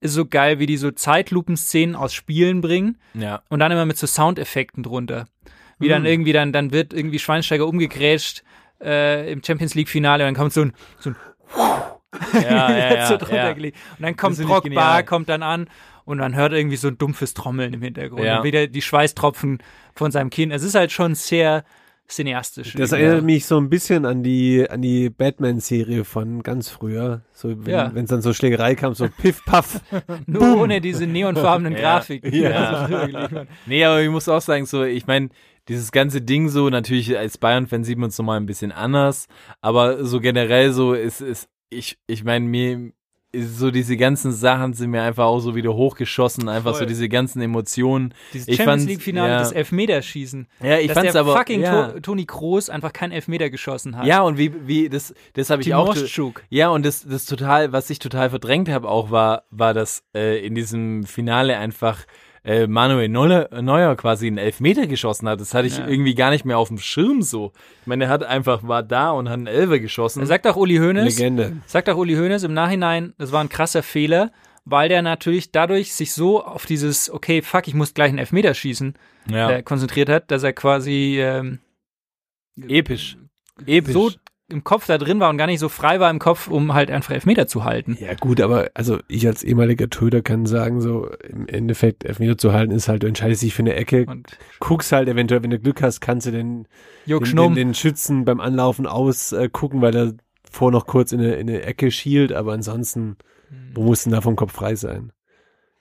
ist 0.01 0.13
so 0.15 0.27
geil, 0.27 0.59
wie 0.59 0.67
die 0.67 0.77
so 0.77 0.91
Zeitlupenszenen 0.91 1.95
aus 1.97 2.13
Spielen 2.13 2.61
bringen 2.61 2.99
Ja. 3.15 3.43
und 3.49 3.61
dann 3.61 3.73
immer 3.73 3.87
mit 3.87 3.97
so 3.97 4.07
Soundeffekten 4.07 4.83
drunter. 4.83 5.27
Wie 5.79 5.87
Hm. 5.87 5.93
dann 5.93 6.07
irgendwie, 6.07 6.33
dann, 6.33 6.53
dann 6.53 6.73
wird 6.73 6.93
irgendwie 6.93 7.19
Schweinsteiger 7.19 7.67
umgegrätscht 7.67 8.43
äh, 8.83 9.31
im 9.33 9.43
Champions 9.43 9.75
League 9.75 9.89
Finale 9.89 10.25
und 10.25 10.29
dann 10.29 10.35
kommt 10.35 10.53
so 10.53 10.63
ein, 10.63 10.73
so 10.99 11.11
ein 11.11 11.17
Ja, 12.35 12.71
ja, 12.71 12.95
ja, 12.95 13.07
so 13.07 13.15
ja. 13.35 13.51
Und 13.51 13.73
dann 14.01 14.17
kommt 14.17 14.39
Drogba, 14.39 15.03
kommt 15.03 15.29
dann 15.29 15.43
an 15.43 15.69
und 16.05 16.19
man 16.19 16.35
hört 16.35 16.53
irgendwie 16.53 16.77
so 16.77 16.89
ein 16.89 16.99
dumpfes 16.99 17.35
Trommeln 17.35 17.73
im 17.73 17.83
Hintergrund. 17.83 18.25
Ja. 18.25 18.39
Und 18.39 18.45
wieder 18.45 18.67
die 18.67 18.83
Schweißtropfen 18.83 19.59
von 19.95 20.11
seinem 20.11 20.31
Kinn. 20.31 20.51
Es 20.51 20.63
ist 20.63 20.75
halt 20.75 20.93
schon 20.93 21.15
sehr 21.15 21.65
cineastisch. 22.09 22.75
Das 22.75 22.93
erinnert 22.93 23.25
mich 23.25 23.47
so 23.47 23.57
ein 23.59 23.69
bisschen 23.71 24.05
an 24.05 24.23
die, 24.23 24.69
an 24.69 24.83
die 24.83 25.11
Batman-Serie 25.11 26.05
von 26.05 26.43
ganz 26.43 26.69
früher. 26.69 27.23
So, 27.33 27.49
wenn 27.65 27.73
Ja. 27.73 27.93
es 27.95 28.09
dann 28.11 28.23
so 28.23 28.33
Schlägerei 28.33 28.75
kam, 28.75 28.95
so 28.95 29.09
piff, 29.09 29.45
paff. 29.45 29.81
Nur 30.27 30.57
ohne 30.61 30.81
diese 30.81 31.07
neonfarbenen 31.07 31.73
Ja. 31.77 31.79
Grafiken. 31.81 32.33
Ja. 32.35 32.87
so 32.87 32.91
werden. 32.93 33.49
Nee, 33.67 33.85
aber 33.85 34.03
ich 34.03 34.11
muss 34.11 34.29
auch 34.29 34.41
sagen, 34.43 34.67
so, 34.67 34.85
ich 34.85 35.07
meine, 35.07 35.31
dieses 35.69 35.93
ganze 35.93 36.21
Ding 36.21 36.49
so, 36.51 36.69
natürlich 36.69 37.17
als 37.17 37.39
Bayern-Fan 37.39 37.85
sieht 37.85 37.99
man 37.99 38.11
es 38.11 38.19
nochmal 38.19 38.39
ein 38.39 38.47
bisschen 38.47 38.71
anders, 38.73 39.27
aber 39.63 40.05
so 40.05 40.21
generell 40.21 40.73
so 40.73 40.93
ist, 40.93 41.21
ist 41.23 41.49
ich, 41.71 41.97
ich 42.07 42.23
meine, 42.23 42.45
mir, 42.45 42.93
so 43.43 43.71
diese 43.71 43.97
ganzen 43.97 44.33
Sachen 44.33 44.75
sind 44.75 44.91
mir 44.91 45.03
einfach 45.03 45.25
auch 45.25 45.41
so 45.41 45.55
wieder 45.55 45.75
hochgeschossen, 45.75 46.49
einfach 46.49 46.73
Voll. 46.73 46.81
so 46.81 46.87
diese 46.87 47.09
ganzen 47.09 47.41
Emotionen. 47.43 48.15
Dieses 48.33 48.49
Ich 48.49 48.57
Champions 48.57 48.87
League 48.87 49.03
Finale, 49.03 49.31
ja. 49.31 49.39
das 49.39 49.53
Elfmeterschießen. 49.53 50.47
Ja, 50.63 50.79
ich 50.79 50.89
dass 50.89 50.99
fand's 50.99 51.13
der 51.13 51.21
aber, 51.21 51.37
fucking 51.37 51.63
ja. 51.63 51.89
To 51.89 52.01
Toni 52.01 52.27
Kroos 52.27 52.71
einfach 52.71 52.93
keinen 52.93 53.13
Elfmeter 53.13 53.51
geschossen 53.51 53.97
hat. 53.97 54.07
Ja, 54.07 54.23
und 54.23 54.39
wie, 54.39 54.53
wie, 54.67 54.89
das, 54.89 55.15
das 55.35 55.51
habe 55.51 55.63
ich 55.63 55.75
auch. 55.75 55.95
Timoschuk. 55.95 56.43
Ja, 56.51 56.69
und 56.69 56.85
das, 56.85 57.07
das 57.07 57.25
total, 57.25 57.73
was 57.73 57.91
ich 57.91 57.99
total 57.99 58.31
verdrängt 58.31 58.69
habe 58.69 58.89
auch, 58.89 59.11
war, 59.11 59.45
war, 59.51 59.75
dass 59.75 60.05
äh, 60.15 60.45
in 60.45 60.55
diesem 60.55 61.05
Finale 61.05 61.57
einfach 61.59 62.05
äh, 62.45 62.67
Manuel 62.67 63.09
Neuer, 63.09 63.49
Neuer 63.63 63.97
quasi 63.97 64.27
einen 64.27 64.39
Elfmeter 64.39 64.87
geschossen 64.87 65.29
hat. 65.29 65.41
Das 65.41 65.55
hatte 65.55 65.67
ich 65.67 65.79
Ja. 65.79 65.87
irgendwie 65.89 66.15
gar 66.15 66.31
nicht 66.31 66.45
mehr 66.45 66.59
auf 66.59 66.69
dem 66.69 66.79
Schirm 66.79 67.23
so. 67.23 67.53
Ich 67.81 67.87
meine, 67.87 68.05
er 68.05 68.11
hat 68.11 68.23
einfach, 68.23 68.67
war 68.69 68.83
da 68.83 69.11
und 69.13 69.29
hat 69.29 69.35
einen 69.39 69.47
Elfer 69.47 69.79
geschossen. 69.79 70.25
Sagt 70.27 70.47
auch 70.47 70.57
Uli 70.57 70.77
Hoeneß, 70.77 71.05
Legende. 71.19 71.57
sagt 71.67 71.89
auch 71.89 71.97
Uli 71.97 72.15
Hoeneß 72.15 72.43
im 72.45 72.53
Nachhinein, 72.55 73.15
das 73.19 73.33
war 73.33 73.41
ein 73.41 73.49
krasser 73.49 73.83
Fehler, 73.83 74.31
weil 74.67 74.89
der 74.89 75.01
natürlich 75.03 75.53
dadurch 75.53 75.95
sich 75.95 76.13
so 76.13 76.45
auf 76.45 76.67
dieses, 76.67 77.11
okay, 77.11 77.41
fuck, 77.43 77.67
ich 77.69 77.75
muss 77.75 77.95
gleich 77.95 78.11
einen 78.11 78.19
Elfmeter 78.19 78.53
schießen, 78.55 78.95
Ja. 79.31 79.51
äh, 79.51 79.63
konzentriert 79.63 80.09
hat, 80.11 80.31
dass 80.31 80.43
er 80.43 80.53
quasi 80.53 81.19
ähm, 81.21 81.61
Episch. 82.69 83.17
Episch. 83.67 83.93
so 83.95 84.11
im 84.49 84.63
Kopf 84.63 84.87
da 84.87 84.99
drin 84.99 85.21
war 85.21 85.31
und 85.31 85.39
gar 85.39 85.47
nicht 85.47 85.59
so 85.59 85.69
frei 85.69 86.01
war 86.01 86.11
im 86.11 86.19
Kopf, 86.19 86.49
um 86.49 86.75
halt 86.75 86.91
einfach 86.91 87.13
Elfmeter 87.15 87.47
zu 87.47 87.65
halten. 87.65 87.97
Ja 88.01 88.13
gut, 88.15 88.41
aber 88.41 88.71
also 88.75 88.99
ich 89.09 89.27
als 89.27 89.43
ehemaliger 89.43 89.89
Töter 89.89 90.21
kann 90.21 90.45
sagen, 90.45 90.81
so 90.81 91.09
im 91.29 91.49
Endeffekt 91.49 92.05
Elfmeter 92.05 92.37
zu 92.37 92.53
halten 92.53 92.73
ist 92.73 92.89
halt, 92.89 93.03
du 93.03 93.07
entscheidest 93.07 93.43
dich 93.43 93.55
für 93.55 93.63
eine 93.63 93.75
Ecke, 93.75 94.05
Und 94.07 94.39
guckst 94.61 94.93
halt 94.93 95.09
eventuell, 95.09 95.43
wenn 95.43 95.51
du 95.51 95.59
Glück 95.59 95.81
hast, 95.83 96.01
kannst 96.01 96.27
du 96.27 96.31
den, 96.31 96.69
Juck 97.07 97.25
den, 97.25 97.37
den, 97.37 97.55
den 97.55 97.75
Schützen 97.75 98.25
beim 98.27 98.41
Anlaufen 98.41 98.87
ausgucken, 98.87 99.79
äh, 99.79 99.83
weil 99.83 99.97
er 99.97 100.13
vor 100.51 100.71
noch 100.71 100.87
kurz 100.87 101.13
in 101.13 101.21
eine, 101.21 101.35
in 101.37 101.49
eine 101.49 101.63
Ecke 101.63 101.91
schielt, 101.91 102.33
aber 102.33 102.53
ansonsten, 102.53 103.17
wo 103.75 103.83
muss 103.83 104.05
denn 104.05 104.13
da 104.13 104.21
vom 104.21 104.37
Kopf 104.37 104.53
frei 104.53 104.75
sein? 104.75 105.13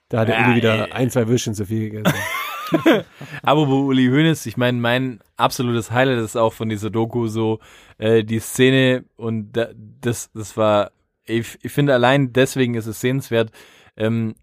Da 0.08 0.20
hat 0.20 0.28
der 0.28 0.38
Ja, 0.40 0.46
Uli 0.46 0.56
wieder 0.56 0.86
ey. 0.86 0.92
ein, 0.92 1.10
zwei 1.10 1.28
Würstchen 1.28 1.54
zu 1.54 1.66
viel 1.66 1.90
gegessen. 1.90 2.14
Apropos 3.42 3.84
Uli 3.86 4.06
Hoeneß, 4.06 4.46
ich 4.46 4.56
meine, 4.56 4.78
mein 4.78 5.20
absolutes 5.36 5.90
Highlight 5.90 6.18
ist 6.18 6.36
auch 6.36 6.52
von 6.52 6.68
dieser 6.68 6.90
Doku 6.90 7.26
so 7.26 7.60
äh, 7.98 8.24
die 8.24 8.40
Szene 8.40 9.04
und 9.16 9.52
da, 9.52 9.68
das, 9.74 10.30
das 10.32 10.56
war, 10.56 10.92
ich, 11.24 11.58
ich 11.62 11.72
finde 11.72 11.94
allein 11.94 12.32
deswegen 12.32 12.74
ist 12.74 12.86
es 12.86 13.00
sehenswert, 13.00 13.50
ähm, 13.96 14.34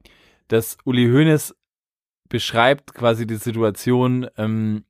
dass 0.47 0.77
Uli 0.84 1.07
Hoeneß 1.07 1.55
beschreibt 2.29 2.93
quasi 2.93 3.27
die 3.27 3.36
Situation 3.36 4.27
ähm, 4.38 4.86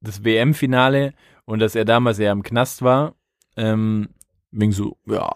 des 0.00 0.24
WM-Finale 0.24 1.14
und 1.44 1.58
dass 1.58 1.74
er 1.74 1.84
damals 1.84 2.18
eher 2.18 2.32
im 2.32 2.42
Knast 2.42 2.82
war, 2.82 3.14
ähm, 3.56 4.08
wegen 4.50 4.72
so, 4.72 4.98
ja, 5.06 5.30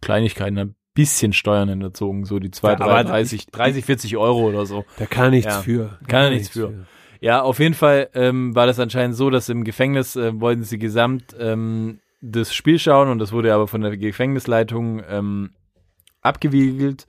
Kleinigkeiten, 0.00 0.58
ein 0.58 0.74
bisschen 0.96 1.32
Steuern 1.32 1.68
hinterzogen, 1.68 2.24
so 2.24 2.40
die 2.40 2.50
2, 2.50 2.72
Ja, 2.72 2.80
aber 2.80 3.04
30, 3.04 3.46
30, 3.46 3.84
40 3.84 4.16
Euro 4.16 4.48
oder 4.48 4.66
so. 4.66 4.84
Da 4.98 5.06
kann 5.06 5.30
nichts 5.30 5.54
Ja. 5.54 5.60
für. 5.62 5.98
Da 6.00 6.06
Kann 6.08 6.22
er 6.24 6.30
nichts 6.30 6.48
für. 6.48 6.86
Ja, 7.20 7.42
auf 7.42 7.60
jeden 7.60 7.74
Fall 7.74 8.08
ähm, 8.14 8.54
war 8.56 8.66
das 8.66 8.80
anscheinend 8.80 9.16
so, 9.16 9.30
dass 9.30 9.48
im 9.48 9.62
Gefängnis 9.62 10.16
äh, 10.16 10.38
wollten 10.40 10.64
sie 10.64 10.78
gesamt 10.78 11.36
ähm, 11.38 12.00
das 12.20 12.52
Spiel 12.52 12.78
schauen 12.80 13.08
und 13.08 13.20
das 13.20 13.30
wurde 13.32 13.54
aber 13.54 13.68
von 13.68 13.80
der 13.82 13.96
Gefängnisleitung 13.96 15.02
ähm, 15.08 15.50
abgewiegelt 16.22 17.06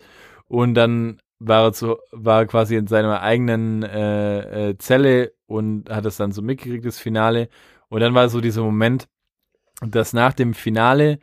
und 0.47 0.76
dann 0.76 1.19
war 1.39 1.65
er, 1.65 1.73
zu, 1.73 1.97
war 2.12 2.41
er 2.41 2.45
quasi 2.47 2.76
in 2.76 2.88
seiner 2.88 3.21
eigenen 3.21 3.84
äh, 3.84 4.69
äh, 4.69 4.78
Zelle 4.78 5.34
und 5.45 5.89
hat 5.89 6.06
das 6.06 6.17
dann 6.17 6.32
so 6.32 6.41
mitgekriegt, 6.41 6.86
das 6.86 6.97
Finale. 7.00 7.50
Und 7.89 8.00
dann 8.02 8.15
war 8.15 8.28
so 8.30 8.41
dieser 8.41 8.63
Moment, 8.63 9.08
dass 9.82 10.13
nach 10.13 10.34
dem 10.34 10.56
Finale, 10.56 11.19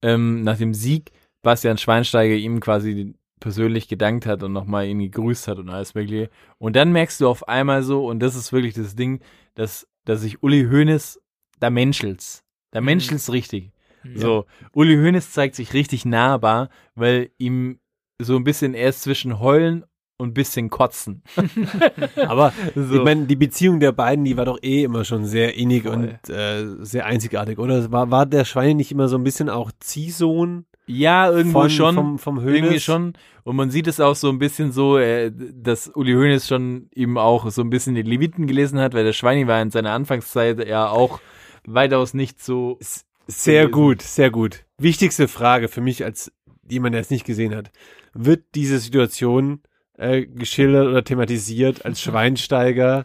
ähm, 0.00 0.42
nach 0.42 0.56
dem 0.56 0.72
Sieg, 0.72 1.10
Bastian 1.42 1.78
Schweinsteiger 1.78 2.34
ihm 2.34 2.60
quasi 2.60 3.14
persönlich 3.40 3.86
gedankt 3.88 4.26
hat 4.26 4.42
und 4.42 4.52
nochmal 4.52 4.86
ihn 4.86 4.98
gegrüßt 4.98 5.46
hat 5.48 5.58
und 5.58 5.68
alles 5.70 5.94
mögliche. 5.94 6.28
Und 6.58 6.74
dann 6.74 6.92
merkst 6.92 7.20
du 7.20 7.28
auf 7.28 7.46
einmal 7.48 7.82
so, 7.82 8.06
und 8.06 8.20
das 8.20 8.34
ist 8.34 8.52
wirklich 8.52 8.74
das 8.74 8.96
Ding, 8.96 9.20
dass, 9.54 9.86
dass 10.04 10.22
sich 10.22 10.42
Uli 10.42 10.64
Hoeneß, 10.70 11.20
da 11.60 11.70
menschelt's. 11.70 12.42
Da 12.72 12.80
menschelt's 12.80 13.32
richtig. 13.32 13.70
So, 14.14 14.46
Uli 14.72 14.94
Hoeneß 14.96 15.32
zeigt 15.32 15.54
sich 15.54 15.72
richtig 15.74 16.04
nahbar, 16.04 16.68
weil 16.94 17.30
ihm 17.38 17.78
so 18.20 18.36
ein 18.36 18.44
bisschen 18.44 18.74
erst 18.74 19.02
zwischen 19.02 19.38
heulen 19.38 19.84
und 20.16 20.30
ein 20.30 20.34
bisschen 20.34 20.70
kotzen. 20.70 21.22
Aber 22.26 22.52
So. 22.74 22.96
ich 22.96 23.02
meine, 23.02 23.26
die 23.26 23.36
Beziehung 23.36 23.80
der 23.80 23.92
beiden, 23.92 24.24
die 24.24 24.36
war 24.36 24.44
doch 24.44 24.58
eh 24.62 24.82
immer 24.84 25.04
schon 25.04 25.24
sehr 25.24 25.54
innig 25.56 25.84
Voll. 25.84 25.92
und 26.24 26.30
äh, 26.30 26.66
sehr 26.84 27.06
einzigartig, 27.06 27.58
oder? 27.58 27.90
War, 27.92 28.10
war 28.10 28.26
der 28.26 28.44
Schweine 28.44 28.74
nicht 28.74 28.90
immer 28.92 29.08
so 29.08 29.16
ein 29.16 29.24
bisschen 29.24 29.48
auch 29.48 29.70
Ziehsohn 29.78 30.64
Ja, 30.88 31.30
irgendwo 31.30 31.60
von, 31.60 31.70
schon. 31.70 31.94
vom, 31.94 32.18
vom 32.18 32.40
Hönes? 32.40 32.56
Irgendwie 32.56 32.80
schon. 32.80 33.12
Und 33.44 33.56
man 33.56 33.70
sieht 33.70 33.86
es 33.86 34.00
auch 34.00 34.14
so 34.14 34.28
ein 34.28 34.38
bisschen 34.38 34.72
so, 34.72 34.98
äh, 34.98 35.30
dass 35.32 35.88
Uli 35.88 36.12
Hoeneß 36.12 36.48
schon 36.48 36.88
eben 36.94 37.16
auch 37.18 37.50
so 37.50 37.62
ein 37.62 37.70
bisschen 37.70 37.94
die 37.94 38.02
Leviten 38.02 38.46
gelesen 38.46 38.80
hat, 38.80 38.94
weil 38.94 39.04
der 39.04 39.12
Schweini 39.12 39.46
war 39.46 39.60
in 39.62 39.70
seiner 39.70 39.92
Anfangszeit 39.92 40.66
ja 40.66 40.88
auch 40.88 41.20
weitaus 41.66 42.14
nicht 42.14 42.42
so. 42.42 42.78
Sehr 43.26 43.66
gewesen. 43.66 43.72
gut, 43.72 44.02
sehr 44.02 44.30
gut. 44.30 44.64
Wichtigste 44.78 45.28
Frage 45.28 45.68
für 45.68 45.80
mich 45.82 46.04
als 46.04 46.32
jemand, 46.68 46.94
der 46.94 47.02
es 47.02 47.10
nicht 47.10 47.26
gesehen 47.26 47.54
hat. 47.54 47.70
Wird 48.14 48.44
diese 48.54 48.78
Situation 48.78 49.60
äh, 49.98 50.26
geschildert 50.26 50.88
oder 50.88 51.04
thematisiert, 51.04 51.84
als 51.84 52.00
Schweinsteiger 52.02 53.04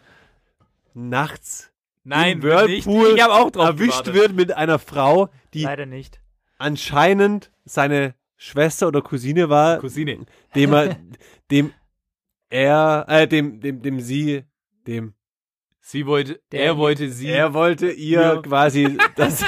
nachts 0.94 1.72
Nein, 2.04 2.36
im 2.38 2.42
Whirlpool 2.42 3.14
Ich 3.16 3.22
habe 3.22 3.34
auch 3.34 3.50
drauf 3.50 3.66
erwischt 3.66 4.04
gewartet. 4.04 4.14
wird 4.14 4.34
mit 4.34 4.56
einer 4.56 4.78
Frau, 4.78 5.30
die 5.52 5.62
Leider 5.62 5.86
nicht. 5.86 6.20
Anscheinend 6.64 7.50
seine 7.64 8.14
Schwester 8.36 8.88
oder 8.88 9.00
Cousine 9.02 9.48
war, 9.48 9.78
Cousine. 9.78 10.26
dem 10.54 10.72
er, 10.72 10.96
dem 11.50 11.72
er, 12.50 13.04
äh, 13.08 13.26
dem, 13.28 13.60
dem, 13.60 13.82
dem 13.82 14.00
sie, 14.00 14.44
dem, 14.86 15.14
Sie 15.86 16.06
wollte, 16.06 16.40
Der- 16.50 16.64
er 16.64 16.76
wollte 16.78 17.10
sie. 17.10 17.28
er 17.28 17.52
wollte 17.52 17.90
ihr 17.90 18.20
Ja. 18.20 18.36
quasi 18.42 18.96
das, 19.16 19.44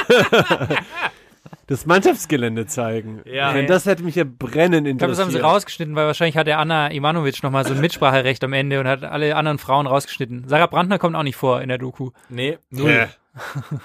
das 1.66 1.87
Mannschaftsgelände 1.87 2.66
zeigen. 2.66 3.22
Ja. 3.24 3.55
Wenn 3.55 3.66
das 3.66 3.87
hätte 3.87 4.02
mich 4.02 4.16
ja 4.16 4.24
brennend 4.24 4.87
Ich 4.87 4.98
glaube, 4.98 5.12
das 5.12 5.18
haben 5.18 5.31
sie 5.31 5.37
interessiert. 5.38 5.44
rausgeschnitten, 5.44 5.96
weil 5.96 6.07
wahrscheinlich 6.07 6.37
hat 6.37 6.46
der 6.46 6.59
Anna 6.59 6.92
Ivanovic 6.92 7.42
nochmal 7.42 7.66
so 7.66 7.72
ein 7.74 7.81
Mitspracherecht 7.81 8.44
am 8.44 8.52
Ende 8.52 8.79
und 8.81 8.87
hat 8.87 9.02
alle 9.02 9.35
anderen 9.35 9.59
Frauen 9.59 9.87
rausgeschnitten. 9.87 10.46
Sarah 10.46 10.66
Brandner 10.66 10.98
kommt 10.98 11.16
auch 11.16 11.22
nicht 11.22 11.37
vor 11.37 11.62
in 11.62 11.68
der 11.68 11.79
Doku. 11.79 12.11
nee, 12.29 12.59
null. 12.70 12.90
Ja. 12.90 13.09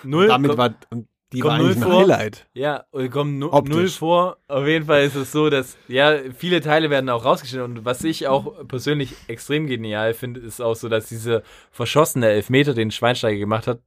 Null. 0.03 0.27
Damit 0.27 0.49
Komm- 0.51 0.57
war, 0.57 0.73
und 0.89 1.07
die 1.33 1.39
kommt 1.39 1.59
war 1.59 1.59
eigentlich 1.65 1.77
null 1.77 1.89
vor. 1.91 1.99
Highlight. 2.01 2.47
Ja, 2.53 2.83
und 2.91 3.09
kommen 3.11 3.39
nu 3.39 3.51
Optisch. 3.51 3.75
null 3.75 3.87
vor. 3.89 4.37
Auf 4.47 4.67
jeden 4.67 4.85
Fall 4.85 5.03
ist 5.03 5.15
es 5.15 5.31
so, 5.31 5.49
dass, 5.49 5.77
ja, 5.87 6.15
viele 6.35 6.61
Teile 6.61 6.89
werden 6.89 7.09
auch 7.09 7.23
rausgeschnitten. 7.25 7.77
Und 7.79 7.85
was 7.85 8.03
ich 8.03 8.27
auch 8.27 8.67
persönlich 8.67 9.15
extrem 9.27 9.67
genial 9.67 10.13
finde, 10.13 10.39
ist 10.41 10.61
auch 10.61 10.75
so, 10.75 10.89
dass 10.89 11.07
dieser 11.07 11.41
verschossene 11.71 12.27
Elfmeter, 12.27 12.73
den 12.73 12.91
Schweinsteiger 12.91 13.37
gemacht 13.39 13.67
hat, 13.67 13.79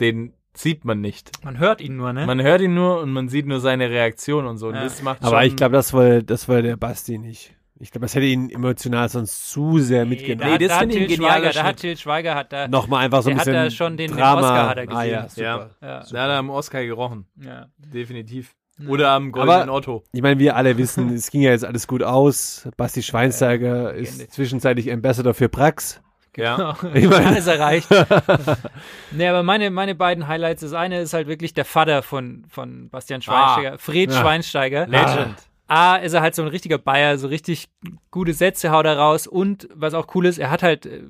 den 0.00 0.34
sieht 0.54 0.84
man 0.84 1.00
nicht. 1.00 1.30
Man 1.44 1.58
hört 1.58 1.80
ihn 1.80 1.96
nur, 1.96 2.12
ne? 2.12 2.26
Man 2.26 2.42
hört 2.42 2.60
ihn 2.60 2.74
nur 2.74 3.00
und 3.00 3.12
man 3.12 3.28
sieht 3.28 3.46
nur 3.46 3.60
seine 3.60 3.90
Reaktion 3.90 4.46
und 4.46 4.58
so. 4.58 4.68
Und 4.68 4.74
Ja. 4.74 4.84
das 4.84 5.02
macht 5.02 5.22
Aber 5.22 5.38
schon, 5.40 5.48
ich 5.48 5.56
glaube, 5.56 5.72
das 5.74 5.92
war, 5.92 6.22
das 6.22 6.48
war 6.48 6.62
der 6.62 6.76
Basti 6.76 7.18
nicht. 7.18 7.55
Ich 7.78 7.90
glaube, 7.90 8.06
das 8.06 8.14
hätte 8.14 8.26
ihn 8.26 8.48
emotional 8.50 9.08
sonst 9.08 9.50
zu 9.50 9.78
sehr 9.78 10.06
mitgenommen. 10.06 10.52
Nee, 10.52 10.58
das 10.58 10.68
da 10.68 10.74
hat 10.76 10.80
finde 10.80 10.96
ich 10.96 11.02
ein 11.02 11.08
Til 11.08 11.16
genialer 11.18 11.36
Schweiger, 11.40 11.52
da 11.52 11.62
hat 11.64 11.80
Schnitt. 11.80 11.80
Til 11.80 11.96
Schweiger 11.98 12.34
hat 12.34 12.52
da, 12.52 12.68
Nochmal 12.68 13.04
einfach 13.04 13.22
so 13.22 13.28
ein 13.30 13.36
Der 13.36 13.40
hat 13.40 13.44
bisschen 13.46 13.64
da 13.64 13.70
schon 13.70 13.96
den- 13.96 14.10
den 14.12 14.16
Drama. 14.18 14.40
Oscar 14.40 14.68
hat 14.70 14.76
er 14.78 14.90
Ah, 14.96 15.02
ja, 15.04 15.22
gesehen. 15.22 15.44
super. 15.44 15.70
Ja. 15.82 15.88
ja, 15.88 15.98
da 16.10 16.22
hat 16.22 16.30
er 16.30 16.38
am 16.38 16.50
Oscar 16.50 16.82
gerochen. 16.84 17.26
ja. 17.42 17.66
Definitiv. 17.78 18.54
Oder 18.88 19.10
am 19.12 19.32
Goldenen 19.32 19.70
Otto. 19.70 20.04
Ich 20.12 20.20
meine, 20.20 20.38
wir 20.38 20.54
alle 20.56 20.76
wissen, 20.76 21.08
es 21.14 21.30
ging 21.30 21.40
ja 21.42 21.50
jetzt 21.50 21.64
alles 21.64 21.86
gut 21.86 22.02
aus. 22.02 22.68
Basti 22.76 23.02
Schweinsteiger 23.02 23.92
Legende. 23.92 24.00
ist 24.24 24.32
zwischenzeitlich 24.32 24.92
Ambassador 24.92 25.32
für 25.34 25.48
Prax. 25.48 26.00
Ja. 26.36 26.76
Ich 26.94 27.08
meine, 27.08 27.26
Alles 27.28 27.46
erreicht. 27.46 27.88
nee, 29.12 29.26
aber 29.28 29.42
meine, 29.42 29.70
meine 29.70 29.94
beiden 29.94 30.28
Highlights, 30.28 30.60
das 30.60 30.72
eine 30.74 31.00
ist 31.00 31.14
halt 31.14 31.26
wirklich 31.28 31.54
der 31.54 31.64
Vater 31.64 32.02
von, 32.02 32.44
von 32.48 32.90
Bastian 32.90 33.22
Schweinsteiger, 33.22 33.78
Fred 33.78 34.10
Ja. 34.12 34.20
Schweinsteiger. 34.20 34.86
Legend. 34.86 35.36
A, 35.68 35.96
ist 35.96 36.12
er 36.12 36.20
halt 36.20 36.34
so 36.34 36.42
ein 36.42 36.48
richtiger 36.48 36.78
Bayer, 36.78 37.18
so 37.18 37.28
richtig 37.28 37.68
gute 38.10 38.32
Sätze 38.32 38.70
haut 38.70 38.86
er 38.86 38.98
raus 38.98 39.26
und 39.26 39.68
was 39.74 39.94
auch 39.94 40.14
cool 40.14 40.26
ist, 40.26 40.38
er 40.38 40.50
hat 40.50 40.62
halt 40.62 40.86
äh, 40.86 41.02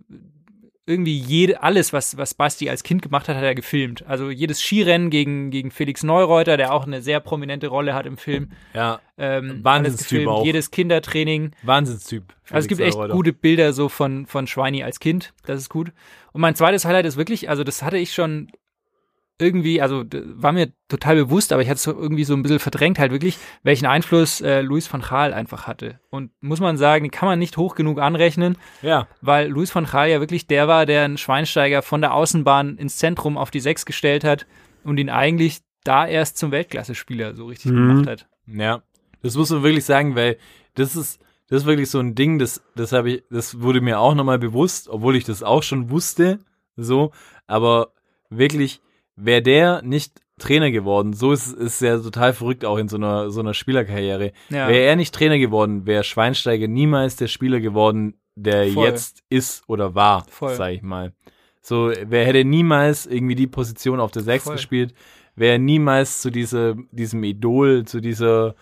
irgendwie 0.87 1.19
jede, 1.19 1.63
alles, 1.63 1.93
was, 1.93 2.17
was 2.17 2.35
Basti 2.35 2.71
als 2.71 2.85
Kind 2.85 3.03
gemacht 3.03 3.29
hat, 3.29 3.37
hat 3.37 3.43
er 3.43 3.57
gefilmt. 3.57 4.07
Also 4.07 4.31
jedes 4.31 4.63
Skirennen 4.63 5.11
gegen, 5.11 5.51
gegen 5.51 5.73
Felix 5.73 6.05
Neureuter, 6.05 6.57
der 6.57 6.73
auch 6.73 6.87
eine 6.87 7.03
sehr 7.03 7.19
prominente 7.19 7.67
Rolle 7.67 7.93
hat 7.93 8.07
im 8.07 8.17
Film. 8.17 8.51
Ja. 8.73 9.01
Ähm, 9.19 9.65
Wahnsinnstyp 9.65 10.29
auch. 10.29 10.45
Jedes 10.45 10.71
Kindertraining. 10.71 11.51
Wahnsinnstyp. 11.63 12.35
Also 12.45 12.59
es 12.59 12.69
gibt 12.69 12.81
Felix 12.81 12.97
echt 12.97 13.11
gute 13.11 13.33
Bilder 13.33 13.73
so 13.73 13.89
von, 13.89 14.27
von 14.27 14.47
Schweini 14.47 14.85
als 14.85 15.01
Kind. 15.01 15.35
Das 15.45 15.59
ist 15.59 15.69
gut. 15.69 15.93
Und 16.33 16.41
mein 16.41 16.55
zweites 16.55 16.85
Highlight 16.85 17.07
ist 17.07 17.17
wirklich, 17.17 17.51
also 17.51 17.65
das 17.65 17.83
hatte 17.83 17.99
ich 17.99 18.15
schon 18.15 18.49
irgendwie, 19.39 19.83
also 19.83 20.05
war 20.37 20.53
mir 20.53 20.73
total 20.89 21.17
bewusst, 21.17 21.53
aber 21.53 21.61
ich 21.63 21.69
hatte 21.69 21.77
es 21.77 21.83
so 21.83 21.93
irgendwie 21.93 22.25
so 22.25 22.35
ein 22.35 22.43
bisschen 22.43 22.59
verdrängt, 22.59 22.99
halt 22.99 23.13
wirklich, 23.13 23.39
welchen 23.63 23.87
Einfluss 23.87 24.41
äh, 24.41 24.63
Luis 24.63 24.91
van 24.93 25.03
Gaal 25.03 25.35
einfach 25.35 25.67
hatte. 25.67 26.01
Und 26.11 26.31
muss 26.41 26.61
man 26.61 26.77
sagen, 26.79 27.05
den 27.05 27.11
kann 27.11 27.29
man 27.29 27.39
nicht 27.39 27.57
hoch 27.57 27.75
genug 27.75 27.99
anrechnen, 28.01 28.57
Ja. 28.83 29.09
weil 29.21 29.49
Luis 29.49 29.75
van 29.75 29.85
Gaal 29.85 30.09
ja 30.09 30.21
wirklich 30.21 30.47
der 30.47 30.69
war, 30.69 30.87
der 30.87 31.05
einen 31.05 31.19
Schweinsteiger 31.19 31.83
von 31.83 32.01
der 32.01 32.15
Außenbahn 32.15 32.79
ins 32.79 32.97
Zentrum 32.97 33.37
auf 33.37 33.51
die 33.51 33.61
Sechs 33.61 33.85
gestellt 33.85 34.25
hat 34.25 34.47
und 34.85 34.97
ihn 34.99 35.11
eigentlich 35.11 35.61
da 35.85 36.07
erst 36.07 36.39
zum 36.39 36.51
Weltklasse-Spieler 36.51 37.35
so 37.35 37.47
richtig 37.47 37.73
Mhm. 37.73 37.89
gemacht 37.89 38.07
hat. 38.09 38.27
Ja, 38.47 38.83
das 39.23 39.37
muss 39.37 39.51
man 39.51 39.63
wirklich 39.63 39.85
sagen, 39.85 40.15
weil 40.17 40.39
das 40.75 40.97
ist, 40.97 41.21
das 41.49 41.63
ist 41.63 41.67
wirklich 41.67 41.91
so 41.91 42.01
ein 42.01 42.15
Ding, 42.15 42.39
das, 42.39 42.63
das 42.75 42.93
habe 42.93 43.11
ich, 43.11 43.23
das 43.31 43.61
wurde 43.61 43.81
mir 43.81 44.01
auch 44.01 44.15
nochmal 44.15 44.39
bewusst, 44.39 44.89
obwohl 44.89 45.15
ich 45.15 45.25
das 45.25 45.43
auch 45.43 45.63
schon 45.63 45.91
wusste, 45.91 46.39
so, 46.77 47.13
aber 47.47 47.93
wirklich, 48.31 48.81
wäre 49.17 49.43
der 49.43 49.83
nicht 49.83 50.21
Trainer 50.39 50.71
geworden, 50.71 51.15
so 51.15 51.33
ist, 51.33 51.53
ist 51.53 51.81
ja 51.81 51.99
total 51.99 52.35
verrückt 52.35 52.65
auch 52.65 52.77
in 52.77 52.89
so 52.89 52.97
einer, 52.97 53.31
so 53.31 53.41
einer 53.41 53.55
Spielerkarriere. 53.55 54.33
Ja. 54.51 54.69
Wäre 54.69 54.85
er 54.85 54.97
nicht 54.97 55.15
Trainer 55.15 55.39
geworden, 55.39 55.87
wäre 55.87 56.05
Schweinsteiger 56.05 56.69
niemals 56.69 57.17
der 57.17 57.29
Spieler 57.29 57.61
geworden, 57.61 58.21
der 58.35 58.69
Voll. 58.69 58.87
jetzt 58.87 59.23
ist 59.31 59.65
oder 59.67 59.95
war, 59.95 60.27
Voll. 60.29 60.55
sag 60.55 60.73
ich 60.73 60.83
mal. 60.83 61.15
So, 61.63 61.91
wer 62.05 62.27
hätte 62.27 62.45
niemals 62.45 63.07
irgendwie 63.07 63.35
die 63.35 63.47
Position 63.47 63.99
auf 63.99 64.11
der 64.11 64.23
Sechs 64.23 64.45
Voll. 64.45 64.57
gespielt, 64.57 64.95
wäre 65.37 65.59
niemals 65.59 66.21
zu 66.21 66.31
dieser, 66.31 66.77
diesem 66.91 67.25
Idol, 67.25 67.85
zu 67.87 68.01
dieser, 68.01 68.55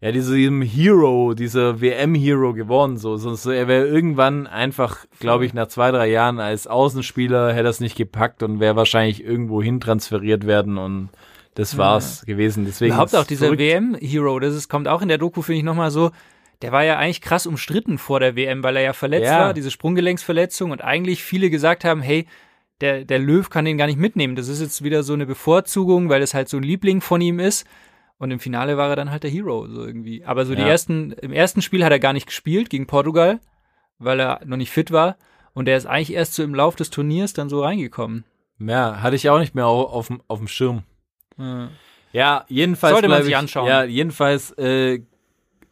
ja, 0.00 0.12
diesem 0.12 0.62
Hero, 0.62 1.34
dieser 1.34 1.80
WM-Hero 1.80 2.52
geworden. 2.52 2.96
So, 2.98 3.16
so, 3.16 3.34
so 3.34 3.50
er 3.50 3.66
wäre 3.66 3.86
irgendwann 3.86 4.46
einfach, 4.46 5.06
glaube 5.18 5.44
ich, 5.44 5.54
nach 5.54 5.66
zwei, 5.66 5.90
drei 5.90 6.08
Jahren 6.08 6.38
als 6.38 6.66
Außenspieler 6.68 7.52
hätte 7.52 7.66
er 7.66 7.70
es 7.70 7.80
nicht 7.80 7.96
gepackt 7.96 8.42
und 8.42 8.60
wäre 8.60 8.76
wahrscheinlich 8.76 9.24
irgendwo 9.24 9.60
hin 9.62 9.80
transferiert 9.80 10.46
werden 10.46 10.78
und 10.78 11.08
das 11.54 11.76
war's 11.76 12.24
gewesen. 12.24 12.64
Deswegen 12.64 12.92
Überhaupt 12.92 13.16
auch 13.16 13.24
dieser. 13.24 13.50
WM-Hero, 13.58 14.38
das 14.38 14.54
ist, 14.54 14.68
kommt 14.68 14.86
auch 14.86 15.02
in 15.02 15.08
der 15.08 15.18
Doku, 15.18 15.42
finde 15.42 15.58
ich, 15.58 15.64
nochmal 15.64 15.90
so. 15.90 16.12
Der 16.62 16.70
war 16.70 16.84
ja 16.84 16.98
eigentlich 16.98 17.20
krass 17.20 17.46
umstritten 17.46 17.98
vor 17.98 18.20
der 18.20 18.36
WM, 18.36 18.62
weil 18.62 18.76
er 18.76 18.82
ja 18.82 18.92
verletzt 18.92 19.26
Ja. 19.26 19.40
war, 19.40 19.54
diese 19.54 19.70
Sprunggelenksverletzung 19.70 20.70
und 20.70 20.82
eigentlich 20.82 21.22
viele 21.24 21.50
gesagt 21.50 21.84
haben, 21.84 22.00
hey, 22.00 22.26
der, 22.80 23.04
der 23.04 23.18
Löw 23.18 23.48
kann 23.50 23.64
den 23.64 23.78
gar 23.78 23.86
nicht 23.86 23.98
mitnehmen. 23.98 24.36
Das 24.36 24.46
ist 24.46 24.60
jetzt 24.60 24.84
wieder 24.84 25.02
so 25.02 25.12
eine 25.12 25.26
Bevorzugung, 25.26 26.08
weil 26.08 26.22
es 26.22 26.34
halt 26.34 26.48
so 26.48 26.56
ein 26.56 26.62
Liebling 26.62 27.00
von 27.00 27.20
ihm 27.20 27.40
ist. 27.40 27.66
Und 28.18 28.30
im 28.32 28.40
Finale 28.40 28.76
war 28.76 28.88
er 28.90 28.96
dann 28.96 29.10
halt 29.10 29.22
der 29.22 29.30
Hero, 29.30 29.66
so 29.68 29.84
irgendwie. 29.86 30.24
Aber 30.24 30.44
so 30.44 30.54
die 30.54 30.62
Ja. 30.62 30.68
ersten, 30.68 31.12
im 31.12 31.32
ersten 31.32 31.62
Spiel 31.62 31.84
hat 31.84 31.92
er 31.92 32.00
gar 32.00 32.12
nicht 32.12 32.26
gespielt 32.26 32.68
gegen 32.68 32.86
Portugal, 32.86 33.38
weil 33.98 34.20
er 34.20 34.40
noch 34.44 34.56
nicht 34.56 34.70
fit 34.72 34.90
war. 34.90 35.16
Und 35.54 35.68
er 35.68 35.76
ist 35.76 35.86
eigentlich 35.86 36.12
erst 36.12 36.34
so 36.34 36.42
im 36.42 36.54
Lauf 36.54 36.74
des 36.76 36.90
Turniers 36.90 37.32
dann 37.32 37.48
so 37.48 37.62
reingekommen. 37.62 38.24
Ja, 38.58 39.02
hatte 39.02 39.14
ich 39.16 39.30
auch 39.30 39.38
nicht 39.38 39.54
mehr 39.54 39.66
auf, 39.66 39.92
auf, 39.92 40.06
dem- 40.08 40.22
auf 40.26 40.38
dem 40.38 40.48
Schirm. 40.48 40.82
Ja, 42.12 42.44
jedenfalls. 42.48 42.92
Sollte 42.94 43.08
man 43.08 43.22
sich 43.22 43.30
ich, 43.32 43.36
anschauen. 43.36 43.68
Ja, 43.68 43.84
jedenfalls 43.84 44.50
äh, 44.58 45.00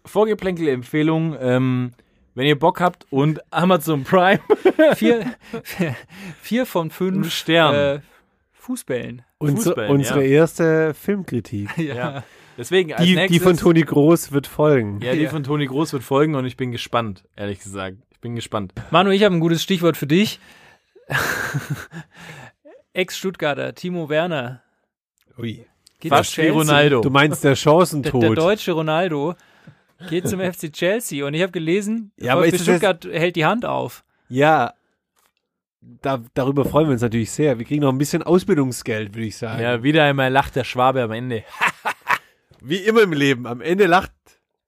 Vorgeplänkel-Empfehlung. 0.05 1.37
Ähm, 1.41 1.93
wenn 2.35 2.47
ihr 2.47 2.59
Bock 2.59 2.81
habt 2.81 3.07
und 3.11 3.41
Amazon 3.53 4.05
Prime 4.05 4.41
Vier, 4.95 5.25
vier 6.43 6.67
von 6.67 6.91
fünf 6.91 7.33
Stern. 7.33 7.75
Äh, 7.75 8.01
Fußbällen. 8.53 9.23
Unsere, 9.39 9.75
Fußball, 9.75 9.89
unsere 9.91 10.23
ja. 10.25 10.41
erste 10.41 10.95
Filmkritik. 10.95 11.71
Ja. 11.79 12.25
Deswegen 12.59 12.93
als 12.95 13.03
Die, 13.05 13.15
nächstes, 13.15 13.39
die 13.39 13.45
von 13.45 13.57
Toni 13.57 13.83
Groß 13.83 14.33
wird 14.33 14.47
folgen. 14.47 15.01
Ja, 15.03 15.13
die 15.15 15.21
Ja. 15.23 15.31
von 15.31 15.43
Toni 15.45 15.67
Groß 15.67 15.93
wird 15.93 16.03
folgen 16.03 16.35
und 16.35 16.47
ich 16.47 16.57
bin 16.57 16.73
gespannt, 16.73 17.25
ehrlich 17.37 17.61
gesagt. 17.61 17.99
Ich 18.11 18.21
bin 18.21 18.35
gespannt. 18.35 18.73
Manu, 18.91 19.11
ich 19.11 19.23
habe 19.25 19.35
ein 19.35 19.41
gutes 19.41 19.63
Stichwort 19.63 19.97
für 19.97 20.07
dich. 20.07 20.41
Ex-Stuttgarter, 22.93 23.75
Timo 23.75 24.09
Werner. 24.09 24.63
Ui. 25.39 25.67
Geht 26.01 26.11
Fast 26.13 26.37
wie. 26.39 26.49
Ronaldo. 26.49 27.01
Du 27.03 27.11
meinst 27.11 27.45
der 27.45 27.51
Der, 27.53 27.57
Chancentod. 27.57 28.23
der 28.23 28.31
deutsche 28.35 28.73
Ronaldo 28.73 29.35
geht 30.09 30.29
zum 30.29 30.41
FC 30.53 30.73
Chelsea 30.73 31.27
und 31.27 31.35
ich 31.35 31.43
habe 31.43 31.53
gelesen, 31.53 32.13
Ja, 32.17 32.33
aber 32.35 32.47
ist 32.47 32.55
das 32.55 32.63
Stuttgart 32.63 33.05
hält 33.05 33.37
die 33.37 33.45
Hand 33.45 33.65
auf. 33.65 34.05
Ja, 34.29 34.73
da, 35.81 36.23
darüber 36.35 36.65
freuen 36.65 36.89
wir 36.89 36.93
uns 36.93 37.03
natürlich 37.03 37.31
sehr. 37.31 37.59
Wir 37.59 37.65
kriegen 37.67 37.83
noch 37.83 37.93
ein 37.93 37.99
bisschen 37.99 38.23
Ausbildungsgeld, 38.23 39.15
würde 39.15 39.27
ich 39.27 39.37
sagen. 39.37 39.63
Ja, 39.63 39.83
wieder 39.83 40.05
einmal 40.05 40.33
lacht 40.33 40.57
der 40.57 40.65
Schwabe 40.65 41.03
am 41.03 41.13
Ende. 41.13 41.45
Wie 42.69 42.77
immer 42.79 43.03
im 43.03 43.13
Leben. 43.13 43.47
Am 43.47 43.61
Ende 43.61 43.87
lacht 43.87 44.13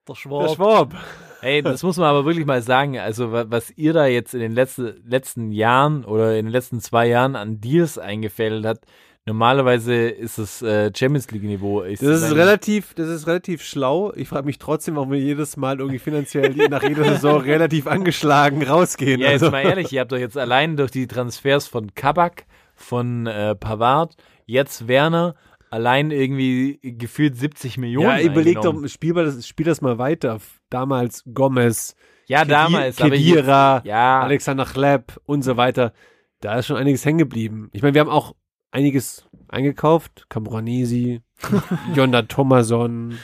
Der 0.06 0.14
der 0.14 0.14
Schwab. 0.14 0.54
Schwab. 0.54 0.94
Ey, 1.40 1.62
das 1.62 1.82
muss 1.82 1.96
man 1.96 2.06
aber 2.08 2.24
wirklich 2.24 2.46
mal 2.46 2.62
sagen. 2.62 2.98
Also, 2.98 3.30
wa- 3.32 3.46
was 3.48 3.70
ihr 3.76 3.92
da 3.92 4.06
jetzt 4.06 4.34
in 4.34 4.40
den 4.40 4.52
letzten, 4.52 5.02
letzten 5.06 5.52
Jahren 5.52 6.04
oder 6.04 6.36
in 6.36 6.46
den 6.46 6.52
letzten 6.52 6.80
zwei 6.80 7.06
Jahren 7.06 7.36
an 7.36 7.60
Deals 7.60 7.96
eingefädelt 7.98 8.64
hat, 8.66 8.80
normalerweise 9.24 9.94
ist 10.08 10.38
es 10.38 10.62
äh, 10.62 10.90
Champions 10.96 11.30
League-Niveau. 11.30 11.82
Das 11.82 12.00
ist 12.02 12.34
relativ, 12.34 12.94
das 12.94 13.08
ist 13.08 13.26
relativ 13.26 13.62
schlau. 13.62 14.12
Ich 14.16 14.28
frage 14.28 14.46
mich 14.46 14.58
trotzdem, 14.58 14.96
warum 14.96 15.12
wir 15.12 15.20
jedes 15.20 15.56
Mal 15.56 15.78
irgendwie 15.78 15.98
finanziell 16.00 16.54
nach 16.68 16.82
jeder 16.82 17.04
Saison 17.04 17.40
relativ 17.42 17.86
angeschlagen 17.86 18.62
rausgehen. 18.64 19.20
Ja, 19.20 19.30
jetzt 19.30 19.42
also, 19.42 19.52
mal 19.52 19.62
ehrlich, 19.62 19.92
ihr 19.92 20.00
habt 20.00 20.10
doch 20.12 20.18
jetzt 20.18 20.38
allein 20.38 20.76
durch 20.76 20.90
die 20.90 21.06
Transfers 21.06 21.68
von 21.68 21.94
Kabak, 21.94 22.46
von 22.74 23.26
äh, 23.26 23.54
Pavard, 23.54 24.16
jetzt 24.46 24.88
Werner, 24.88 25.34
allein 25.70 26.10
irgendwie 26.10 26.78
gefühlt 26.82 27.36
70 27.36 27.78
Millionen. 27.78 28.08
ja 28.08 28.20
überleg 28.20 28.60
doch, 28.60 28.86
spiel, 28.88 29.12
mal 29.14 29.24
das, 29.24 29.46
spiel 29.46 29.66
das 29.66 29.80
mal 29.80 29.98
weiter. 29.98 30.38
Damals 30.70 31.24
Gomez, 31.32 31.94
Ja, 32.26 32.44
damals. 32.44 33.00
aber 33.00 33.10
Kedira, 33.10 33.82
ja, 33.84 34.20
Alexander 34.20 34.64
Chleb 34.64 35.18
und 35.24 35.42
so 35.42 35.56
weiter. 35.56 35.92
Da 36.40 36.58
ist 36.58 36.66
schon 36.66 36.76
einiges 36.76 37.04
hängen 37.04 37.18
geblieben. 37.18 37.68
Ich 37.72 37.82
meine, 37.82 37.94
wir 37.94 38.00
haben 38.00 38.10
auch 38.10 38.34
einiges 38.70 39.28
eingekauft. 39.48 40.26
Camoranesi, 40.28 41.20
Jonda 41.94 42.22
Thomason. 42.22 43.18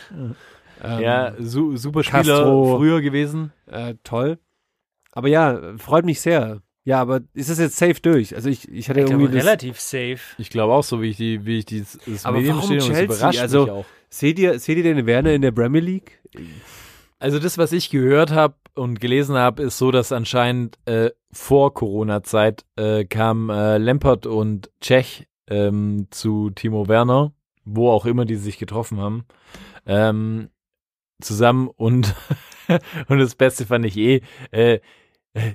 Ähm, 0.83 1.01
ja 1.01 1.35
su 1.39 1.77
super 1.77 2.03
Spieler 2.03 2.23
Castro. 2.23 2.77
früher 2.77 3.01
gewesen. 3.01 3.53
äh, 3.67 3.95
toll. 4.05 4.39
Aber 5.13 5.29
ja, 5.29 5.77
freut 5.79 6.05
mich 6.05 6.21
sehr. 6.21 6.61
Ja, 6.87 7.01
aber 7.01 7.23
ist 7.33 7.49
das 7.49 7.59
jetzt 7.59 7.77
safe 7.79 8.01
durch? 8.03 8.35
Also 8.37 8.51
ich, 8.51 8.69
ich 8.71 8.89
hatte 8.91 9.01
Ich 9.01 9.07
glaube, 9.07 9.23
irgendwie 9.23 9.39
das, 9.39 9.47
relativ 9.47 9.81
safe. 9.81 10.19
Ich 10.39 10.51
glaube 10.51 10.75
auch 10.75 10.85
so, 10.85 11.01
wie 11.01 11.11
ich 11.11 11.17
die, 11.17 11.47
wie 11.47 11.59
ich 11.59 11.65
die, 11.65 11.81
das 11.81 12.25
Aber 12.25 12.37
Medium 12.37 12.57
warum 12.57 12.67
stehe, 12.69 12.81
Chelsea? 12.81 13.05
überrascht 13.05 13.39
Also- 13.41 13.63
mich 13.63 13.71
auch. 13.71 13.85
Seht 14.11 14.39
ihr, 14.39 14.59
seht 14.61 14.77
ihr 14.77 14.85
den 14.85 15.07
Werner 15.07 15.33
in 15.33 15.43
der 15.43 15.51
Premier 15.51 15.81
League? 15.81 16.21
Also 17.19 17.41
das, 17.41 17.59
was 17.59 17.73
ich 17.73 17.91
gehört 17.91 18.31
habe 18.31 18.55
und 18.75 19.01
gelesen 19.01 19.35
habe, 19.37 19.63
ist 19.65 19.77
so, 19.79 19.91
dass 19.91 20.13
anscheinend 20.13 20.79
äh, 20.85 21.11
vor 21.33 21.75
Corona-Zeit 21.75 22.65
äh, 22.77 23.05
kam 23.07 23.51
äh, 23.51 23.79
Lampert 23.79 24.27
und 24.27 24.71
Czech 24.81 25.27
ähm, 25.49 26.07
zu 26.11 26.51
Timo 26.51 26.87
Werner, 26.87 27.33
wo 27.65 27.91
auch 27.91 28.07
immer 28.07 28.25
die 28.25 28.37
sich 28.37 28.57
getroffen 28.59 28.99
haben, 29.01 29.25
ähm, 29.87 30.51
zusammen 31.21 31.69
und 31.75 32.15
und 33.09 33.19
das 33.19 33.35
Beste 33.35 33.67
fand 33.67 33.85
ich 33.85 33.97
eh, 33.97 34.21
äh, 34.53 34.79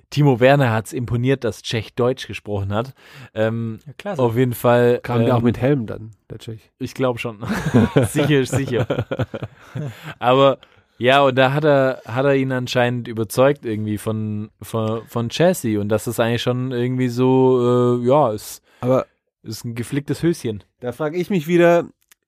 Timo 0.09 0.39
Werner 0.41 0.71
hat's 0.71 0.91
imponiert, 0.91 1.43
dass 1.43 1.61
Czech 1.61 1.93
Deutsch 1.95 2.27
gesprochen 2.27 2.73
hat. 2.73 2.93
Ähm, 3.33 3.79
Ja, 3.85 3.93
klasse. 3.97 4.21
auf 4.21 4.35
jeden 4.35 4.53
Fall. 4.53 4.99
Kam 5.01 5.23
der 5.25 5.35
auch 5.35 5.39
ähm, 5.39 5.45
mit 5.45 5.57
Helm 5.57 5.85
dann, 5.85 6.11
der 6.29 6.39
Tschech. 6.39 6.69
ich 6.79 6.93
glaube 6.93 7.19
schon. 7.19 7.39
sicher, 8.09 8.43
sicher. 8.45 8.85
Aber 10.19 10.57
ja, 10.97 11.21
und 11.21 11.35
da 11.35 11.53
hat 11.53 11.63
er, 11.63 12.01
hat 12.05 12.25
er 12.25 12.35
ihn 12.35 12.51
anscheinend 12.51 13.07
überzeugt 13.07 13.65
irgendwie 13.65 13.97
von, 13.97 14.49
von, 14.61 15.07
von 15.07 15.29
Chelsea 15.29 15.79
und 15.79 15.87
das 15.89 16.07
ist 16.07 16.19
eigentlich 16.19 16.41
schon 16.41 16.71
irgendwie 16.73 17.07
so, 17.07 17.99
äh, 18.01 18.05
ja, 18.05 18.31
ist, 18.33 18.61
Aber 18.81 19.05
ist 19.43 19.63
ein 19.63 19.75
geflicktes 19.75 20.21
Höschen. 20.23 20.63
da 20.81 20.91
frage 20.91 21.17
ich 21.17 21.29
mich 21.29 21.47
wieder, 21.47 21.85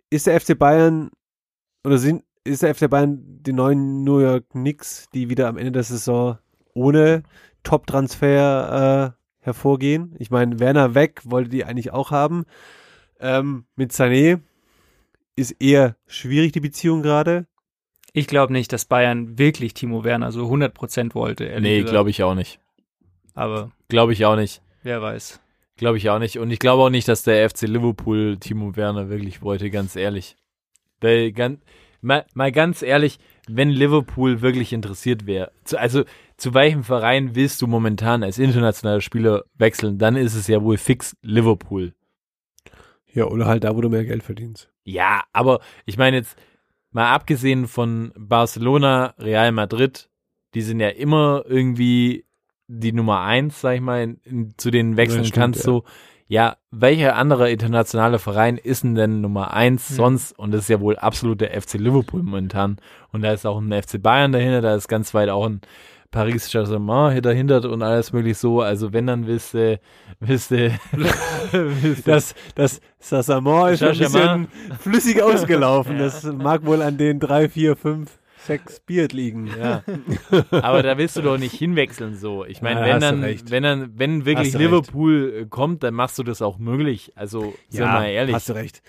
ist 0.10 0.26
der 0.28 0.40
FC 0.40 0.58
Bayern 0.58 1.12
oder 1.84 1.98
sind, 1.98 2.24
ist 2.46 2.64
der 2.64 2.74
FC 2.74 2.90
Bayern 2.90 3.20
die 3.42 3.52
neuen 3.52 4.06
New 4.06 4.20
York 4.20 4.50
Knicks, 4.52 5.10
die 5.14 5.30
wieder 5.30 5.50
am 5.50 5.58
Ende 5.58 5.74
der 5.74 5.84
Saison 5.84 6.38
ohne 6.74 7.24
Top-Transfer 7.64 9.16
äh, 9.18 9.46
hervorgehen? 9.46 10.16
Ich 10.20 10.32
meine, 10.32 10.60
Werner 10.60 10.96
weg 10.96 11.22
wollte 11.26 11.50
die 11.50 11.66
eigentlich 11.66 11.92
auch 11.92 12.12
haben. 12.12 12.46
Ähm, 13.20 13.66
mit 13.76 13.92
Sané 13.92 14.40
ist 15.36 15.52
eher 15.60 15.96
schwierig 16.08 16.52
die 16.52 16.60
Beziehung 16.60 17.02
gerade. 17.02 17.48
Ich 18.14 18.28
glaube 18.28 18.52
nicht, 18.52 18.74
dass 18.74 18.86
Bayern 18.86 19.38
wirklich 19.38 19.74
Timo 19.74 20.04
Werner 20.04 20.32
so 20.32 20.46
100% 20.46 21.16
wollte. 21.16 21.60
Nee, 21.62 21.84
glaube 21.84 22.10
ich 22.10 22.24
auch 22.24 22.36
nicht. 22.36 22.60
Aber 23.34 23.72
Glaube 23.88 24.14
ich 24.14 24.26
auch 24.26 24.36
nicht. 24.36 24.62
wer 24.84 25.02
weiß. 25.02 25.40
Glaube 25.78 25.98
ich 25.98 26.10
auch 26.10 26.20
nicht. 26.20 26.38
Und 26.38 26.52
ich 26.52 26.60
glaube 26.60 26.84
auch 26.84 26.90
nicht, 26.90 27.08
dass 27.08 27.24
der 27.24 27.50
FC 27.50 27.62
Liverpool 27.64 28.38
Timo 28.38 28.76
Werner 28.76 29.10
wirklich 29.10 29.42
wollte, 29.42 29.70
ganz 29.70 29.96
ehrlich. 29.96 30.36
Weil, 31.00 31.32
ganz, 31.32 31.60
mal, 32.02 32.26
mal 32.34 32.52
ganz 32.52 32.82
ehrlich, 32.82 33.20
wenn 33.48 33.70
Liverpool 33.70 34.42
wirklich 34.42 34.74
interessiert 34.74 35.26
wäre, 35.26 35.52
also 35.76 36.04
zu 36.42 36.56
welchem 36.56 36.84
Verein 36.84 37.36
willst 37.36 37.62
du 37.62 37.68
momentan 37.68 38.24
als 38.24 38.40
internationaler 38.40 39.02
Spieler 39.02 39.44
wechseln, 39.54 40.00
dann 40.00 40.16
ist 40.16 40.34
es 40.34 40.48
ja 40.48 40.64
wohl 40.64 40.78
fix 40.78 41.16
Liverpool. 41.22 41.94
Ja, 43.14 43.26
oder 43.26 43.46
halt 43.46 43.64
da, 43.64 43.76
wo 43.76 43.82
du 43.82 43.90
mehr 43.90 44.06
Geld 44.06 44.24
verdienst. 44.24 44.72
Ja, 44.84 45.22
aber 45.34 45.60
ich 45.86 46.00
meine 46.00 46.18
jetzt, 46.18 46.36
mal 46.90 47.14
abgesehen 47.14 47.68
von 47.68 48.12
Barcelona, 48.18 49.14
Real 49.20 49.52
Madrid, 49.52 50.10
die 50.56 50.64
sind 50.64 50.80
ja 50.80 50.90
immer 50.90 51.44
irgendwie 51.46 52.26
die 52.68 52.92
Nummer 52.92 53.22
eins, 53.22 53.62
sag 53.62 53.76
ich 53.76 53.82
mal, 53.82 54.02
in, 54.02 54.20
in, 54.24 54.54
zu 54.58 54.72
denen 54.72 54.98
wechseln 54.98 55.26
Ja, 55.26 55.30
kannst 55.32 55.60
ja. 55.66 55.72
du. 55.72 55.84
Ja, 56.28 56.58
welcher 56.72 57.18
andere 57.18 57.52
internationale 57.52 58.18
Verein 58.18 58.58
ist 58.58 58.84
denn 58.84 58.96
denn 58.96 59.22
Nummer 59.22 59.54
eins 59.54 59.90
Hm. 59.90 59.96
sonst? 59.96 60.40
Und 60.40 60.52
das 60.52 60.62
ist 60.62 60.70
ja 60.70 60.80
wohl 60.80 60.98
absolut 60.98 61.40
der 61.42 61.62
FC 61.62 61.74
Liverpool 61.76 62.24
momentan. 62.24 62.78
Und 63.12 63.22
da 63.22 63.32
ist 63.32 63.46
auch 63.46 63.60
ein 63.60 63.72
FC 63.72 64.02
Bayern 64.02 64.32
dahinter, 64.32 64.62
da 64.62 64.74
ist 64.74 64.88
ganz 64.88 65.14
weit 65.14 65.30
auch 65.30 65.46
ein 65.46 65.62
Paris 66.12 66.52
Saint-Germain 66.52 67.22
dahinter 67.22 67.70
und 67.70 67.82
alles 67.82 68.12
möglich 68.14 68.38
so. 68.38 68.62
Also 68.62 68.92
wenn, 68.94 69.08
dann 69.08 69.26
willst 69.28 69.54
du, 69.54 69.80
willst 70.20 70.52
du, 70.52 70.72
willst 71.52 72.06
du 72.08 72.12
Das, 72.56 72.82
Sassamon 73.00 73.72
ist 73.72 73.82
ein 73.82 73.96
Saint-Germain. 73.96 74.48
bisschen 74.48 74.78
flüssig 74.80 75.22
ausgelaufen. 75.24 75.98
Das 75.98 76.24
mag 76.24 76.66
wohl 76.66 76.82
an 76.82 76.98
den 76.98 77.20
drei, 77.20 77.48
vier, 77.50 77.76
fünf, 77.76 78.20
sechs 78.46 78.80
Bier 78.82 79.08
liegen. 79.08 79.50
Ja. 79.60 79.84
Aber 80.52 80.84
da 80.84 80.98
willst 80.98 81.16
du 81.16 81.22
doch 81.22 81.38
nicht 81.38 81.54
hinwechseln 81.56 82.16
so. 82.16 82.44
Ich 82.46 82.62
meine, 82.62 82.82
Ja, 82.82 82.94
wenn 82.96 83.02
dann, 83.02 83.24
recht. 83.24 83.50
wenn 83.52 83.64
dann, 83.64 83.92
wenn 83.98 84.26
wirklich 84.26 84.54
Liverpool 84.54 85.34
äh, 85.42 85.46
kommt, 85.46 85.84
dann 85.84 85.94
machst 85.94 86.20
du 86.20 86.24
das 86.24 86.42
auch 86.42 86.58
möglich. 86.58 87.14
Also, 87.16 87.54
sei 87.70 87.86
mal 87.86 88.06
ehrlich. 88.08 88.36
hast 88.36 88.50
du 88.50 88.54
recht. 88.54 88.82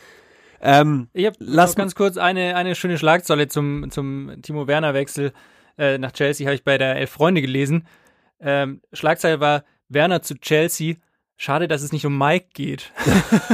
Ähm, 0.61 1.09
Ich 1.13 1.27
habe 1.27 1.37
ganz 1.77 1.95
kurz 1.95 2.17
eine, 2.17 2.57
eine 2.57 2.75
schöne 2.75 2.97
Schlagzeile 2.99 3.49
zum, 3.49 3.91
zum 3.91 4.33
Timo 4.43 4.67
Werner-Wechsel 4.67 5.33
äh, 5.79 5.99
nach 5.99 6.13
Chelsea, 6.13 6.47
habe 6.47 6.55
ich 6.55 6.65
bei 6.65 6.79
der 6.79 6.97
Elf 6.97 7.11
Freunde 7.11 7.41
gelesen. 7.41 7.87
Ähm, 8.41 8.81
Schlagzeile 8.93 9.41
war 9.41 9.65
Werner 9.89 10.23
zu 10.23 10.35
Chelsea. 10.39 10.97
Schade, 11.37 11.69
dass 11.69 11.83
es 11.83 11.93
nicht 11.93 12.07
um 12.07 12.17
Mike 12.17 12.49
geht. 12.55 12.93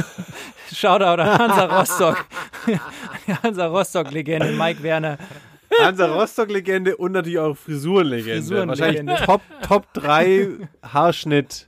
Shoutout 0.73 1.21
an 1.23 1.39
Hansa 1.39 1.64
Rostock. 1.79 2.27
Hansa 3.43 3.66
Rostock-Legende 3.66 4.53
Mike 4.53 4.83
Werner 4.83 5.19
Hansa 5.81 6.07
Rostock-Legende 6.07 6.97
und 6.97 7.12
natürlich 7.12 7.39
auch 7.39 7.57
Frisurenlegende. 7.57 8.41
Frisurenlegende. 8.41 9.12
Wahrscheinlich 9.12 9.27
Top, 9.27 9.43
Top 9.62 9.93
3 9.95 10.49
Haarschnitt 10.83 11.66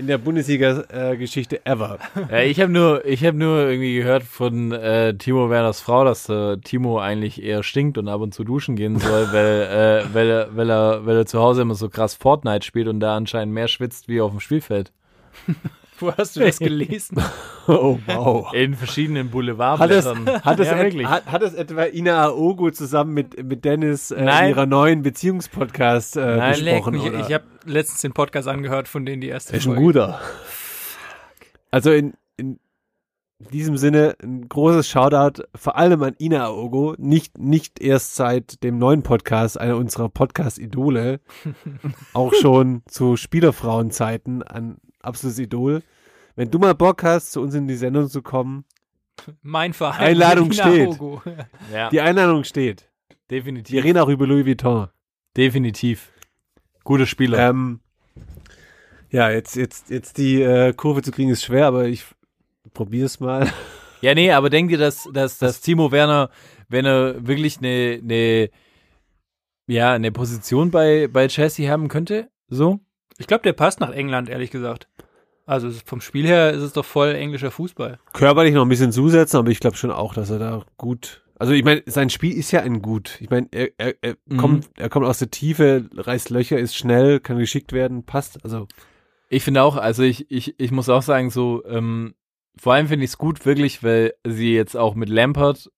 in 0.00 0.06
der 0.06 0.18
Bundesliga-Geschichte 0.18 1.64
ever. 1.66 1.98
Ja, 2.30 2.40
ich 2.40 2.58
habe 2.58 2.72
nur, 2.72 3.04
ich 3.04 3.24
habe 3.24 3.36
nur 3.36 3.68
irgendwie 3.68 3.96
gehört 3.96 4.22
von 4.22 4.72
äh, 4.72 5.14
Timo 5.14 5.50
Werners 5.50 5.80
Frau, 5.80 6.04
dass 6.04 6.28
äh, 6.30 6.56
Timo 6.56 6.98
eigentlich 6.98 7.42
eher 7.42 7.62
stinkt 7.62 7.98
und 7.98 8.08
ab 8.08 8.22
und 8.22 8.32
zu 8.32 8.42
duschen 8.42 8.76
gehen 8.76 8.98
soll, 8.98 9.28
weil, 9.32 9.44
äh, 9.46 10.14
weil, 10.14 10.30
er, 10.30 10.56
weil, 10.56 10.70
er, 10.70 11.06
weil 11.06 11.16
er 11.18 11.26
zu 11.26 11.38
Hause 11.38 11.62
immer 11.62 11.74
so 11.74 11.90
krass 11.90 12.14
Fortnite 12.14 12.64
spielt 12.64 12.88
und 12.88 13.00
da 13.00 13.14
anscheinend 13.14 13.52
mehr 13.52 13.68
schwitzt 13.68 14.08
wie 14.08 14.22
auf 14.22 14.30
dem 14.30 14.40
Spielfeld. 14.40 14.90
Wo 16.00 16.12
hast 16.16 16.36
du 16.36 16.40
das 16.40 16.58
gelesen? 16.60 17.16
Oh, 17.66 17.98
wow. 18.06 18.52
In 18.54 18.74
verschiedenen 18.74 19.24
Hat 19.24 19.26
es, 19.26 19.32
Boulevardblättern. 19.32 20.42
hat, 20.44 20.60
es 20.60 20.66
ja, 20.66 20.76
et, 20.82 21.06
hat, 21.06 21.26
hat 21.26 21.42
es 21.42 21.54
etwa 21.54 21.84
Ina 21.84 22.24
Aogo 22.24 22.70
zusammen 22.70 23.12
mit, 23.14 23.42
mit 23.44 23.64
Dennis 23.64 24.10
äh, 24.10 24.22
Nein. 24.22 24.44
in 24.44 24.50
ihrer 24.50 24.66
neuen 24.66 25.02
Beziehungspodcast 25.02 26.16
äh, 26.16 26.36
Nein, 26.36 26.60
Leck 26.60 26.74
besprochen? 26.84 26.92
mich, 26.94 27.02
oder? 27.08 27.20
ich 27.28 27.32
habe 27.34 27.44
letztens 27.66 28.00
den 28.00 28.12
Podcast 28.12 28.48
angehört, 28.48 28.88
von 28.88 29.04
denen 29.06 29.20
die 29.20 29.28
erste 29.28 29.52
Er 29.52 29.58
ist 29.58 29.66
ein 29.66 29.74
Folge. 29.74 29.82
guter. 29.86 30.20
Also 31.70 31.92
in, 31.92 32.14
in 32.36 32.58
diesem 33.52 33.76
Sinne 33.76 34.16
ein 34.22 34.48
großes 34.48 34.88
Shoutout 34.88 35.42
vor 35.54 35.76
allem 35.76 36.02
an 36.02 36.14
Ina 36.18 36.44
Aogo, 36.46 36.94
nicht, 36.98 37.38
nicht 37.38 37.80
erst 37.80 38.16
seit 38.16 38.62
dem 38.62 38.78
neuen 38.78 39.02
Podcast, 39.02 39.58
einer 39.60 39.76
unserer 39.76 40.08
Podcast-Idole, 40.08 41.20
auch 42.12 42.34
schon 42.34 42.82
zu 42.86 43.16
Spielerfrauenzeiten 43.16 44.42
ein 44.42 44.78
absolutes 45.00 45.38
Idol. 45.38 45.82
Wenn 46.36 46.50
du 46.50 46.58
mal 46.58 46.74
Bock 46.74 47.02
hast, 47.02 47.32
zu 47.32 47.40
uns 47.40 47.54
in 47.54 47.66
die 47.66 47.76
Sendung 47.76 48.08
zu 48.08 48.22
kommen, 48.22 48.64
Mein 49.42 49.72
Verein. 49.72 50.08
Einladung 50.08 50.52
steht. 50.52 50.98
Ja, 51.72 51.90
die 51.90 52.00
Einladung 52.00 52.44
steht. 52.44 52.88
Wir 53.28 53.38
definitiv. 53.38 53.84
reden 53.84 53.98
auch 53.98 54.08
über 54.08 54.26
Louis 54.26 54.46
Vuitton. 54.46 54.88
Definitiv. 55.36 56.12
Guter 56.84 57.06
Spieler. 57.06 57.50
Ähm, 57.50 57.80
ja, 59.10 59.30
jetzt, 59.30 59.56
jetzt, 59.56 59.90
jetzt 59.90 60.18
die 60.18 60.40
äh, 60.42 60.72
Kurve 60.72 61.02
zu 61.02 61.10
kriegen 61.10 61.30
ist 61.30 61.44
schwer, 61.44 61.66
aber 61.66 61.86
ich 61.86 62.04
probier's 62.74 63.20
mal. 63.20 63.50
Ja, 64.02 64.14
nee, 64.14 64.32
aber 64.32 64.48
denkt 64.48 64.72
ihr, 64.72 64.78
dass, 64.78 65.06
dass, 65.12 65.36
dass 65.36 65.60
Timo 65.60 65.92
Werner, 65.92 66.30
wenn 66.70 66.86
er 66.86 67.26
wirklich 67.26 67.58
eine, 67.58 68.00
eine, 68.02 68.48
ja, 69.66 69.92
eine 69.92 70.10
Position 70.10 70.70
bei, 70.70 71.06
bei 71.06 71.28
Chelsea 71.28 71.70
haben 71.70 71.88
könnte? 71.88 72.30
So? 72.48 72.80
Ich 73.20 73.26
glaube, 73.26 73.42
der 73.42 73.52
passt 73.52 73.80
nach 73.80 73.90
England, 73.90 74.28
ehrlich 74.28 74.50
gesagt. 74.50 74.88
Also 75.46 75.68
es- 75.68 75.82
vom 75.82 76.00
Spiel 76.00 76.26
her 76.26 76.52
ist 76.52 76.62
es 76.62 76.72
doch 76.72 76.84
voll 76.84 77.14
englischer 77.14 77.50
Fußball. 77.50 77.98
körperlich 78.12 78.54
noch 78.54 78.62
ein 78.62 78.68
bisschen 78.68 78.92
zusetzen, 78.92 79.36
aber 79.38 79.50
ich 79.50 79.60
glaube 79.60 79.76
schon 79.76 79.90
auch, 79.90 80.14
dass 80.14 80.30
er 80.30 80.38
da 80.38 80.64
gut. 80.76 81.22
Also 81.38 81.52
ich 81.52 81.64
meine, 81.64 81.82
sein 81.86 82.10
Spiel 82.10 82.36
ist 82.36 82.50
ja 82.50 82.60
ein 82.60 82.82
gut. 82.82 83.18
Ich 83.20 83.30
meine, 83.30 83.48
er, 83.50 83.70
er, 83.78 83.94
er 84.02 84.16
Mhm. 84.26 84.36
kommt, 84.36 84.70
er 84.76 84.88
kommt 84.90 85.06
aus 85.06 85.18
der 85.18 85.30
Tiefe, 85.30 85.88
reißt 85.94 86.30
Löcher, 86.30 86.58
ist 86.58 86.76
schnell, 86.76 87.20
kann 87.20 87.38
geschickt 87.38 87.72
werden, 87.72 88.04
passt. 88.04 88.42
Also 88.44 88.66
Ich 89.28 89.44
finde 89.44 89.62
auch, 89.62 89.76
also 89.76 90.02
ich, 90.02 90.30
ich, 90.30 90.58
ich 90.58 90.70
muss 90.72 90.88
auch 90.88 91.02
sagen, 91.02 91.30
so, 91.30 91.62
ähm, 91.66 92.14
vor 92.56 92.74
allem 92.74 92.88
finde 92.88 93.04
ich 93.04 93.12
es 93.12 93.18
gut, 93.18 93.46
wirklich, 93.46 93.82
weil 93.84 94.14
sie 94.26 94.54
jetzt 94.54 94.76
auch 94.76 94.94
mit 94.94 95.08
Lampard, 95.08 95.70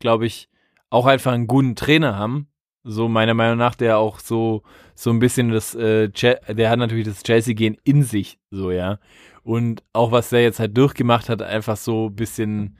glaube 0.00 0.26
ich, 0.26 0.48
auch 0.90 1.06
einfach 1.06 1.32
einen 1.32 1.46
guten 1.46 1.76
Trainer 1.76 2.16
haben. 2.16 2.48
So 2.82 3.08
meiner 3.08 3.34
Meinung 3.34 3.58
nach, 3.58 3.74
der 3.74 3.98
auch 3.98 4.20
so, 4.20 4.62
so 4.94 5.10
ein 5.10 5.18
bisschen 5.18 5.50
das, 5.50 5.74
äh, 5.74 6.08
der 6.08 6.70
hat 6.70 6.78
natürlich 6.78 7.06
das 7.06 7.22
Chelsea-Gehen 7.22 7.76
in 7.84 8.02
sich, 8.02 8.38
so, 8.50 8.70
ja. 8.70 8.98
Und 9.42 9.82
auch 9.92 10.12
was 10.12 10.30
der 10.30 10.42
jetzt 10.42 10.60
halt 10.60 10.76
durchgemacht 10.76 11.28
hat, 11.28 11.42
einfach 11.42 11.76
so 11.76 12.08
ein 12.08 12.14
bisschen 12.14 12.76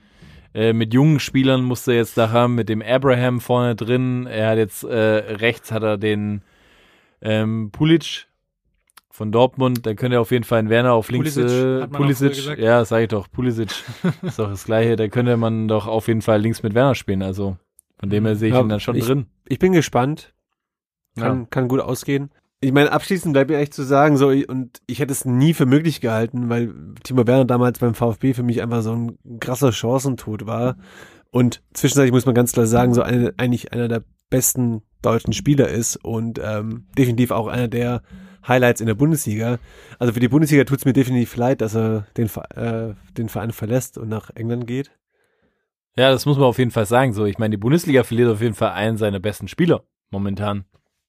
äh, 0.55 0.73
mit 0.73 0.93
jungen 0.95 1.21
Spielern 1.21 1.63
musste 1.63 1.93
er 1.93 1.99
jetzt 1.99 2.19
da 2.19 2.31
haben, 2.31 2.55
mit 2.55 2.69
dem 2.69 2.83
Abraham 2.83 3.41
vorne 3.41 3.77
drin. 3.77 4.27
Er 4.27 4.51
hat 4.51 4.59
jetzt 4.59 4.85
äh, 4.85 4.97
rechts 4.97 5.71
hat 5.71 5.83
er 5.83 5.97
den 5.97 6.43
ähm, 7.23 7.71
Pulic 7.71 8.27
von 9.11 9.33
Dortmund, 9.33 9.85
dann 9.87 9.97
könnte 9.97 10.17
er 10.17 10.21
auf 10.23 10.31
jeden 10.31 10.45
Fall 10.45 10.61
einen 10.61 10.71
Werner 10.71 10.93
auf 10.93 11.11
links. 11.11 11.35
Pulisic, 11.35 11.83
äh, 11.83 11.89
Pulisic, 11.89 12.59
ja, 12.59 12.85
sag 12.85 13.03
ich 13.03 13.09
doch, 13.09 13.31
Pulisic 13.31 13.71
ist 14.23 14.39
doch 14.39 14.49
das 14.49 14.65
Gleiche. 14.65 14.97
Da 14.97 15.09
könnte 15.09 15.37
man 15.37 15.69
doch 15.69 15.87
auf 15.87 16.09
jeden 16.09 16.23
Fall 16.23 16.41
links 16.41 16.63
mit 16.63 16.75
Werner 16.75 16.95
spielen. 16.95 17.23
Also 17.23 17.57
von 18.01 18.11
dem 18.11 18.25
her 18.27 18.35
sehe 18.35 18.49
ich 18.49 18.55
Ja, 18.55 18.61
ihn 18.63 18.69
dann 18.69 18.81
schon 18.81 18.97
ich- 18.97 19.05
drin. 19.07 19.27
ich 19.47 19.59
bin 19.61 19.73
gespannt. 19.73 20.35
Kann, 21.17 21.51
kann 21.51 21.69
gut 21.69 21.81
ausgehen. 21.81 22.31
Ich 22.61 22.73
meine, 22.73 22.93
abschließend 22.93 23.33
bleibt 23.33 23.51
mir 23.51 23.59
echt 23.59 23.75
zu 23.75 23.83
sagen, 23.83 24.17
so, 24.17 24.29
und 24.29 24.81
ich 24.87 25.01
hätte 25.01 25.13
es 25.13 25.25
nie 25.25 25.55
für 25.55 25.67
möglich 25.67 26.01
gehalten, 26.01 26.49
weil 26.49 26.75
Timo 27.03 27.27
Werner 27.27 27.45
damals 27.47 27.79
beim 27.79 27.95
VfB 27.95 28.33
für 28.35 28.43
mich 28.43 28.63
einfach 28.63 28.83
so 28.83 28.95
ein 28.95 29.19
krasser 29.41 29.73
Chancentod 29.73 30.47
war. 30.47 30.77
Und 31.31 31.63
zwischenzeitlich 31.75 32.13
muss 32.13 32.27
man 32.27 32.35
ganz 32.35 32.53
klar 32.53 32.67
sagen, 32.67 32.93
so 32.95 33.03
eine, 33.03 33.33
eigentlich 33.39 33.73
einer 33.73 33.89
der 33.89 34.03
besten 34.31 34.83
deutschen 35.03 35.33
Spieler 35.33 35.69
ist 35.69 35.97
und 36.05 36.39
ähm, 36.43 36.87
definitiv 36.99 37.31
auch 37.31 37.47
einer 37.49 37.69
der 37.69 38.03
Highlights 38.47 38.81
in 38.81 38.87
der 38.87 38.95
Bundesliga. 38.95 39.59
Also 39.99 40.13
für 40.13 40.21
die 40.21 40.29
Bundesliga 40.29 40.65
tut 40.65 40.79
es 40.79 40.85
mir 40.85 40.93
definitiv 40.93 41.35
leid, 41.37 41.61
dass 41.61 41.75
er 41.75 42.07
den, 42.17 42.29
äh, 42.55 42.95
den 43.17 43.29
Verein 43.29 43.53
verlässt 43.53 43.99
und 43.99 44.09
nach 44.09 44.31
England 44.35 44.67
geht. 44.67 44.91
Ja, 45.97 46.11
das 46.11 46.27
muss 46.27 46.37
man 46.37 46.47
auf 46.47 46.59
jeden 46.59 46.71
Fall 46.71 46.87
sagen. 46.87 47.13
So, 47.13 47.25
ich 47.27 47.39
meine, 47.39 47.53
die 47.53 47.61
Bundesliga 47.61 48.05
verliert 48.05 48.31
auf 48.31 48.41
jeden 48.41 48.55
Fall 48.55 48.71
einen 48.73 48.97
seiner 48.97 49.21
besten 49.21 49.49
Spieler 49.49 49.83
momentan. 50.11 50.65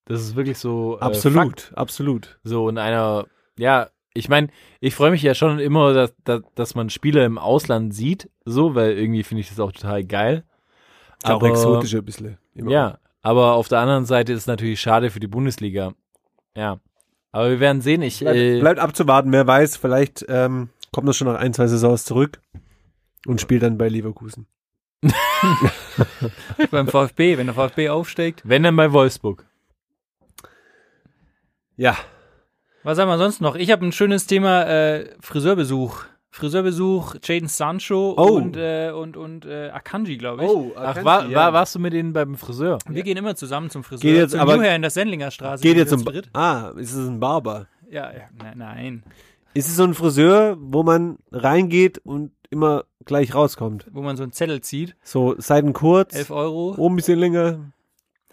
Das 0.06 0.22
ist 0.22 0.36
wirklich 0.36 0.58
so. 0.58 0.98
Äh, 1.00 1.04
Absolut, 1.04 1.62
Fakt. 1.62 1.78
absolut. 1.78 2.40
So 2.44 2.68
in 2.68 2.78
einer, 2.78 3.26
ja, 3.58 3.90
ich 4.14 4.28
meine, 4.28 4.50
ich 4.80 4.96
freue 4.96 5.12
mich 5.12 5.22
ja 5.22 5.34
schon 5.34 5.60
immer, 5.60 5.94
dass, 5.94 6.14
dass, 6.24 6.42
dass 6.56 6.76
man 6.76 6.90
Spieler 6.90 7.26
im 7.26 7.38
Ausland 7.38 7.94
sieht, 7.94 8.30
so, 8.44 8.76
weil 8.76 8.98
irgendwie 8.98 9.24
finde 9.24 9.42
ich 9.42 9.50
das 9.50 9.60
auch 9.60 9.72
total 9.72 10.04
geil. 10.04 10.44
Ist 11.24 11.32
auch 11.32 11.44
exotischer 11.44 12.00
ein 12.00 12.06
bisschen. 12.06 12.38
Immer. 12.56 12.72
Ja, 12.72 13.00
aber 13.22 13.54
auf 13.54 13.68
der 13.68 13.80
anderen 13.80 14.06
Seite 14.06 14.34
ist 14.34 14.40
es 14.40 14.48
natürlich 14.48 14.82
schade 14.82 15.12
für 15.12 15.20
die 15.20 15.28
Bundesliga. 15.28 15.94
Ja. 16.56 16.80
Aber 17.32 17.50
wir 17.50 17.60
werden 17.60 17.82
sehen. 17.82 18.02
Ich, 18.02 18.20
Bleibt, 18.20 18.36
äh, 18.38 18.60
bleibt 18.60 18.80
abzuwarten, 18.80 19.32
wer 19.32 19.48
weiß, 19.48 19.78
vielleicht 19.78 20.26
ähm, 20.28 20.70
kommt 20.92 21.08
er 21.08 21.14
schon 21.14 21.28
nach 21.28 21.40
ein, 21.40 21.54
zwei 21.54 21.68
Saisons 21.68 22.04
zurück 22.04 22.42
und 23.26 23.40
spielt 23.40 23.64
dann 23.64 23.78
bei 23.78 23.88
Leverkusen. 23.88 24.48
Beim 26.72 26.88
VfB, 26.88 27.38
wenn 27.38 27.48
der 27.48 27.56
VfB 27.56 27.90
aufsteigt. 27.90 28.42
wenn 28.46 28.64
dann 28.64 28.76
bei 28.76 28.92
Wolfsburg. 28.94 29.46
Ja, 31.78 31.96
Was 32.84 32.98
haben 33.00 33.10
wir 33.10 33.18
sonst 33.18 33.42
noch? 33.42 33.56
Ich 33.56 33.72
habe 33.72 33.86
ein 33.86 33.92
schönes 33.92 34.28
Thema 34.28 34.64
äh, 34.68 35.10
Friseurbesuch. 35.20 36.04
Friseurbesuch, 36.34 37.16
Jaden 37.24 37.48
Sancho 37.50 38.14
Oh. 38.18 38.36
und, 38.38 38.56
äh, 38.56 38.92
und, 38.92 39.18
und 39.18 39.46
äh, 39.46 39.70
Akanji, 39.70 40.18
glaube 40.18 40.46
ich. 40.46 40.50
Ach, 40.78 41.04
war, 41.04 41.30
war, 41.34 41.52
warst 41.54 41.76
du 41.76 41.80
mit 41.80 41.92
denen 41.94 42.14
beim 42.14 42.36
Friseur? 42.38 42.78
Wir 42.88 43.04
gehen 43.04 43.18
immer 43.18 43.36
zusammen 43.36 43.70
zum 43.70 43.84
Friseur. 43.84 44.02
Geht 44.12 44.16
jetzt 44.18 44.32
zum 44.32 44.40
aber- 44.40 44.74
in 44.74 44.82
der 44.82 44.92
Sendlinger 44.92 45.30
Straße. 45.32 45.62
Geht 45.62 45.76
jetzt 45.76 45.90
wir 45.92 45.98
um. 45.98 46.06
zu 46.06 46.12
dritt. 46.12 46.30
Ah, 46.34 46.72
ist 46.78 46.94
es 46.94 47.08
ein 47.08 47.20
Barber? 47.20 47.68
Ja, 47.90 48.12
ja, 48.14 48.30
nein, 48.42 48.58
nein. 48.58 49.04
Ist 49.54 49.68
es 49.68 49.76
so 49.76 49.84
ein 49.84 49.94
Friseur, 49.94 50.56
wo 50.60 50.84
man 50.84 51.18
reingeht 51.34 51.98
und 51.98 52.32
immer 52.50 52.86
gleich 53.06 53.34
rauskommt? 53.36 53.88
Wo 53.92 54.02
man 54.02 54.18
so 54.18 54.24
einen 54.24 54.32
Zettel 54.32 54.62
zieht. 54.62 54.96
So 55.04 55.36
Seiten 55.40 55.74
kurz, 55.74 56.14
11 56.16 56.32
Euro. 56.32 56.76
oben 56.78 56.94
ein 56.94 56.98
bisschen 56.98 57.20
länger. 57.20 57.72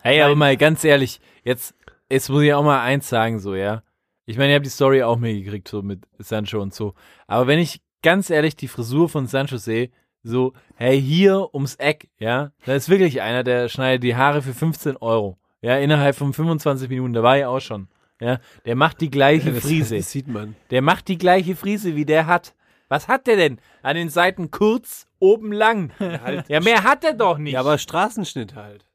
Hey, 0.00 0.22
aber 0.22 0.34
mal 0.36 0.56
ganz 0.56 0.84
ehrlich, 0.84 1.20
jetzt, 1.42 1.74
jetzt 2.08 2.28
muss 2.30 2.42
ich 2.42 2.52
auch 2.54 2.62
mal 2.62 2.80
eins 2.82 3.08
sagen, 3.08 3.38
so, 3.40 3.54
ja. 3.54 3.82
Ich 4.26 4.36
meine, 4.36 4.50
ihr 4.50 4.56
habt 4.56 4.66
die 4.66 4.70
Story 4.70 5.02
auch 5.02 5.16
mitgekriegt, 5.18 5.68
so 5.68 5.82
mit 5.82 6.00
Sancho 6.18 6.60
und 6.60 6.74
so. 6.74 6.94
Aber 7.26 7.46
wenn 7.46 7.58
ich 7.58 7.80
ganz 8.02 8.30
ehrlich 8.30 8.56
die 8.56 8.68
Frisur 8.68 9.08
von 9.08 9.26
Sancho 9.26 9.56
sehe, 9.56 9.90
so, 10.22 10.52
hey, 10.76 11.00
hier 11.00 11.52
ums 11.54 11.76
Eck, 11.76 12.08
ja, 12.18 12.52
da 12.66 12.74
ist 12.74 12.88
wirklich 12.88 13.22
einer, 13.22 13.42
der 13.42 13.68
schneidet 13.68 14.02
die 14.04 14.16
Haare 14.16 14.42
für 14.42 14.52
15 14.52 14.96
Euro. 14.98 15.38
Ja, 15.62 15.76
innerhalb 15.78 16.14
von 16.14 16.32
25 16.32 16.88
Minuten, 16.88 17.14
da 17.14 17.22
war 17.22 17.38
ich 17.38 17.44
auch 17.44 17.60
schon. 17.60 17.88
Ja, 18.20 18.38
der 18.64 18.74
macht 18.74 19.00
die 19.00 19.10
gleiche 19.10 19.52
Das, 19.52 19.62
Frise. 19.64 19.96
das 19.96 20.10
sieht 20.12 20.28
man. 20.28 20.54
Der 20.70 20.82
macht 20.82 21.08
die 21.08 21.18
gleiche 21.18 21.56
Frise, 21.56 21.96
wie 21.96 22.04
der 22.04 22.26
hat. 22.26 22.54
Was 22.88 23.06
hat 23.08 23.26
der 23.26 23.36
denn? 23.36 23.58
An 23.82 23.96
den 23.96 24.08
Seiten 24.08 24.50
kurz, 24.50 25.06
oben 25.18 25.52
lang. 25.52 25.90
Ja, 26.48 26.60
mehr 26.60 26.82
hat 26.84 27.04
er 27.04 27.12
doch 27.14 27.38
nicht. 27.38 27.52
Ja, 27.54 27.60
aber 27.60 27.78
Straßenschnitt 27.78 28.54
halt. 28.54 28.86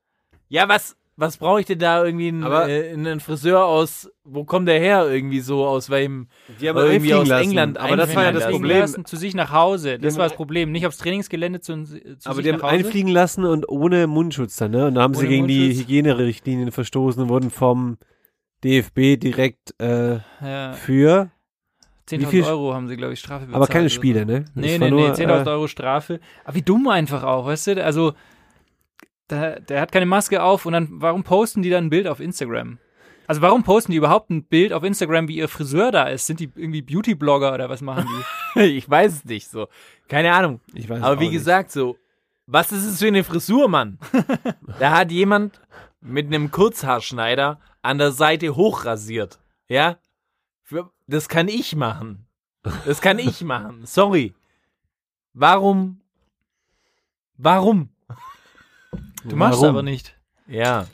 Ja, 0.49 0.67
was, 0.67 0.95
was 1.15 1.37
brauche 1.37 1.59
ich 1.59 1.65
denn 1.67 1.79
da 1.79 2.03
irgendwie 2.03 2.27
einen, 2.29 2.43
Aber- 2.43 2.67
äh, 2.69 2.91
einen 2.91 3.19
Friseur 3.19 3.65
aus, 3.65 4.09
wo 4.23 4.43
kommt 4.45 4.67
der 4.67 4.79
her 4.79 5.07
irgendwie 5.09 5.39
so, 5.41 5.65
aus 5.65 5.89
welchem, 5.91 6.27
Die 6.59 6.67
haben 6.69 6.77
irgendwie 6.77 6.95
einfliegen 7.13 7.17
aus 7.21 7.27
lassen. 7.27 7.43
England 7.49 7.77
aber 7.77 7.95
das 7.97 8.15
war 8.15 8.23
ja 8.23 8.31
das 8.31 8.43
einfliegen 8.43 8.61
Problem. 8.63 8.79
Lassen, 8.81 9.05
zu 9.05 9.15
sich 9.15 9.35
nach 9.35 9.51
Hause. 9.51 9.99
Das 9.99 10.17
war 10.17 10.25
das 10.27 10.35
Problem. 10.35 10.71
Nicht 10.71 10.87
aufs 10.87 10.97
Trainingsgelände 10.97 11.59
zu, 11.61 11.83
zu 11.83 11.99
Aber 12.25 12.35
sich 12.35 12.43
die 12.45 12.53
haben 12.53 12.61
einfliegen 12.61 13.11
lassen 13.11 13.45
und 13.45 13.69
ohne 13.69 14.07
Mundschutz 14.07 14.55
dann, 14.57 14.71
ne? 14.71 14.87
Und 14.87 14.95
da 14.95 15.01
haben 15.01 15.13
sie 15.13 15.19
Ohne 15.21 15.29
gegen 15.29 15.47
die 15.47 15.59
Mundschutz. 15.65 15.81
Hygienerichtlinien 15.83 16.71
verstoßen 16.71 17.21
und 17.23 17.29
wurden 17.29 17.51
vom 17.51 17.97
DFB 18.63 19.17
direkt 19.19 19.75
äh, 19.79 20.19
Ja, 20.41 20.73
für, 20.73 21.29
10.000 22.09 22.27
viel- 22.27 22.43
Euro 22.43 22.73
haben 22.73 22.87
sie, 22.87 22.97
glaube 22.97 23.13
ich, 23.13 23.19
Strafe 23.19 23.45
bezahlt. 23.45 23.55
aber 23.55 23.67
keine 23.67 23.89
so. 23.89 23.95
Spiele, 23.95 24.25
ne? 24.25 24.45
Nee, 24.55 24.77
nee, 24.77 24.89
nur, 24.89 25.09
nee, 25.09 25.13
10.000 25.13 25.45
äh, 25.45 25.49
Euro 25.49 25.67
Strafe. 25.67 26.19
Aber 26.43 26.55
wie 26.55 26.61
dumm 26.61 26.87
einfach 26.87 27.23
auch, 27.23 27.45
weißt 27.45 27.67
du? 27.67 27.83
Also, 27.83 28.13
der, 29.29 29.59
der 29.61 29.81
hat 29.81 29.91
keine 29.91 30.05
Maske 30.05 30.43
auf 30.43 30.65
und 30.65 30.73
dann, 30.73 30.87
warum 30.91 31.23
posten 31.23 31.61
die 31.61 31.69
dann 31.69 31.85
ein 31.85 31.89
Bild 31.89 32.07
auf 32.07 32.19
Instagram? 32.19 32.77
Also, 33.25 33.41
warum 33.41 33.63
posten 33.63 33.93
die 33.93 33.97
überhaupt 33.97 34.29
ein 34.31 34.43
Bild 34.43 34.73
auf 34.73 34.83
Instagram, 34.83 35.29
wie 35.29 35.37
ihr 35.37 35.47
Friseur 35.47 35.91
da 35.91 36.03
ist? 36.03 36.27
Sind 36.27 36.41
die 36.41 36.51
irgendwie 36.55 36.81
Beauty-Blogger 36.81 37.53
oder 37.53 37.69
was 37.69 37.81
machen 37.81 38.05
die? 38.55 38.61
ich 38.77 38.89
weiß 38.89 39.13
es 39.13 39.25
nicht 39.25 39.47
so. 39.49 39.67
Keine 40.09 40.33
Ahnung. 40.33 40.59
Ich 40.73 40.89
weiß 40.89 41.01
Aber 41.01 41.15
auch 41.15 41.19
wie 41.21 41.29
nicht. 41.29 41.37
gesagt, 41.37 41.71
so, 41.71 41.95
was 42.47 42.73
ist 42.73 42.85
es 42.85 42.99
für 42.99 43.07
eine 43.07 43.23
Frisur, 43.23 43.69
Mann? 43.69 43.97
da 44.79 44.91
hat 44.91 45.09
jemand 45.11 45.61
mit 46.01 46.27
einem 46.27 46.51
Kurzhaarschneider 46.51 47.61
an 47.81 47.97
der 47.97 48.11
Seite 48.11 48.57
hochrasiert. 48.57 49.39
Ja? 49.69 49.97
Das 51.07 51.27
kann 51.29 51.47
ich 51.47 51.75
machen. 51.75 52.25
Das 52.85 53.01
kann 53.01 53.19
ich 53.19 53.41
machen. 53.43 53.85
Sorry. 53.85 54.33
Warum? 55.33 56.01
Warum? 57.37 57.89
Du 59.25 59.35
machst 59.35 59.59
Warum? 59.61 59.69
aber 59.75 59.83
nicht. 59.83 60.17
Ja. 60.47 60.87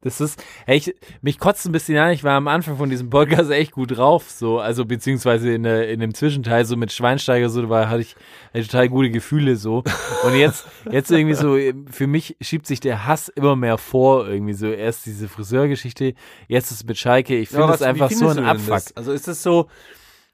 das 0.02 0.20
ist, 0.20 0.42
hey, 0.66 0.76
ich, 0.76 0.94
mich 1.22 1.38
kotzt 1.38 1.66
ein 1.66 1.72
bisschen 1.72 1.96
an, 1.98 2.12
ich 2.12 2.22
war 2.22 2.34
am 2.34 2.48
Anfang 2.48 2.76
von 2.76 2.90
diesem 2.90 3.10
Podcast 3.10 3.50
echt 3.50 3.72
gut 3.72 3.96
drauf, 3.96 4.30
so, 4.30 4.58
also, 4.58 4.84
beziehungsweise 4.84 5.52
in, 5.52 5.62
der, 5.62 5.88
in 5.88 6.00
dem 6.00 6.14
Zwischenteil, 6.14 6.64
so 6.64 6.76
mit 6.76 6.92
Schweinsteiger, 6.92 7.48
so, 7.48 7.62
da 7.62 7.68
war, 7.68 7.88
hatte 7.88 8.02
ich, 8.02 8.14
hatte 8.48 8.58
ich 8.60 8.68
total 8.68 8.88
gute 8.88 9.10
Gefühle, 9.10 9.56
so. 9.56 9.82
Und 10.24 10.34
jetzt, 10.36 10.66
jetzt 10.90 11.10
irgendwie 11.10 11.34
so, 11.34 11.56
für 11.90 12.06
mich 12.06 12.36
schiebt 12.40 12.66
sich 12.66 12.80
der 12.80 13.06
Hass 13.06 13.28
immer 13.28 13.56
mehr 13.56 13.78
vor, 13.78 14.28
irgendwie 14.28 14.54
so, 14.54 14.66
erst 14.66 15.06
diese 15.06 15.28
Friseurgeschichte, 15.28 16.14
jetzt 16.46 16.70
ist 16.70 16.78
es 16.78 16.84
mit 16.84 16.98
Schalke, 16.98 17.36
ich 17.36 17.48
finde 17.48 17.68
das 17.68 17.80
wie 17.80 17.84
einfach 17.84 18.10
so 18.10 18.28
ein 18.28 18.38
Abfuck. 18.38 18.82
Also 18.94 19.12
ist 19.12 19.28
es 19.28 19.42
so, 19.42 19.68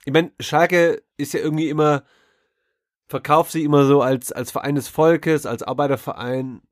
ich 0.05 0.13
meine, 0.13 0.33
Schalke 0.41 1.03
ist 1.17 1.35
ja 1.35 1.41
irgendwie 1.41 1.69
immer, 1.69 2.03
verkauft 3.07 3.53
sich 3.53 3.63
immer 3.63 3.85
so 3.85 4.03
als, 4.03 4.33
als 4.33 4.51
Verein 4.51 4.75
des 4.75 4.89
Volkes, 4.89 5.47
als 5.47 5.63
Arbeiterverein. 5.63 6.63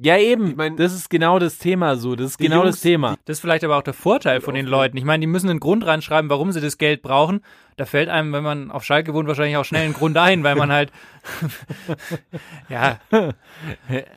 Ja, 0.00 0.16
eben, 0.16 0.50
Ich 0.50 0.56
mein, 0.56 0.76
das 0.76 0.94
ist 0.94 1.10
genau 1.10 1.40
das 1.40 1.58
Thema, 1.58 1.96
so, 1.96 2.14
das 2.14 2.32
ist 2.32 2.40
die 2.40 2.44
genau 2.44 2.62
Jungs, 2.62 2.76
das 2.76 2.80
Thema. 2.82 3.16
Das 3.24 3.38
ist 3.38 3.40
vielleicht 3.40 3.64
aber 3.64 3.76
auch 3.76 3.82
der 3.82 3.94
Vorteil 3.94 4.40
von 4.40 4.54
den 4.54 4.66
Leuten. 4.66 4.96
Ich 4.96 5.04
meine, 5.04 5.22
die 5.22 5.26
müssen 5.26 5.50
einen 5.50 5.58
Grund 5.58 5.84
reinschreiben, 5.84 6.30
warum 6.30 6.52
sie 6.52 6.60
das 6.60 6.78
Geld 6.78 7.02
brauchen. 7.02 7.40
Da 7.76 7.84
fällt 7.84 8.08
einem, 8.08 8.32
wenn 8.32 8.44
man 8.44 8.70
auf 8.70 8.84
Schalke 8.84 9.12
wohnt, 9.12 9.26
wahrscheinlich 9.26 9.56
auch 9.56 9.64
schnell 9.64 9.84
ein 9.84 9.94
Grund 9.94 10.16
ein, 10.16 10.44
weil 10.44 10.54
man 10.54 10.70
halt, 10.70 10.92
ja, 12.68 13.00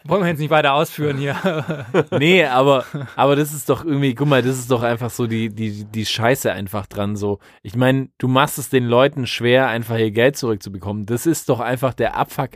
wollen 0.03 0.21
wir 0.21 0.27
jetzt 0.27 0.39
nicht 0.39 0.51
weiter 0.51 0.73
ausführen 0.73 1.17
hier. 1.17 1.35
Nee, 2.11 2.45
aber, 2.45 2.85
aber 3.15 3.35
das 3.35 3.53
ist 3.53 3.69
doch 3.69 3.83
irgendwie, 3.83 4.13
guck 4.13 4.27
mal, 4.27 4.41
das 4.41 4.59
ist 4.59 4.69
doch 4.69 4.83
einfach 4.83 5.09
so 5.09 5.25
die, 5.25 5.49
die, 5.49 5.85
die 5.85 6.05
Scheiße 6.05 6.51
einfach 6.51 6.85
dran 6.85 7.15
so. 7.15 7.39
Ich 7.63 7.75
meine, 7.75 8.09
du 8.17 8.27
machst 8.27 8.59
es 8.59 8.69
den 8.69 8.85
Leuten 8.85 9.25
schwer, 9.25 9.67
einfach 9.67 9.97
ihr 9.97 10.11
Geld 10.11 10.37
zurückzubekommen. 10.37 11.05
Das 11.05 11.25
ist 11.25 11.49
doch 11.49 11.59
einfach 11.59 11.93
der 11.93 12.15
Abfuck. 12.15 12.51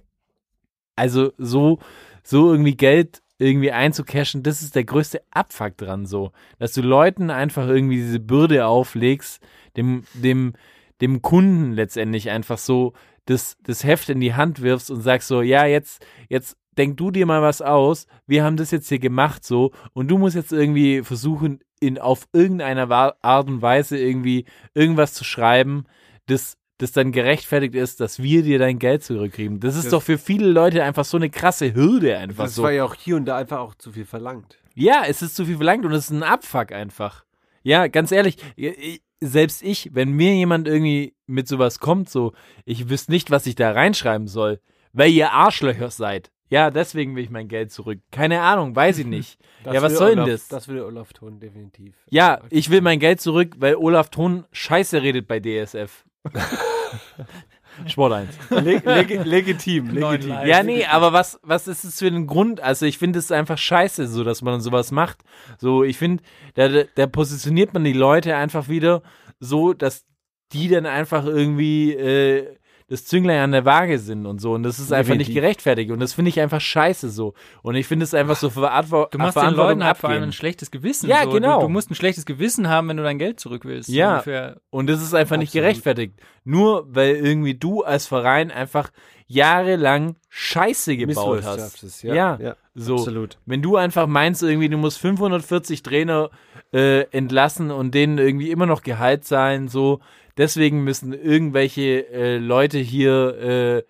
Also 0.95 1.34
so, 1.38 1.80
so 2.26 2.51
irgendwie 2.51 2.76
Geld 2.76 3.21
irgendwie 3.38 3.71
einzucashen, 3.71 4.43
das 4.43 4.61
ist 4.61 4.76
der 4.76 4.84
größte 4.84 5.21
Abfuck 5.32 5.78
dran 5.78 6.05
so. 6.05 6.32
Dass 6.57 6.73
du 6.73 6.82
Leuten 6.82 7.30
einfach 7.30 7.67
irgendwie 7.67 7.97
diese 7.97 8.19
Bürde 8.19 8.65
auflegst, 8.65 9.41
dem, 9.78 10.03
dem, 10.13 10.53
dem 11.01 11.21
Kunden 11.21 11.73
letztendlich 11.73 12.30
einfach 12.30 12.57
so 12.57 12.93
das, 13.26 13.57
das 13.63 13.84
Heft 13.84 14.09
in 14.09 14.19
die 14.19 14.34
Hand 14.34 14.61
wirfst 14.61 14.89
und 14.89 15.01
sagst 15.01 15.28
so, 15.28 15.41
ja, 15.41 15.65
jetzt, 15.65 16.05
jetzt 16.30 16.57
denk 16.78 16.97
du 16.97 17.11
dir 17.11 17.26
mal 17.26 17.41
was 17.41 17.61
aus, 17.61 18.07
wir 18.28 18.43
haben 18.43 18.57
das 18.57 18.71
jetzt 18.71 18.89
hier 18.89 18.99
gemacht 18.99 19.43
so 19.43 19.71
und 19.93 20.09
du 20.09 20.17
musst 20.17 20.36
jetzt 20.36 20.53
irgendwie 20.53 21.03
versuchen, 21.03 21.59
in 21.80 21.97
auf 21.99 22.28
irgendeiner 22.34 22.89
Art 23.21 23.47
und 23.47 23.61
Weise 23.61 23.97
irgendwie 23.97 24.45
irgendwas 24.73 25.13
zu 25.13 25.23
schreiben, 25.23 25.86
das, 26.26 26.57
das 26.78 26.91
dann 26.91 27.11
gerechtfertigt 27.11 27.73
ist, 27.76 28.01
dass 28.01 28.21
wir 28.21 28.43
dir 28.43 28.59
dein 28.59 28.80
Geld 28.80 29.03
zurückgeben. 29.03 29.59
Das 29.59 29.76
ist 29.76 29.86
Das- 29.86 29.91
doch 29.91 30.03
für 30.03 30.17
viele 30.17 30.47
Leute 30.47 30.84
einfach 30.84 31.05
so 31.05 31.17
eine 31.17 31.30
krasse 31.30 31.73
Hürde 31.73 32.17
einfach 32.17 32.45
Das 32.45 32.55
so. 32.55 32.63
war 32.63 32.71
ja 32.71 32.84
auch 32.84 32.95
hier 32.95 33.15
und 33.15 33.26
da 33.26 33.38
einfach 33.38 33.59
auch 33.59 33.76
zu 33.76 33.91
viel 33.93 34.05
verlangt. 34.05 34.57
Ja, 34.73 35.03
es 35.07 35.21
ist 35.21 35.36
zu 35.36 35.45
viel 35.45 35.55
verlangt 35.55 35.86
und 35.86 35.93
es 35.93 36.05
ist 36.05 36.11
ein 36.11 36.23
Abfuck 36.23 36.71
einfach. 36.73 37.23
Ja, 37.63 37.88
ganz 37.88 38.11
ehrlich, 38.11 38.38
ich- 38.57 39.01
selbst 39.21 39.63
ich, 39.63 39.95
wenn 39.95 40.11
mir 40.11 40.36
jemand 40.36 40.67
irgendwie 40.67 41.15
mit 41.26 41.47
sowas 41.47 41.80
kommt, 41.80 42.09
so, 42.09 42.34
ich 42.65 42.89
wüsste 42.89 43.11
nicht, 43.11 43.32
was 43.32 43.45
ich 43.47 43.55
da 43.55 43.71
reinschreiben 43.71 44.28
soll, 44.28 44.59
weil 44.91 45.11
ihr 45.11 45.32
Arschlöcher 45.32 45.89
seid. 45.89 46.32
Ja, 46.49 46.69
deswegen 46.69 47.15
will 47.15 47.23
ich 47.23 47.32
mein 47.32 47.47
Geld 47.47 47.71
zurück. 47.71 47.99
Keine 48.11 48.41
Ahnung, 48.41 48.76
weiß 48.76 48.99
ich 48.99 49.05
nicht. 49.07 49.39
ja, 49.65 49.82
was 49.82 49.97
soll 49.97 50.15
denn 50.15 50.28
das? 50.28 50.47
Das 50.49 50.67
würde 50.67 50.86
Olaf 50.86 51.13
tun, 51.13 51.39
definitiv. 51.39 51.95
ja, 52.09 52.41
ich 52.51 52.69
will 52.69 52.82
mein 52.82 52.99
Geld 52.99 53.19
zurück, 53.21 53.55
weil 53.57 53.76
Olaf 53.78 54.09
Thon 54.09 54.45
Scheiße 54.51 55.01
redet 55.01 55.28
bei 55.28 55.39
DSF. 55.39 56.03
Sport 57.88 58.13
1. 58.13 58.30
Leg, 58.63 58.86
leg, 58.86 59.26
legitim, 59.26 59.89
legitim. 59.89 60.36
Ja, 60.45 60.63
nee, 60.63 60.86
aber 60.86 61.11
was, 61.11 61.39
was 61.43 61.67
ist 61.67 61.84
es 61.84 61.99
für 61.99 62.07
ein 62.07 62.26
Grund? 62.26 62.61
Also 62.61 62.86
ich 62.86 62.97
finde 62.97 63.19
es 63.19 63.32
einfach 63.32 63.57
scheiße, 63.57 64.07
so 64.07 64.23
dass 64.23 64.41
man 64.41 64.61
sowas 64.61 64.91
macht. 64.91 65.19
So, 65.57 65.84
ich 65.84 65.97
finde, 65.97 66.23
da, 66.53 66.69
da, 66.69 66.84
da 66.95 67.07
positioniert 67.07 67.73
man 67.73 67.84
die 67.84 67.93
Leute 67.93 68.36
einfach 68.36 68.69
wieder 68.69 69.01
so, 69.39 69.73
dass 69.73 70.05
die 70.53 70.69
dann 70.69 70.86
einfach 70.86 71.26
irgendwie 71.26 71.93
äh, 71.93 72.55
das 72.88 73.05
Zünglein 73.05 73.39
an 73.39 73.51
der 73.51 73.65
Waage 73.65 73.97
sind 73.97 74.27
und 74.27 74.39
so. 74.39 74.53
Und 74.53 74.63
das 74.63 74.77
ist 74.77 74.91
einfach 74.91 75.15
nicht 75.15 75.33
gerechtfertigt. 75.33 75.89
Und 75.91 75.99
das 75.99 76.13
finde 76.13 76.29
ich 76.29 76.39
einfach 76.39 76.61
scheiße 76.61 77.09
so. 77.09 77.33
Und 77.63 77.75
ich 77.75 77.88
finde 77.88 78.03
es 78.03 78.13
einfach 78.13 78.36
so 78.36 78.51
verantwo 78.51 79.07
Du 79.09 79.17
machst 79.17 79.38
den 79.38 79.55
Leuten 79.55 79.83
halt 79.83 79.97
vor 79.97 80.11
allem 80.11 80.23
ein 80.23 80.31
schlechtes 80.31 80.69
Gewissen. 80.69 81.09
Ja, 81.09 81.23
so. 81.23 81.31
genau. 81.31 81.61
Du, 81.61 81.65
du 81.65 81.69
musst 81.69 81.89
ein 81.89 81.95
schlechtes 81.95 82.25
Gewissen 82.25 82.69
haben, 82.69 82.89
wenn 82.89 82.97
du 82.97 83.03
dein 83.03 83.17
Geld 83.17 83.39
zurück 83.39 83.65
willst. 83.65 83.89
Ja. 83.89 84.13
Ungefähr. 84.13 84.61
Und 84.69 84.88
das 84.88 85.01
ist 85.01 85.15
einfach 85.15 85.38
nicht 85.38 85.49
Absolut. 85.49 85.63
gerechtfertigt. 85.63 86.19
Nur 86.43 86.86
weil 86.93 87.15
irgendwie 87.15 87.55
du 87.55 87.83
als 87.83 88.05
Verein 88.05 88.51
einfach 88.51 88.91
jahrelang 89.27 90.17
Scheiße 90.29 90.95
gebaut 90.97 91.43
hast. 91.43 91.45
Misswirtschaftest, 91.45 92.03
ja. 92.03 92.13
Ja. 92.13 92.38
ja 92.39 92.55
So, 92.75 92.97
absolut. 92.97 93.39
wenn 93.45 93.63
du 93.63 93.77
einfach 93.77 94.05
meinst, 94.05 94.43
irgendwie, 94.43 94.69
du 94.69 94.77
musst 94.77 94.99
540 94.99 95.81
Trainer 95.81 96.29
äh, 96.71 97.01
entlassen 97.09 97.71
und 97.71 97.95
denen 97.95 98.19
irgendwie 98.19 98.51
immer 98.51 98.67
noch 98.67 98.83
Gehalt 98.83 99.25
zahlen, 99.25 99.67
so, 99.67 100.01
deswegen 100.38 100.83
müssen 100.83 101.13
irgendwelche 101.13 102.07
äh, 102.11 102.38
Leute 102.38 102.79
hier 102.79 103.38
äh, 103.39 103.83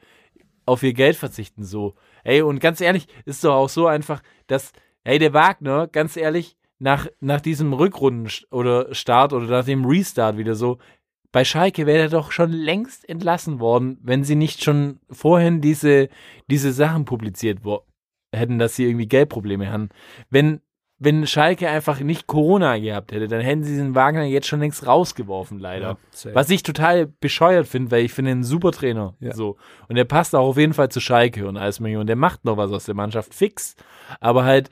auf 0.65 0.83
ihr 0.83 0.93
Geld 0.93 1.15
verzichten, 1.15 1.63
so. 1.63 1.95
Ey, 2.23 2.41
und 2.41 2.59
ganz 2.59 2.81
ehrlich, 2.81 3.07
ist 3.25 3.43
doch 3.43 3.53
auch 3.53 3.69
so 3.69 3.87
einfach, 3.87 4.21
dass, 4.47 4.71
hey, 5.03 5.19
der 5.19 5.33
Wagner, 5.33 5.87
ganz 5.87 6.17
ehrlich, 6.17 6.57
nach, 6.79 7.07
nach 7.19 7.39
diesem 7.41 7.73
Rückrunden 7.73 8.29
oder 8.51 8.93
Start 8.93 9.31
oder 9.31 9.47
nach 9.47 9.65
dem 9.65 9.85
Restart 9.85 10.37
wieder 10.37 10.55
so, 10.55 10.79
bei 11.31 11.43
Schalke 11.43 11.85
wäre 11.85 12.03
er 12.03 12.09
doch 12.09 12.31
schon 12.31 12.51
längst 12.51 13.07
entlassen 13.09 13.59
worden, 13.59 13.97
wenn 14.01 14.23
sie 14.23 14.35
nicht 14.35 14.63
schon 14.63 14.99
vorhin 15.09 15.61
diese, 15.61 16.09
diese 16.49 16.71
Sachen 16.71 17.05
publiziert 17.05 17.59
wo- 17.63 17.83
hätten, 18.33 18.57
dass 18.57 18.75
sie 18.75 18.85
irgendwie 18.85 19.07
Geldprobleme 19.07 19.69
haben. 19.71 19.89
Wenn, 20.29 20.61
wenn 20.97 21.27
Schalke 21.27 21.69
einfach 21.69 21.99
nicht 21.99 22.25
Corona 22.25 22.77
gehabt 22.77 23.11
hätte, 23.11 23.27
dann 23.27 23.41
hätten 23.41 23.63
sie 23.63 23.71
diesen 23.71 23.95
Wagner 23.95 24.23
jetzt 24.23 24.47
schon 24.47 24.61
längst 24.61 24.87
rausgeworfen, 24.87 25.59
leider. 25.59 25.97
Was 26.33 26.49
ich 26.49 26.63
total 26.63 27.07
bescheuert 27.07 27.67
finde, 27.67 27.91
weil 27.91 28.05
ich 28.05 28.13
finde 28.13 28.31
ihn 28.31 28.39
ein 28.39 28.43
super 28.43 28.71
Trainer. 28.71 29.13
Ja. 29.19 29.33
So. 29.33 29.57
Und 29.89 29.95
der 29.95 30.05
passt 30.05 30.33
auch 30.35 30.47
auf 30.47 30.57
jeden 30.57 30.73
Fall 30.73 30.89
zu 30.89 31.01
Schalke 31.01 31.47
und 31.47 31.57
alles 31.57 31.81
Million. 31.81 32.07
Der 32.07 32.15
macht 32.15 32.45
noch 32.45 32.55
was 32.55 32.71
aus 32.71 32.85
der 32.85 32.95
Mannschaft 32.95 33.33
fix. 33.33 33.75
Aber 34.21 34.45
halt, 34.45 34.69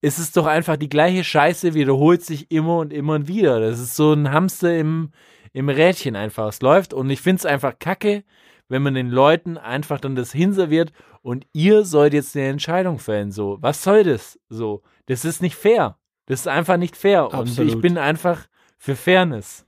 es 0.00 0.20
ist 0.20 0.36
doch 0.36 0.46
einfach 0.46 0.76
die 0.76 0.88
gleiche 0.88 1.24
Scheiße, 1.24 1.74
wiederholt 1.74 2.24
sich 2.24 2.52
immer 2.52 2.78
und 2.78 2.92
immer 2.92 3.14
und 3.14 3.26
wieder. 3.26 3.58
Das 3.58 3.80
ist 3.80 3.96
so 3.96 4.12
ein 4.12 4.30
Hamster 4.30 4.78
im, 4.78 5.10
im 5.52 5.68
Rädchen 5.68 6.14
einfach. 6.14 6.46
Es 6.46 6.62
läuft 6.62 6.94
und 6.94 7.10
ich 7.10 7.20
finde 7.20 7.38
es 7.38 7.46
einfach 7.46 7.80
kacke, 7.80 8.22
wenn 8.68 8.82
man 8.82 8.94
den 8.94 9.10
Leuten 9.10 9.58
einfach 9.58 10.00
dann 10.00 10.14
das 10.14 10.30
hinserviert 10.30 10.92
und 11.28 11.46
ihr 11.52 11.84
sollt 11.84 12.14
jetzt 12.14 12.34
eine 12.34 12.46
Entscheidung 12.46 12.98
fällen. 12.98 13.32
So, 13.32 13.58
was 13.60 13.82
soll 13.82 14.02
das? 14.02 14.40
So, 14.48 14.82
das 15.04 15.26
ist 15.26 15.42
nicht 15.42 15.56
fair. 15.56 15.98
Das 16.24 16.40
ist 16.40 16.48
einfach 16.48 16.78
nicht 16.78 16.96
fair. 16.96 17.26
Und 17.26 17.50
ich 17.50 17.58
Absolut. 17.58 17.82
bin 17.82 17.98
einfach 17.98 18.46
für 18.78 18.96
Fairness. 18.96 19.66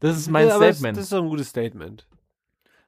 Das 0.00 0.16
ist 0.16 0.28
mein 0.28 0.48
Ja, 0.48 0.56
aber 0.56 0.72
Statement. 0.72 0.96
Das, 0.96 1.04
ist 1.04 1.12
doch 1.12 1.22
ein 1.22 1.28
gutes 1.28 1.50
Statement. 1.50 2.08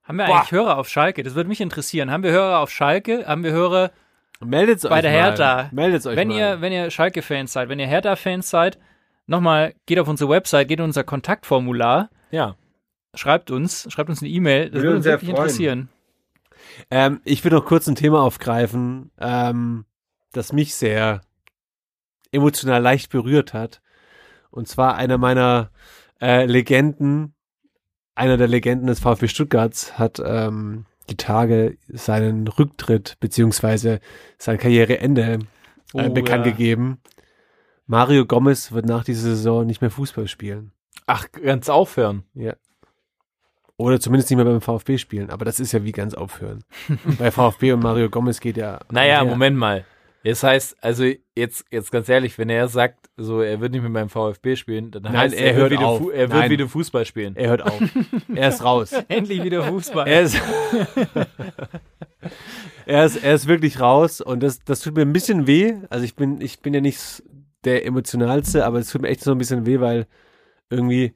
Haben 0.02 0.18
wir 0.18 0.24
eigentlich 0.24 0.50
Hörer 0.50 0.76
auf 0.76 0.88
Schalke? 0.88 1.22
Das 1.22 1.36
würde 1.36 1.48
mich 1.48 1.60
interessieren. 1.60 2.10
Haben 2.10 2.24
wir 2.24 2.32
Hörer 2.32 2.58
auf 2.58 2.70
Schalke? 2.70 3.28
Haben 3.28 3.44
wir 3.44 3.52
Hörer 3.52 3.92
Meldet 4.40 4.84
euch 4.84 4.90
bei 4.90 5.00
der 5.00 5.12
mal. 5.12 5.20
Hertha? 5.20 5.68
Meldet 5.70 6.04
euch 6.04 6.16
wenn 6.16 6.28
mal. 6.28 6.36
ihr, 6.36 6.60
wenn 6.60 6.72
ihr 6.72 6.90
Schalke-Fans 6.90 7.52
seid, 7.52 7.68
wenn 7.68 7.78
ihr 7.78 7.86
Hertha-Fans 7.86 8.50
seid, 8.50 8.76
nochmal, 9.28 9.74
geht 9.86 10.00
auf 10.00 10.08
unsere 10.08 10.28
Website, 10.28 10.66
geht 10.66 10.80
in 10.80 10.84
unser 10.86 11.04
Kontaktformular, 11.04 12.10
ja. 12.32 12.56
schreibt 13.14 13.52
uns, 13.52 13.86
schreibt 13.88 14.10
uns 14.10 14.20
eine 14.20 14.30
E-Mail. 14.30 14.64
Das 14.64 14.72
Würde 14.72 14.82
würde 14.82 14.96
uns 14.96 15.04
wirklich 15.04 15.30
freuen. 15.30 15.42
interessieren. 15.44 15.88
Ähm, 16.90 17.20
ich 17.24 17.44
will 17.44 17.52
noch 17.52 17.64
kurz 17.64 17.86
ein 17.86 17.94
Thema 17.94 18.22
aufgreifen, 18.22 19.10
ähm, 19.18 19.84
das 20.32 20.52
mich 20.52 20.74
sehr 20.74 21.20
emotional 22.30 22.82
leicht 22.82 23.10
berührt 23.10 23.52
hat. 23.52 23.80
Und 24.50 24.68
zwar 24.68 24.96
einer 24.96 25.18
meiner 25.18 25.70
äh, 26.20 26.46
Legenden, 26.46 27.34
einer 28.14 28.36
der 28.36 28.48
Legenden 28.48 28.86
des 28.86 29.00
VfB 29.00 29.28
Stuttgarts 29.28 29.98
hat 29.98 30.20
ähm, 30.24 30.86
die 31.10 31.16
Tage 31.16 31.78
seinen 31.88 32.46
Rücktritt 32.46 33.16
beziehungsweise 33.20 34.00
sein 34.38 34.58
Karriereende 34.58 35.38
äh, 35.94 36.08
Oh, 36.08 36.10
bekannt 36.10 36.46
ja. 36.46 36.52
gegeben. 36.52 37.00
Mario 37.86 38.24
Gomez 38.24 38.72
wird 38.72 38.86
nach 38.86 39.04
dieser 39.04 39.30
Saison 39.30 39.66
nicht 39.66 39.80
mehr 39.80 39.90
Fußball 39.90 40.26
spielen. 40.28 40.72
Ach, 41.06 41.30
ganz 41.32 41.68
aufhören. 41.68 42.24
Oder 43.76 44.00
zumindest 44.00 44.30
nicht 44.30 44.36
mehr 44.36 44.44
beim 44.44 44.60
VfB 44.60 44.98
spielen. 44.98 45.30
Aber 45.30 45.44
das 45.44 45.58
ist 45.58 45.72
ja 45.72 45.82
wie 45.82 45.92
ganz 45.92 46.14
aufhören. 46.14 46.62
Bei 47.18 47.30
VfB 47.30 47.72
und 47.72 47.82
Mario 47.82 48.10
Gomez 48.10 48.40
geht 48.40 48.56
ja. 48.56 48.80
Naja. 48.90 49.24
Moment 49.24 49.56
mal. 49.56 49.84
Das 50.24 50.42
heißt, 50.44 50.76
also 50.80 51.04
jetzt, 51.34 51.64
jetzt 51.70 51.90
ganz 51.90 52.08
ehrlich, 52.08 52.38
wenn 52.38 52.48
er 52.48 52.68
sagt, 52.68 53.10
so 53.16 53.40
er 53.40 53.60
wird 53.60 53.72
nicht 53.72 53.82
mehr 53.82 53.90
beim 53.90 54.08
VfB 54.08 54.54
spielen, 54.54 54.92
dann 54.92 55.02
Nein, 55.02 55.16
heißt 55.16 55.34
er 55.34 55.46
er, 55.48 55.54
hört 55.54 55.72
wieder, 55.72 55.86
auf. 55.86 55.98
Fu 55.98 56.10
er 56.10 56.30
wird 56.30 56.40
Nein. 56.40 56.50
wieder 56.50 56.68
Fußball 56.68 57.04
spielen. 57.04 57.34
Er 57.34 57.50
hört 57.50 57.62
auf. 57.62 57.80
er 58.34 58.48
ist 58.48 58.62
raus. 58.62 58.92
Endlich 59.08 59.42
wieder 59.42 59.64
Fußball. 59.64 60.06
Er 60.06 60.22
ist, 60.22 60.40
er 62.86 63.04
ist, 63.04 63.16
er 63.16 63.34
ist 63.34 63.48
wirklich 63.48 63.80
raus 63.80 64.20
und 64.20 64.44
das, 64.44 64.60
das 64.60 64.80
tut 64.80 64.94
mir 64.94 65.02
ein 65.02 65.12
bisschen 65.12 65.48
weh. 65.48 65.74
Also 65.90 66.04
ich 66.04 66.14
bin, 66.14 66.40
ich 66.40 66.60
bin 66.60 66.72
ja 66.72 66.80
nicht 66.80 67.22
der 67.64 67.84
emotionalste, 67.84 68.64
aber 68.64 68.78
es 68.78 68.90
tut 68.90 69.02
mir 69.02 69.08
echt 69.08 69.22
so 69.22 69.32
ein 69.32 69.38
bisschen 69.38 69.66
weh, 69.66 69.80
weil 69.80 70.06
irgendwie 70.70 71.14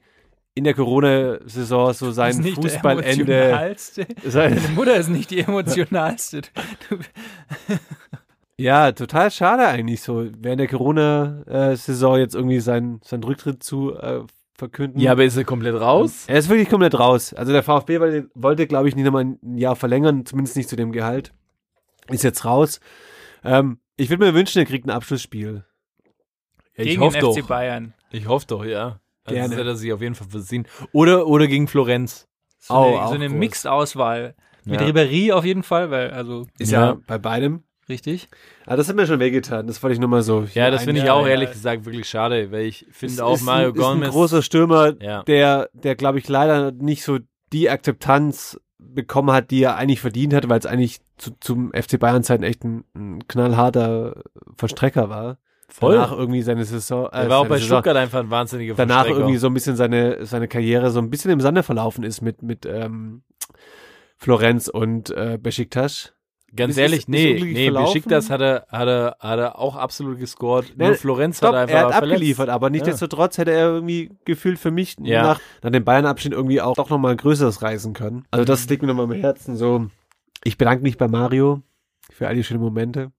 in 0.57 0.63
der 0.63 0.73
Corona-Saison 0.73 1.93
so 1.93 2.09
ist 2.09 2.15
sein 2.15 2.43
Fußballende. 2.43 3.33
emotionalste. 3.33 4.07
Sein, 4.25 4.55
Deine 4.55 4.67
Mutter 4.69 4.95
ist 4.95 5.09
nicht 5.09 5.31
die 5.31 5.39
emotionalste. 5.39 6.41
Ja, 8.59 8.91
total 8.91 9.29
schade 9.29 9.67
eigentlich 9.67 10.01
so, 10.01 10.27
während 10.39 10.59
der 10.59 10.67
Corona-Saison 10.67 12.17
jetzt 12.17 12.33
irgendwie 12.33 12.59
seinen, 12.59 12.99
seinen 13.03 13.23
Rücktritt 13.23 13.61
zu 13.61 13.93
äh, 13.93 14.21
verkünden. 14.55 14.99
Ja, 14.99 15.11
aber 15.11 15.25
ist 15.25 15.37
er 15.37 15.43
komplett 15.43 15.79
raus? 15.79 16.23
Er 16.25 16.39
ist 16.39 16.49
wirklich 16.49 16.67
komplett 16.67 16.97
raus. 16.97 17.35
Also 17.35 17.51
der 17.51 17.61
VfB 17.61 17.99
wollte, 17.99 18.31
wollte 18.33 18.65
glaube 18.65 18.89
ich, 18.89 18.95
nicht 18.95 19.05
nochmal 19.05 19.25
ein 19.25 19.57
Jahr 19.57 19.75
verlängern, 19.75 20.25
zumindest 20.25 20.57
nicht 20.57 20.69
zu 20.69 20.75
dem 20.75 20.91
Gehalt. 20.91 21.33
Ist 22.09 22.23
jetzt 22.23 22.45
raus. 22.45 22.79
Ähm, 23.43 23.77
ich 23.95 24.09
würde 24.09 24.25
mir 24.25 24.33
wünschen, 24.33 24.57
er 24.57 24.65
kriegt 24.65 24.87
ein 24.87 24.91
Abschlussspiel. 24.91 25.63
Ja, 26.75 26.83
ich 26.83 26.89
gegen 26.89 27.01
hoffe 27.01 27.19
den 27.19 27.31
FC 27.31 27.39
doch. 27.41 27.47
Bayern. 27.47 27.93
Ich 28.09 28.27
hoffe 28.27 28.47
doch, 28.47 28.65
ja. 28.65 28.99
Also 29.27 29.35
Gerne. 29.35 29.49
das 29.49 29.59
hätte 29.59 29.69
er 29.69 29.75
sich 29.75 29.93
auf 29.93 30.01
jeden 30.01 30.15
Fall 30.15 30.27
versehen. 30.29 30.67
Oder, 30.93 31.27
oder 31.27 31.47
gegen 31.47 31.67
Florenz. 31.67 32.27
So 32.59 32.73
Au, 32.73 32.97
eine, 32.97 33.07
so 33.09 33.13
eine. 33.15 33.29
Mixed-Auswahl. 33.29 34.35
Mit 34.65 34.81
Ja. 34.81 34.87
Ribéry 34.87 35.31
auf 35.31 35.45
jeden 35.45 35.63
Fall, 35.63 35.91
weil, 35.91 36.11
also, 36.11 36.45
Ist 36.57 36.71
Ja. 36.71 36.85
ja, 36.87 36.97
bei 37.07 37.17
beidem. 37.17 37.63
richtig. 37.87 38.27
Aber 38.65 38.75
das 38.77 38.89
hat 38.89 38.95
mir 38.97 39.05
schon 39.07 39.19
wehgetan. 39.19 39.67
Das 39.67 39.81
wollte 39.83 39.93
ich 39.93 39.99
nur 39.99 40.09
mal 40.09 40.21
so. 40.23 40.45
Ja, 40.53 40.69
das 40.71 40.83
finde 40.83 41.01
ich 41.01 41.09
auch 41.09 41.23
ja. 41.25 41.31
ehrlich 41.33 41.51
gesagt 41.51 41.85
wirklich 41.85 42.09
schade, 42.09 42.51
weil 42.51 42.65
ich 42.65 42.85
finde 42.91 43.23
auch 43.23 43.35
ist 43.35 43.43
Mario 43.43 43.69
ein, 43.69 43.75
ist 43.75 43.81
ein 43.83 43.93
Gomez. 43.99 44.09
großer 44.09 44.41
Stürmer, 44.41 44.93
Ja. 45.01 45.23
der, 45.23 45.69
der 45.73 45.95
glaube 45.95 46.19
ich 46.19 46.27
leider 46.27 46.71
nicht 46.73 47.03
so 47.03 47.19
die 47.53 47.69
Akzeptanz 47.69 48.59
bekommen 48.77 49.31
hat, 49.31 49.51
die 49.51 49.61
er 49.63 49.75
eigentlich 49.77 50.01
verdient 50.01 50.33
hat, 50.33 50.49
weil 50.49 50.59
es 50.59 50.65
eigentlich 50.65 50.99
zu, 51.17 51.31
zum 51.39 51.71
FC 51.73 51.97
Bayern 51.99 52.23
Zeiten 52.23 52.43
echt 52.43 52.63
ein, 52.63 52.83
ein 52.95 53.27
knallharter 53.27 54.21
Verstrecker 54.57 55.09
war. 55.09 55.37
Voll. 55.69 55.95
Danach 55.95 56.11
irgendwie 56.13 56.41
seine 56.41 56.63
Saison. 56.65 57.07
Äh, 57.07 57.23
er 57.23 57.29
war 57.29 57.39
auch 57.39 57.47
bei 57.47 57.57
Saison, 57.57 57.77
Stuttgart 57.77 57.97
einfach 57.97 58.19
ein 58.19 58.29
wahnsinniger 58.29 58.75
danach 58.75 59.05
irgendwie 59.07 59.37
so 59.37 59.47
ein 59.47 59.53
bisschen 59.53 59.75
seine, 59.75 60.25
seine 60.25 60.47
Karriere 60.47 60.91
so 60.91 60.99
ein 60.99 61.09
bisschen 61.09 61.29
im 61.31 61.41
Sande 61.41 61.61
verlaufen 61.61 62.03
ist 62.05 62.21
mit, 62.21 62.41
mit 62.41 62.65
ähm, 62.65 63.23
Florenz 64.17 64.67
und 64.67 65.09
äh, 65.11 65.37
Besiktas. 65.41 66.13
Ganz 66.55 66.71
Ist- 66.71 66.77
ehrlich, 66.77 66.99
ist- 66.99 67.09
nee, 67.09 67.33
nee? 67.43 67.69
Besiktas 67.69 68.29
hat 68.29 68.39
er, 68.39 68.65
hat 68.69 68.87
er, 68.87 69.17
hat 69.19 69.37
er 69.39 69.59
auch 69.59 69.75
absolut 69.75 70.17
gescored. 70.17 70.73
Nee, 70.77 70.87
Nur 70.87 70.95
Florenz 70.95 71.37
Stopp, 71.39 71.49
hat 71.49 71.55
er 71.55 71.61
einfach 71.63 71.73
er 71.73 71.85
hat 71.87 71.93
verletzt. 71.95 72.13
abgeliefert, 72.15 72.49
aber 72.49 72.69
nichtsdestotrotz 72.69 73.37
hätte 73.37 73.51
er 73.51 73.67
irgendwie 73.67 74.11
gefühlt 74.23 74.57
für 74.57 74.71
mich 74.71 74.95
Ja. 75.01 75.21
nach, 75.23 75.41
nach 75.61 75.71
dem 75.71 75.83
Bayern-Abschied 75.83 76.31
irgendwie 76.31 76.61
auch 76.61 76.75
doch 76.75 76.89
nochmal 76.89 77.11
ein 77.11 77.17
größeres 77.17 77.61
reisen 77.61 77.91
können. 77.93 78.25
Also 78.31 78.45
das 78.45 78.63
Mhm. 78.63 78.69
liegt 78.69 78.81
mir 78.83 78.87
nochmal 78.87 79.05
am 79.05 79.11
Herzen. 79.11 79.57
So, 79.57 79.87
ich 80.45 80.57
bedanke 80.57 80.83
mich 80.83 80.97
bei 80.97 81.09
Mario 81.09 81.61
für 82.09 82.27
all 82.29 82.35
die 82.35 82.45
schönen 82.45 82.61
Momente. 82.61 83.11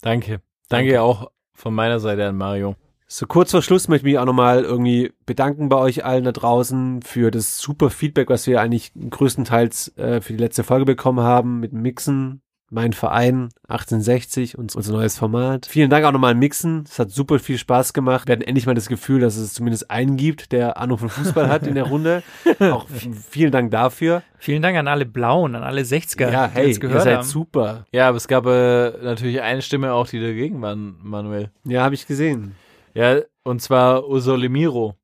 Danke. 0.00 0.40
Danke 0.70 1.02
auch 1.02 1.30
von 1.60 1.74
meiner 1.74 2.00
Seite 2.00 2.26
an 2.26 2.36
Mario. 2.36 2.74
So 3.06 3.26
kurz 3.26 3.50
vor 3.50 3.60
Schluss 3.60 3.88
möchte 3.88 4.06
ich 4.06 4.12
mich 4.12 4.18
auch 4.20 4.24
nochmal 4.24 4.62
irgendwie 4.62 5.12
bedanken 5.26 5.68
bei 5.68 5.76
euch 5.76 6.04
allen 6.04 6.24
da 6.24 6.32
draußen 6.32 7.02
für 7.02 7.30
das 7.30 7.58
super 7.58 7.90
Feedback, 7.90 8.30
was 8.30 8.46
wir 8.46 8.60
eigentlich 8.60 8.92
größtenteils 8.94 9.96
äh, 9.98 10.20
für 10.20 10.32
die 10.32 10.38
letzte 10.38 10.62
Folge 10.62 10.84
bekommen 10.84 11.20
haben 11.20 11.58
mit 11.58 11.72
Mixen. 11.72 12.40
Mein 12.72 12.92
Verein 12.92 13.48
1860, 13.66 14.56
uns, 14.56 14.76
unser 14.76 14.92
neues 14.92 15.18
Format. 15.18 15.66
Vielen 15.66 15.90
Dank 15.90 16.04
auch 16.04 16.12
nochmal 16.12 16.34
an 16.34 16.38
Mixen. 16.38 16.84
Es 16.88 17.00
hat 17.00 17.10
super 17.10 17.40
viel 17.40 17.58
Spaß 17.58 17.92
gemacht. 17.92 18.28
Wir 18.28 18.34
hatten 18.34 18.44
endlich 18.44 18.66
mal 18.66 18.76
das 18.76 18.88
Gefühl, 18.88 19.20
dass 19.20 19.36
es 19.36 19.54
zumindest 19.54 19.90
einen 19.90 20.16
gibt, 20.16 20.52
der 20.52 20.76
Ahnung 20.76 20.98
von 20.98 21.08
Fußball 21.08 21.48
hat 21.48 21.66
in 21.66 21.74
der 21.74 21.88
Runde. 21.88 22.22
Auch 22.60 22.86
vielen 23.28 23.50
Dank 23.50 23.72
dafür. 23.72 24.22
Vielen 24.38 24.62
Dank 24.62 24.78
an 24.78 24.86
alle 24.86 25.04
Blauen, 25.04 25.56
an 25.56 25.64
alle 25.64 25.82
60er, 25.82 26.30
ja, 26.30 26.46
die 26.46 26.54
hey, 26.54 26.70
ihr 26.70 26.78
gehört 26.78 27.02
seid 27.02 27.16
haben. 27.18 27.26
super. 27.26 27.86
Ja, 27.90 28.06
aber 28.06 28.18
es 28.18 28.28
gab 28.28 28.46
äh, 28.46 28.90
natürlich 29.02 29.40
eine 29.40 29.62
Stimme 29.62 29.92
auch, 29.92 30.06
die 30.06 30.20
dagegen 30.20 30.62
war, 30.62 30.76
Manuel. 30.76 31.50
Ja, 31.64 31.82
habe 31.82 31.96
ich 31.96 32.06
gesehen. 32.06 32.54
Ja, 32.94 33.20
und 33.42 33.60
zwar 33.60 34.08
Usolimiro 34.08 34.94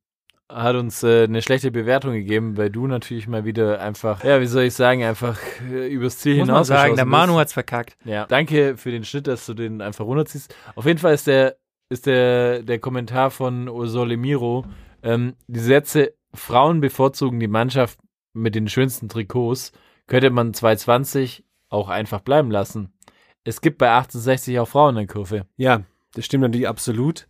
hat 0.48 0.76
uns 0.76 1.02
äh, 1.02 1.24
eine 1.24 1.42
schlechte 1.42 1.70
Bewertung 1.70 2.12
gegeben, 2.12 2.56
weil 2.56 2.70
du 2.70 2.86
natürlich 2.86 3.26
mal 3.26 3.44
wieder 3.44 3.80
einfach, 3.80 4.22
ja, 4.22 4.40
wie 4.40 4.46
soll 4.46 4.64
ich 4.64 4.74
sagen, 4.74 5.02
einfach 5.02 5.38
äh, 5.70 5.88
übers 5.88 6.18
Ziel 6.18 6.36
Muss 6.36 6.46
man 6.46 6.54
hinaus 6.56 6.66
sagen, 6.68 6.96
der 6.96 7.04
Manu 7.04 7.36
hat's 7.36 7.52
verkackt. 7.52 7.96
Ja, 8.04 8.26
danke 8.26 8.76
für 8.76 8.90
den 8.90 9.04
Schnitt, 9.04 9.26
dass 9.26 9.46
du 9.46 9.54
den 9.54 9.82
einfach 9.82 10.04
runterziehst. 10.04 10.54
Auf 10.76 10.86
jeden 10.86 10.98
Fall 10.98 11.14
ist 11.14 11.26
der, 11.26 11.56
ist 11.88 12.06
der, 12.06 12.62
der 12.62 12.78
Kommentar 12.78 13.30
von 13.30 13.68
Usolimiro, 13.68 14.64
ähm, 15.02 15.34
die 15.48 15.60
Sätze, 15.60 16.14
Frauen 16.32 16.80
bevorzugen 16.80 17.40
die 17.40 17.48
Mannschaft 17.48 17.98
mit 18.32 18.54
den 18.54 18.68
schönsten 18.68 19.08
Trikots, 19.08 19.72
könnte 20.06 20.30
man 20.30 20.54
220 20.54 21.44
auch 21.68 21.88
einfach 21.88 22.20
bleiben 22.20 22.50
lassen. 22.50 22.92
Es 23.42 23.60
gibt 23.60 23.78
bei 23.78 23.88
1860 23.88 24.58
auch 24.60 24.68
Frauen 24.68 24.96
in 24.96 25.06
der 25.06 25.14
Kurve. 25.14 25.46
Ja, 25.56 25.82
das 26.14 26.24
stimmt 26.24 26.42
natürlich 26.42 26.68
absolut. 26.68 27.26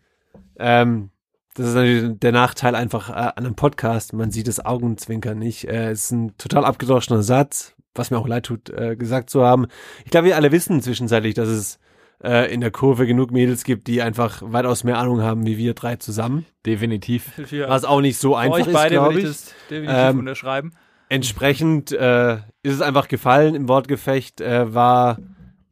Ähm, 0.59 1.11
das 1.57 1.69
ist 1.69 1.75
natürlich 1.75 2.19
der 2.21 2.33
Nachteil 2.33 2.75
einfach 2.75 3.11
äh, 3.11 3.13
an 3.13 3.33
einem 3.37 3.55
Podcast. 3.55 4.13
Man 4.13 4.31
sieht 4.31 4.49
das 4.49 4.65
Augenzwinkern 4.65 5.39
nicht. 5.39 5.67
Äh, 5.67 5.91
es 5.91 6.05
ist 6.05 6.11
ein 6.13 6.37
total 6.37 6.65
abgedroschener 6.65 7.23
Satz, 7.23 7.75
was 7.95 8.11
mir 8.11 8.19
auch 8.19 8.29
leid 8.29 8.45
tut, 8.45 8.71
äh, 8.71 8.97
gesagt 8.97 9.31
zu 9.31 9.43
haben. 9.43 9.67
Ich 10.05 10.11
glaube, 10.11 10.27
wir 10.27 10.37
alle 10.37 10.53
wissen 10.53 10.83
zwischenzeitlich, 10.83 11.35
dass 11.35 11.49
es 11.49 11.79
äh, 12.23 12.53
in 12.53 12.61
der 12.61 12.71
Kurve 12.71 13.07
genug 13.07 13.31
Mädels 13.31 13.65
gibt, 13.65 13.87
die 13.89 14.03
einfach 14.03 14.43
weitaus 14.45 14.85
mehr 14.85 14.99
Ahnung 14.99 15.23
haben 15.23 15.47
wie 15.47 15.57
wir 15.57 15.75
drei 15.75 15.97
zusammen. 15.97 16.45
Definitiv. 16.65 17.33
Für 17.47 17.69
Was 17.69 17.85
auch 17.85 18.01
nicht 18.01 18.19
so 18.19 18.37
einfach 18.37 18.59
euch 18.59 18.67
ist, 18.67 18.73
beide 18.73 18.95
glaube 18.97 19.15
würde 19.15 19.21
ich 19.21 19.27
das 19.27 19.55
definitiv 19.71 19.97
Ähm, 19.97 20.19
unterschreiben. 20.19 20.73
Entsprechend 21.09 21.93
äh, 21.93 22.35
ist 22.63 22.75
es 22.75 22.81
einfach 22.81 23.09
gefallen 23.09 23.55
im 23.55 23.69
Wortgefecht, 23.69 24.41
äh, 24.41 24.75
war 24.75 25.19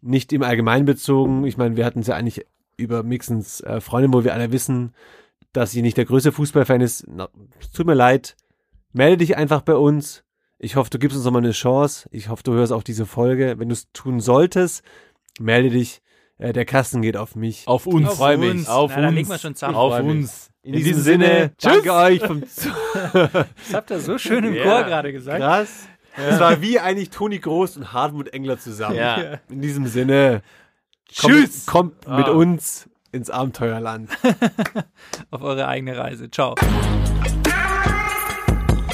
nicht 0.01 0.32
im 0.32 0.43
Allgemeinen 0.43 0.85
bezogen. 0.87 1.45
Ich 1.45 1.57
meine, 1.57 1.76
wir 1.76 1.85
hatten 1.85 2.01
es 2.01 2.07
ja 2.07 2.14
eigentlich 2.14 2.47
über 2.76 3.03
Mixens 3.03 3.61
äh, 3.61 3.80
Freundin, 3.80 4.12
wo 4.12 4.22
wir 4.22 4.35
alle 4.35 4.53
wissen, 4.53 4.93
dass 5.55 5.71
sie 5.71 5.81
nicht 5.83 5.97
der 5.97 6.05
größte 6.05 6.33
Fußballfan 6.33 6.81
ist. 6.83 7.07
Na, 7.09 7.29
es 7.61 7.71
tut 7.71 7.87
mir 7.87 7.95
leid. 7.95 8.37
Melde 8.93 9.17
dich 9.19 9.37
einfach 9.37 9.63
bei 9.63 9.75
uns. 9.75 10.23
Ich 10.59 10.77
hoffe, 10.77 10.91
du 10.91 10.99
gibst 10.99 11.17
uns 11.17 11.25
nochmal 11.25 11.43
eine 11.43 11.53
Chance. 11.53 12.09
Ich 12.13 12.29
hoffe, 12.29 12.43
du 12.43 12.53
hörst 12.53 12.73
auch 12.73 12.83
diese 12.83 13.07
Folge. 13.07 13.55
Wenn 13.59 13.69
du 13.69 13.73
es 13.73 13.91
tun 13.93 14.21
solltest, 14.21 14.83
melde 15.41 15.71
dich. 15.71 16.01
Äh, 16.39 16.53
der 16.53 16.65
Kasten 16.65 17.01
geht 17.03 17.17
auf 17.17 17.37
mich. 17.37 17.67
Auf 17.67 17.87
uns. 17.87 18.09
Auf 18.09 18.17
freu 18.17 18.37
mich. 18.37 18.51
uns. 18.51 18.69
Auf 18.69 18.93
Na, 18.97 19.07
uns. 19.09 19.15
legen 19.15 19.29
wir 19.29 19.39
schon 19.39 19.55
zusammen. 19.55 19.75
Auf 19.77 19.99
mich. 19.99 20.07
uns. 20.11 20.51
In, 20.63 20.73
diesem 20.73 21.01
Sinne, 21.01 21.53
danke 21.61 21.93
euch 21.93 22.21
vom 22.27 22.41
Das 23.13 23.47
habt 23.73 23.91
ihr 23.91 24.01
so 24.01 24.17
schön 24.19 24.45
im 24.45 24.55
Ja. 24.55 24.63
Chor 24.65 24.83
gerade 24.85 25.13
gesagt. 25.13 25.41
Krass. 25.41 25.87
Es 26.17 26.39
war 26.41 26.61
wie 26.63 26.79
eigentlich 26.81 27.11
Toni 27.11 27.39
Groß 27.41 27.77
und 27.77 27.93
Hartmut 27.93 28.29
Engler 28.33 28.59
zusammen. 28.59 28.97
Ja. 28.97 29.39
In 29.51 29.61
diesem 29.61 29.87
Sinne, 29.87 30.43
Tschüss. 31.09 31.67
kommt, 31.67 32.05
kommt 32.05 32.17
mit 32.19 32.27
Ah. 32.29 32.31
uns 32.33 32.89
ins 33.15 33.31
Abenteuerland. 33.31 34.11
Auf 35.31 35.43
eure 35.43 35.69
eigene 35.69 35.97
Reise. 35.97 36.31
Ciao. 36.31 36.55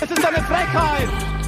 Es 0.01 0.11
ist 0.11 0.25
eine 0.25 0.43
Frechheit! 0.45 1.40